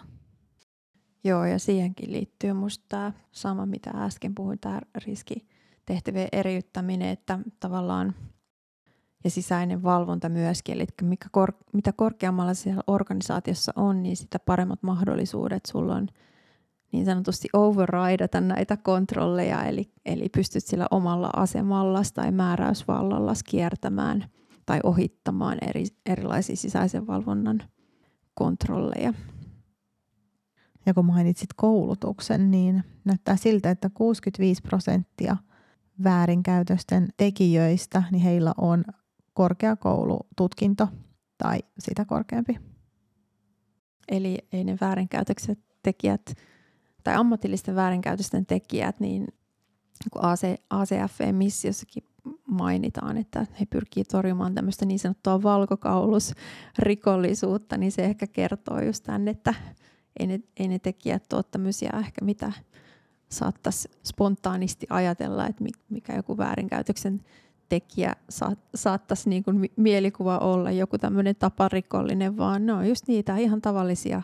Joo, 1.23 1.45
ja 1.45 1.59
siihenkin 1.59 2.11
liittyy 2.11 2.53
minusta 2.53 2.85
tämä 2.89 3.11
sama, 3.31 3.65
mitä 3.65 3.91
äsken 3.95 4.35
puhuin, 4.35 4.59
tämä 4.59 4.81
riskitehtävien 5.05 6.27
eriyttäminen, 6.31 7.09
että 7.09 7.39
tavallaan 7.59 8.15
ja 9.23 9.29
sisäinen 9.29 9.83
valvonta 9.83 10.29
myöskin, 10.29 10.75
eli 10.75 10.85
mikä 11.01 11.27
kor, 11.31 11.53
mitä 11.73 11.91
korkeammalla 11.93 12.53
siellä 12.53 12.83
organisaatiossa 12.87 13.71
on, 13.75 14.03
niin 14.03 14.17
sitä 14.17 14.39
paremmat 14.39 14.83
mahdollisuudet 14.83 15.65
sulla 15.65 15.95
on 15.95 16.07
niin 16.91 17.05
sanotusti 17.05 17.47
overridata 17.53 18.41
näitä 18.41 18.77
kontrolleja, 18.77 19.63
eli, 19.63 19.91
eli 20.05 20.29
pystyt 20.29 20.63
sillä 20.63 20.87
omalla 20.91 21.29
asemalla 21.35 22.01
tai 22.13 22.31
määräysvallalla 22.31 23.33
kiertämään 23.45 24.25
tai 24.65 24.79
ohittamaan 24.83 25.57
eri, 25.67 25.83
erilaisia 26.05 26.55
sisäisen 26.55 27.07
valvonnan 27.07 27.63
kontrolleja. 28.33 29.13
Ja 30.85 30.93
kun 30.93 31.05
mainitsit 31.05 31.49
koulutuksen, 31.55 32.51
niin 32.51 32.83
näyttää 33.05 33.35
siltä, 33.35 33.69
että 33.69 33.89
65 33.93 34.61
prosenttia 34.61 35.37
väärinkäytösten 36.03 37.07
tekijöistä, 37.17 38.03
niin 38.11 38.23
heillä 38.23 38.53
on 38.57 38.85
korkeakoulututkinto 39.33 40.87
tai 41.37 41.59
sitä 41.79 42.05
korkeampi. 42.05 42.59
Eli 44.07 44.37
ei 44.51 44.63
ne 44.63 44.77
väärinkäytökset 44.81 45.59
tekijät 45.83 46.21
tai 47.03 47.15
ammatillisten 47.15 47.75
väärinkäytösten 47.75 48.45
tekijät, 48.45 48.99
niin 48.99 49.27
kun 50.13 50.25
AC, 50.25 50.55
ACF-missiossakin 50.69 52.03
mainitaan, 52.47 53.17
että 53.17 53.45
he 53.59 53.65
pyrkii 53.65 54.03
torjumaan 54.03 54.55
tämmöistä 54.55 54.85
niin 54.85 54.99
sanottua 54.99 55.43
valkokaulusrikollisuutta, 55.43 57.77
niin 57.77 57.91
se 57.91 58.05
ehkä 58.05 58.27
kertoo 58.27 58.81
just 58.81 59.03
tämän, 59.03 59.27
että 59.27 59.53
ei 60.19 60.27
ne, 60.27 60.39
ei 60.57 60.67
ne 60.67 60.79
tekijät 60.79 61.33
ole 61.33 61.43
tämmöisiä 61.51 61.89
ehkä 61.99 62.25
mitä 62.25 62.51
saattaisi 63.29 63.89
spontaanisti 64.05 64.87
ajatella, 64.89 65.47
että 65.47 65.63
mikä 65.89 66.15
joku 66.15 66.37
väärinkäytöksen 66.37 67.21
tekijä 67.69 68.15
saattaisi 68.75 69.29
niin 69.29 69.43
kuin 69.43 69.69
mielikuva 69.75 70.37
olla 70.37 70.71
joku 70.71 70.97
tämmöinen 70.97 71.35
taparikollinen, 71.35 72.37
vaan 72.37 72.65
ne 72.65 72.73
on 72.73 72.87
just 72.87 73.07
niitä 73.07 73.37
ihan 73.37 73.61
tavallisia 73.61 74.21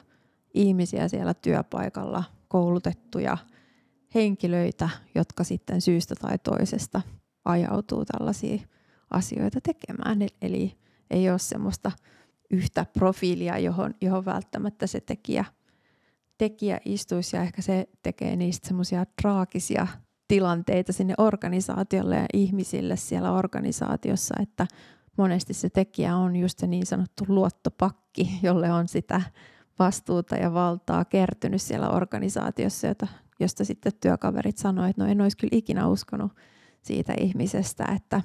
ihmisiä 0.53 1.07
siellä 1.07 1.33
työpaikalla, 1.33 2.23
koulutettuja 2.47 3.37
henkilöitä, 4.15 4.89
jotka 5.15 5.43
sitten 5.43 5.81
syystä 5.81 6.15
tai 6.15 6.37
toisesta 6.37 7.01
ajautuu 7.45 8.05
tällaisia 8.05 8.59
asioita 9.11 9.59
tekemään. 9.61 10.19
Eli 10.41 10.77
ei 11.09 11.29
ole 11.29 11.39
semmoista 11.39 11.91
yhtä 12.51 12.85
profiilia, 12.93 13.57
johon, 13.57 13.93
johon 14.01 14.25
välttämättä 14.25 14.87
se 14.87 15.01
tekijä, 15.01 15.45
tekijä 16.39 16.79
istuisi 16.85 17.35
ja 17.35 17.43
ehkä 17.43 17.61
se 17.61 17.89
tekee 18.03 18.35
niistä 18.35 18.67
semmoisia 18.67 19.05
traagisia 19.21 19.87
tilanteita 20.27 20.93
sinne 20.93 21.13
organisaatiolle 21.17 22.15
ja 22.15 22.25
ihmisille 22.33 22.95
siellä 22.95 23.31
organisaatiossa, 23.31 24.35
että 24.41 24.67
monesti 25.17 25.53
se 25.53 25.69
tekijä 25.69 26.15
on 26.15 26.35
just 26.35 26.59
se 26.59 26.67
niin 26.67 26.85
sanottu 26.85 27.25
luottopakki, 27.27 28.39
jolle 28.43 28.71
on 28.71 28.87
sitä 28.87 29.21
vastuuta 29.79 30.35
ja 30.35 30.53
valtaa 30.53 31.05
kertynyt 31.05 31.61
siellä 31.61 31.89
organisaatiossa, 31.89 32.87
jota, 32.87 33.07
josta 33.39 33.65
sitten 33.65 33.91
työkaverit 34.01 34.57
sanoivat, 34.57 34.89
että 34.89 35.03
no 35.03 35.09
en 35.11 35.21
olisi 35.21 35.37
kyllä 35.37 35.57
ikinä 35.57 35.87
uskonut 35.87 36.31
siitä 36.81 37.13
ihmisestä, 37.19 37.85
että, 37.95 38.21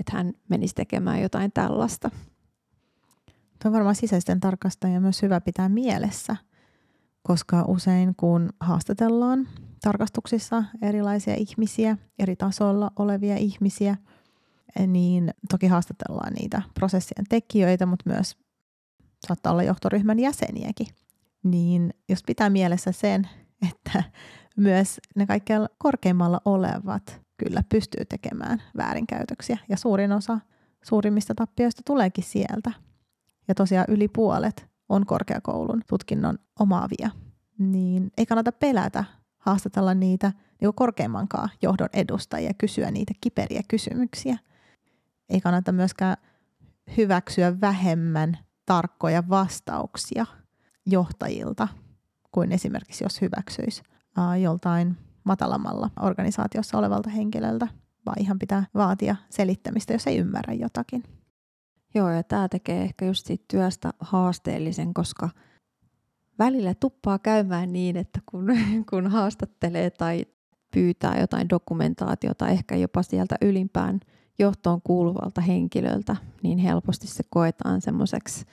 että 0.00 0.12
hän 0.16 0.32
menisi 0.48 0.74
tekemään 0.74 1.22
jotain 1.22 1.52
tällaista. 1.52 2.10
Tuo 3.62 3.68
on 3.68 3.72
varmaan 3.72 3.94
sisäisten 3.94 4.40
tarkastajien 4.40 5.02
myös 5.02 5.22
hyvä 5.22 5.40
pitää 5.40 5.68
mielessä, 5.68 6.36
koska 7.26 7.64
usein 7.68 8.14
kun 8.16 8.50
haastatellaan 8.60 9.48
tarkastuksissa 9.82 10.64
erilaisia 10.82 11.34
ihmisiä, 11.34 11.96
eri 12.18 12.36
tasolla 12.36 12.90
olevia 12.96 13.36
ihmisiä, 13.36 13.96
niin 14.86 15.34
toki 15.50 15.66
haastatellaan 15.66 16.32
niitä 16.32 16.62
prosessien 16.74 17.26
tekijöitä, 17.28 17.86
mutta 17.86 18.10
myös 18.10 18.36
saattaa 19.26 19.52
olla 19.52 19.62
johtoryhmän 19.62 20.18
jäseniäkin. 20.18 20.86
Niin 21.42 21.94
jos 22.08 22.22
pitää 22.26 22.50
mielessä 22.50 22.92
sen, 22.92 23.28
että 23.70 24.02
myös 24.56 25.00
ne 25.16 25.26
kaikkein 25.26 25.66
korkeimmalla 25.78 26.40
olevat 26.44 27.20
kyllä 27.36 27.62
pystyy 27.68 28.04
tekemään 28.04 28.62
väärinkäytöksiä 28.76 29.58
ja 29.68 29.76
suurin 29.76 30.12
osa 30.12 30.38
suurimmista 30.84 31.34
tappioista 31.34 31.82
tuleekin 31.86 32.24
sieltä. 32.24 32.72
Ja 33.48 33.54
tosiaan 33.54 33.86
yli 33.88 34.08
puolet 34.08 34.75
on 34.88 35.06
korkeakoulun 35.06 35.82
tutkinnon 35.88 36.38
omaavia, 36.60 37.10
niin 37.58 38.10
ei 38.16 38.26
kannata 38.26 38.52
pelätä 38.52 39.04
haastatella 39.38 39.94
niitä 39.94 40.32
niin 40.60 40.74
korkeimmankaan 40.74 41.48
johdon 41.62 41.88
edustajia, 41.92 42.54
kysyä 42.58 42.90
niitä 42.90 43.12
kiperiä 43.20 43.62
kysymyksiä. 43.68 44.38
Ei 45.28 45.40
kannata 45.40 45.72
myöskään 45.72 46.16
hyväksyä 46.96 47.60
vähemmän 47.60 48.38
tarkkoja 48.66 49.28
vastauksia 49.28 50.26
johtajilta 50.86 51.68
kuin 52.32 52.52
esimerkiksi 52.52 53.04
jos 53.04 53.20
hyväksyisi 53.20 53.82
joltain 54.42 54.96
matalammalla 55.24 55.90
organisaatiossa 56.00 56.78
olevalta 56.78 57.10
henkilöltä, 57.10 57.68
vaan 58.06 58.20
ihan 58.20 58.38
pitää 58.38 58.66
vaatia 58.74 59.16
selittämistä, 59.30 59.92
jos 59.92 60.06
ei 60.06 60.18
ymmärrä 60.18 60.52
jotakin. 60.52 61.04
Joo, 61.96 62.10
ja 62.10 62.22
tämä 62.22 62.48
tekee 62.48 62.82
ehkä 62.82 63.04
just 63.04 63.26
siitä 63.26 63.44
työstä 63.48 63.90
haasteellisen, 64.00 64.94
koska 64.94 65.28
välillä 66.38 66.74
tuppaa 66.74 67.18
käymään 67.18 67.72
niin, 67.72 67.96
että 67.96 68.20
kun, 68.26 68.46
kun 68.90 69.06
haastattelee 69.06 69.90
tai 69.90 70.26
pyytää 70.70 71.20
jotain 71.20 71.48
dokumentaatiota 71.48 72.48
ehkä 72.48 72.76
jopa 72.76 73.02
sieltä 73.02 73.36
ylimpään 73.40 74.00
johtoon 74.38 74.82
kuuluvalta 74.82 75.40
henkilöltä, 75.40 76.16
niin 76.42 76.58
helposti 76.58 77.06
se 77.06 77.22
koetaan 77.30 77.80
semmoiseksi 77.80 78.44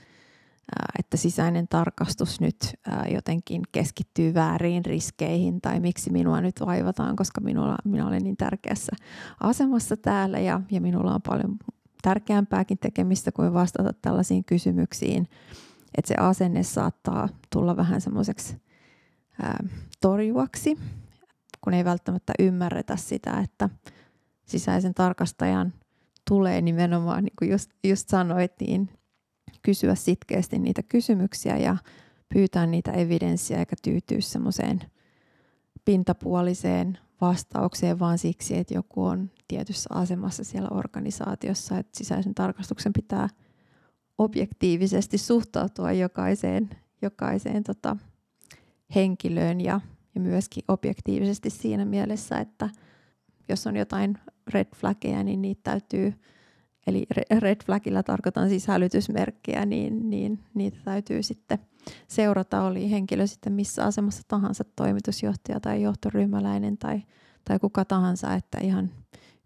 että 0.99 1.17
sisäinen 1.17 1.67
tarkastus 1.67 2.41
nyt 2.41 2.57
jotenkin 3.13 3.61
keskittyy 3.71 4.33
väärin 4.33 4.85
riskeihin 4.85 5.61
tai 5.61 5.79
miksi 5.79 6.11
minua 6.11 6.41
nyt 6.41 6.55
vaivataan, 6.65 7.15
koska 7.15 7.41
minulla, 7.41 7.75
minä 7.83 8.07
olen 8.07 8.23
niin 8.23 8.37
tärkeässä 8.37 8.91
asemassa 9.39 9.97
täällä 9.97 10.39
ja, 10.39 10.61
ja 10.71 10.81
minulla 10.81 11.15
on 11.15 11.21
paljon 11.21 11.57
tärkeämpääkin 12.03 12.77
tekemistä 12.77 13.31
kuin 13.31 13.53
vastata 13.53 13.93
tällaisiin 14.01 14.43
kysymyksiin. 14.43 15.27
Että 15.97 16.07
se 16.07 16.15
asenne 16.15 16.63
saattaa 16.63 17.29
tulla 17.49 17.77
vähän 17.77 18.01
semmoiseksi 18.01 18.57
torjuaksi, 20.01 20.77
kun 21.61 21.73
ei 21.73 21.85
välttämättä 21.85 22.33
ymmärretä 22.39 22.95
sitä, 22.95 23.39
että 23.39 23.69
sisäisen 24.45 24.93
tarkastajan 24.93 25.73
tulee 26.27 26.61
nimenomaan, 26.61 27.23
niin 27.23 27.33
kuin 27.39 27.51
just, 27.51 27.71
just 27.83 28.09
sanoit, 28.09 28.51
niin 28.59 28.89
kysyä 29.61 29.95
sitkeästi 29.95 30.59
niitä 30.59 30.83
kysymyksiä 30.83 31.57
ja 31.57 31.77
pyytää 32.33 32.65
niitä 32.65 32.91
evidenssiä 32.91 33.57
eikä 33.57 33.75
tyytyä 33.81 34.21
semmoiseen 34.21 34.81
pintapuoliseen 35.85 36.97
vastaukseen, 37.23 37.99
vaan 37.99 38.17
siksi, 38.17 38.57
että 38.57 38.73
joku 38.73 39.03
on 39.03 39.31
tietyssä 39.47 39.89
asemassa 39.93 40.43
siellä 40.43 40.69
organisaatiossa, 40.71 41.77
että 41.77 41.97
sisäisen 41.97 42.35
tarkastuksen 42.35 42.93
pitää 42.93 43.29
objektiivisesti 44.17 45.17
suhtautua 45.17 45.91
jokaiseen, 45.91 46.69
jokaiseen 47.01 47.63
tota, 47.63 47.97
henkilöön 48.95 49.61
ja, 49.61 49.81
ja 50.15 50.21
myöskin 50.21 50.63
objektiivisesti 50.67 51.49
siinä 51.49 51.85
mielessä, 51.85 52.37
että 52.37 52.69
jos 53.49 53.67
on 53.67 53.75
jotain 53.75 54.17
red 54.53 54.67
flaggeja, 54.75 55.23
niin 55.23 55.41
niitä 55.41 55.61
täytyy 55.63 56.13
eli 56.87 57.05
red 57.39 57.63
flagilla 57.65 58.03
tarkoitan 58.03 58.49
siis 58.49 58.67
hälytysmerkkejä, 58.67 59.65
niin, 59.65 60.09
niin 60.09 60.39
niitä 60.53 60.77
täytyy 60.83 61.23
sitten 61.23 61.59
seurata, 62.07 62.63
oli 62.63 62.91
henkilö 62.91 63.27
sitten 63.27 63.53
missä 63.53 63.85
asemassa 63.85 64.23
tahansa, 64.27 64.63
toimitusjohtaja 64.75 65.59
tai 65.59 65.81
johtoryhmäläinen 65.81 66.77
tai, 66.77 67.01
tai 67.45 67.59
kuka 67.59 67.85
tahansa, 67.85 68.33
että 68.33 68.57
ihan 68.61 68.91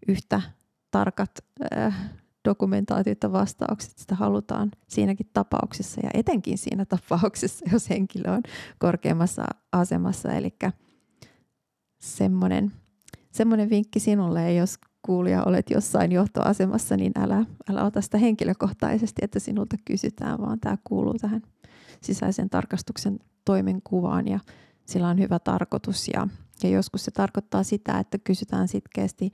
yhtä 0.08 0.42
tarkat 0.90 1.30
äh, 1.76 2.10
dokumentaatiot 2.44 3.22
ja 3.22 3.32
vastaukset 3.32 3.98
sitä 3.98 4.14
halutaan 4.14 4.70
siinäkin 4.88 5.30
tapauksessa 5.32 6.00
ja 6.04 6.10
etenkin 6.14 6.58
siinä 6.58 6.84
tapauksessa, 6.84 7.64
jos 7.72 7.90
henkilö 7.90 8.32
on 8.32 8.42
korkeammassa 8.78 9.44
asemassa. 9.72 10.32
Eli 10.32 10.54
semmoinen, 11.98 12.72
semmoinen 13.30 13.70
vinkki 13.70 14.00
sinulle, 14.00 14.54
jos 14.54 14.78
kuulija 15.02 15.44
olet 15.44 15.70
jossain 15.70 16.12
johtoasemassa, 16.12 16.96
niin 16.96 17.12
älä, 17.18 17.44
älä 17.70 17.84
ota 17.84 18.00
sitä 18.00 18.18
henkilökohtaisesti, 18.18 19.22
että 19.24 19.38
sinulta 19.38 19.76
kysytään, 19.84 20.40
vaan 20.40 20.60
tämä 20.60 20.76
kuuluu 20.84 21.14
tähän 21.14 21.42
sisäisen 22.00 22.50
tarkastuksen 22.50 23.18
toimenkuvaan 23.44 24.28
ja 24.28 24.40
sillä 24.86 25.08
on 25.08 25.18
hyvä 25.18 25.38
tarkoitus. 25.38 26.08
Ja, 26.14 26.28
ja 26.62 26.68
joskus 26.68 27.04
se 27.04 27.10
tarkoittaa 27.10 27.62
sitä, 27.62 27.98
että 27.98 28.18
kysytään 28.18 28.68
sitkeästi 28.68 29.30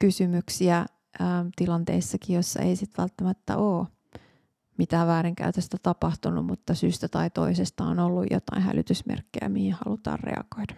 kysymyksiä 0.00 0.86
ää, 1.20 1.46
tilanteissakin, 1.56 2.36
jossa 2.36 2.62
ei 2.62 2.76
sitten 2.76 3.02
välttämättä 3.02 3.56
ole 3.56 3.86
mitään 4.78 5.06
väärinkäytöstä 5.06 5.76
tapahtunut, 5.82 6.46
mutta 6.46 6.74
syystä 6.74 7.08
tai 7.08 7.30
toisesta 7.30 7.84
on 7.84 7.98
ollut 7.98 8.26
jotain 8.30 8.62
hälytysmerkkejä, 8.62 9.48
mihin 9.48 9.76
halutaan 9.84 10.18
reagoida. 10.18 10.74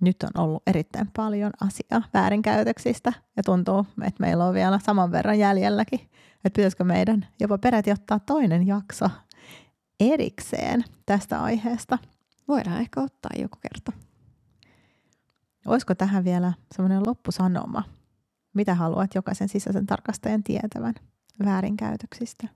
Nyt 0.00 0.22
on 0.22 0.42
ollut 0.42 0.62
erittäin 0.66 1.10
paljon 1.16 1.52
asiaa 1.60 2.08
väärinkäytöksistä 2.14 3.12
ja 3.36 3.42
tuntuu, 3.42 3.86
että 4.02 4.20
meillä 4.20 4.44
on 4.44 4.54
vielä 4.54 4.78
saman 4.84 5.12
verran 5.12 5.38
jäljelläkin. 5.38 6.00
Että 6.44 6.56
pitäisikö 6.56 6.84
meidän 6.84 7.26
jopa 7.40 7.58
peräti 7.58 7.92
ottaa 7.92 8.18
toinen 8.18 8.66
jakso 8.66 9.06
erikseen 10.00 10.84
tästä 11.06 11.42
aiheesta. 11.42 11.98
Voidaan 12.48 12.80
ehkä 12.80 13.00
ottaa 13.00 13.30
joku 13.38 13.58
kerta. 13.62 13.92
Olisiko 15.66 15.94
tähän 15.94 16.24
vielä 16.24 16.52
semmoinen 16.74 17.02
loppusanoma? 17.06 17.82
Mitä 18.54 18.74
haluat 18.74 19.14
jokaisen 19.14 19.48
sisäisen 19.48 19.86
tarkastajan 19.86 20.42
tietävän 20.42 20.94
väärinkäytöksistä? 21.44 22.48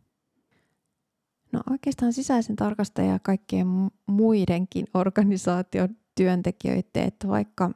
No 1.52 1.60
oikeastaan 1.70 2.12
sisäisen 2.12 2.56
tarkastajan 2.56 3.12
ja 3.12 3.18
kaikkien 3.18 3.66
muidenkin 4.06 4.86
organisaation 4.94 5.96
työntekijöiden, 6.14 7.04
että 7.06 7.28
vaikka 7.28 7.70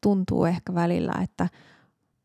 tuntuu 0.00 0.44
ehkä 0.44 0.74
välillä, 0.74 1.12
että 1.22 1.48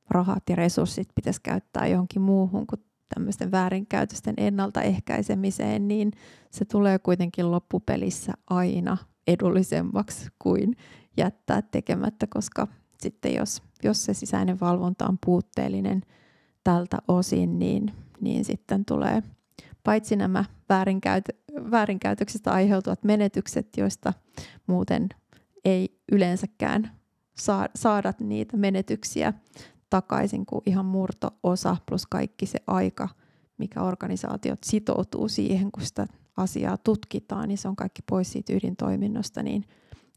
rahat 0.09 0.43
ja 0.49 0.55
resurssit 0.55 1.09
pitäisi 1.15 1.39
käyttää 1.43 1.87
johonkin 1.87 2.21
muuhun 2.21 2.67
kuin 2.67 2.83
tämmöisten 3.15 3.51
väärinkäytösten 3.51 4.33
ennaltaehkäisemiseen, 4.37 5.87
niin 5.87 6.11
se 6.51 6.65
tulee 6.65 6.99
kuitenkin 6.99 7.51
loppupelissä 7.51 8.33
aina 8.49 8.97
edullisemmaksi 9.27 10.29
kuin 10.39 10.75
jättää 11.17 11.61
tekemättä, 11.61 12.27
koska 12.29 12.67
sitten 13.01 13.35
jos, 13.35 13.63
jos 13.83 14.05
se 14.05 14.13
sisäinen 14.13 14.59
valvonta 14.59 15.07
on 15.07 15.17
puutteellinen 15.25 16.01
tältä 16.63 16.97
osin, 17.07 17.59
niin, 17.59 17.91
niin 18.21 18.45
sitten 18.45 18.85
tulee 18.85 19.23
paitsi 19.83 20.15
nämä 20.15 20.45
väärinkäyt, 20.69 21.25
väärinkäytöksistä 21.71 22.51
aiheutuvat 22.51 23.03
menetykset, 23.03 23.67
joista 23.77 24.13
muuten 24.67 25.09
ei 25.65 26.01
yleensäkään 26.11 26.91
saa, 27.37 27.67
saada 27.75 28.13
niitä 28.19 28.57
menetyksiä 28.57 29.33
takaisin 29.89 30.45
kuin 30.45 30.61
ihan 30.65 30.85
murto-osa 30.85 31.77
plus 31.85 32.05
kaikki 32.07 32.45
se 32.45 32.59
aika, 32.67 33.09
mikä 33.57 33.81
organisaatiot 33.81 34.59
sitoutuu 34.63 35.27
siihen, 35.27 35.71
kun 35.71 35.83
sitä 35.83 36.07
asiaa 36.37 36.77
tutkitaan, 36.77 37.47
niin 37.47 37.57
se 37.57 37.67
on 37.67 37.75
kaikki 37.75 38.01
pois 38.09 38.31
siitä 38.31 38.53
ydintoiminnosta, 38.53 39.43
niin 39.43 39.65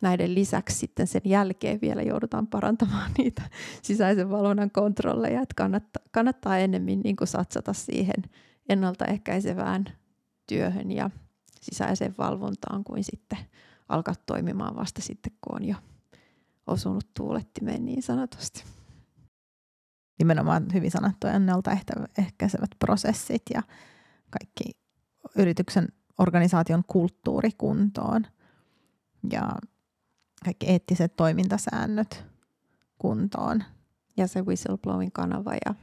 näiden 0.03 0.35
lisäksi 0.35 0.77
sitten 0.79 1.07
sen 1.07 1.23
jälkeen 1.25 1.81
vielä 1.81 2.03
joudutaan 2.03 2.47
parantamaan 2.47 3.11
niitä 3.19 3.43
sisäisen 3.83 4.31
valvonnan 4.31 4.71
kontrolleja, 4.71 5.43
että 5.43 5.55
kannattaa, 5.57 6.03
kannattaa 6.13 6.59
ennemmin 6.59 7.01
niin 7.01 7.17
kuin 7.17 7.29
satsata 7.29 7.73
siihen 7.73 8.23
ennaltaehkäisevään 8.69 9.85
työhön 10.47 10.93
ja 10.93 11.11
sisäiseen 11.61 12.15
valvontaan 12.19 12.85
kuin 12.85 13.05
sitten 13.05 13.39
alkaa 13.89 14.15
toimimaan 14.27 14.77
vasta 14.77 15.03
sitten, 15.03 15.33
kun 15.41 15.57
on 15.57 15.65
jo 15.65 15.77
osunut 16.67 17.15
tuulettimeen 17.15 17.85
niin 17.85 18.03
sanotusti. 18.03 18.65
Nimenomaan 20.19 20.67
hyvin 20.73 20.91
sanottu 20.91 21.27
ennaltaehkäisevät 21.27 22.71
prosessit 22.79 23.43
ja 23.55 23.63
kaikki 24.31 24.65
yrityksen 25.37 25.89
organisaation 26.19 26.83
kulttuuri 26.87 27.51
kuntoon 27.59 28.27
ja 29.33 29.51
kaikki 30.45 30.67
eettiset 30.67 31.17
toimintasäännöt 31.17 32.25
kuntoon. 32.99 33.65
Ja 34.17 34.27
se 34.27 34.43
whistleblowing 34.43 35.13
kanava 35.13 35.55
ja 35.67 35.75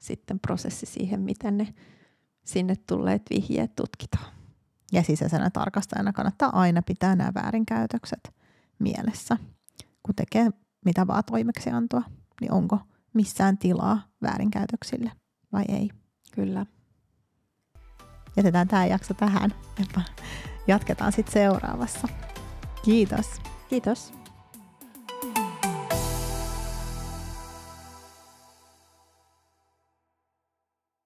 sitten 0.00 0.40
prosessi 0.40 0.86
siihen, 0.86 1.20
miten 1.20 1.58
ne 1.58 1.74
sinne 2.44 2.76
tulleet 2.76 3.22
vihjeet 3.30 3.76
tutkitaan. 3.76 4.37
Ja 4.92 5.02
sisäisenä 5.02 5.50
tarkastajana 5.50 6.12
kannattaa 6.12 6.60
aina 6.60 6.82
pitää 6.82 7.16
nämä 7.16 7.32
väärinkäytökset 7.34 8.34
mielessä. 8.78 9.36
Kun 10.02 10.14
tekee 10.14 10.50
mitä 10.84 11.06
vaan 11.06 11.24
toimeksiantoa, 11.24 12.02
niin 12.40 12.52
onko 12.52 12.78
missään 13.12 13.58
tilaa 13.58 14.02
väärinkäytöksille 14.22 15.12
vai 15.52 15.64
ei? 15.68 15.90
Kyllä. 16.34 16.66
Jätetään 18.36 18.68
tämä 18.68 18.86
jakso 18.86 19.14
tähän. 19.14 19.54
Jatketaan 20.66 21.12
sitten 21.12 21.32
seuraavassa. 21.32 22.08
Kiitos. 22.84 23.26
Kiitos. 23.68 24.12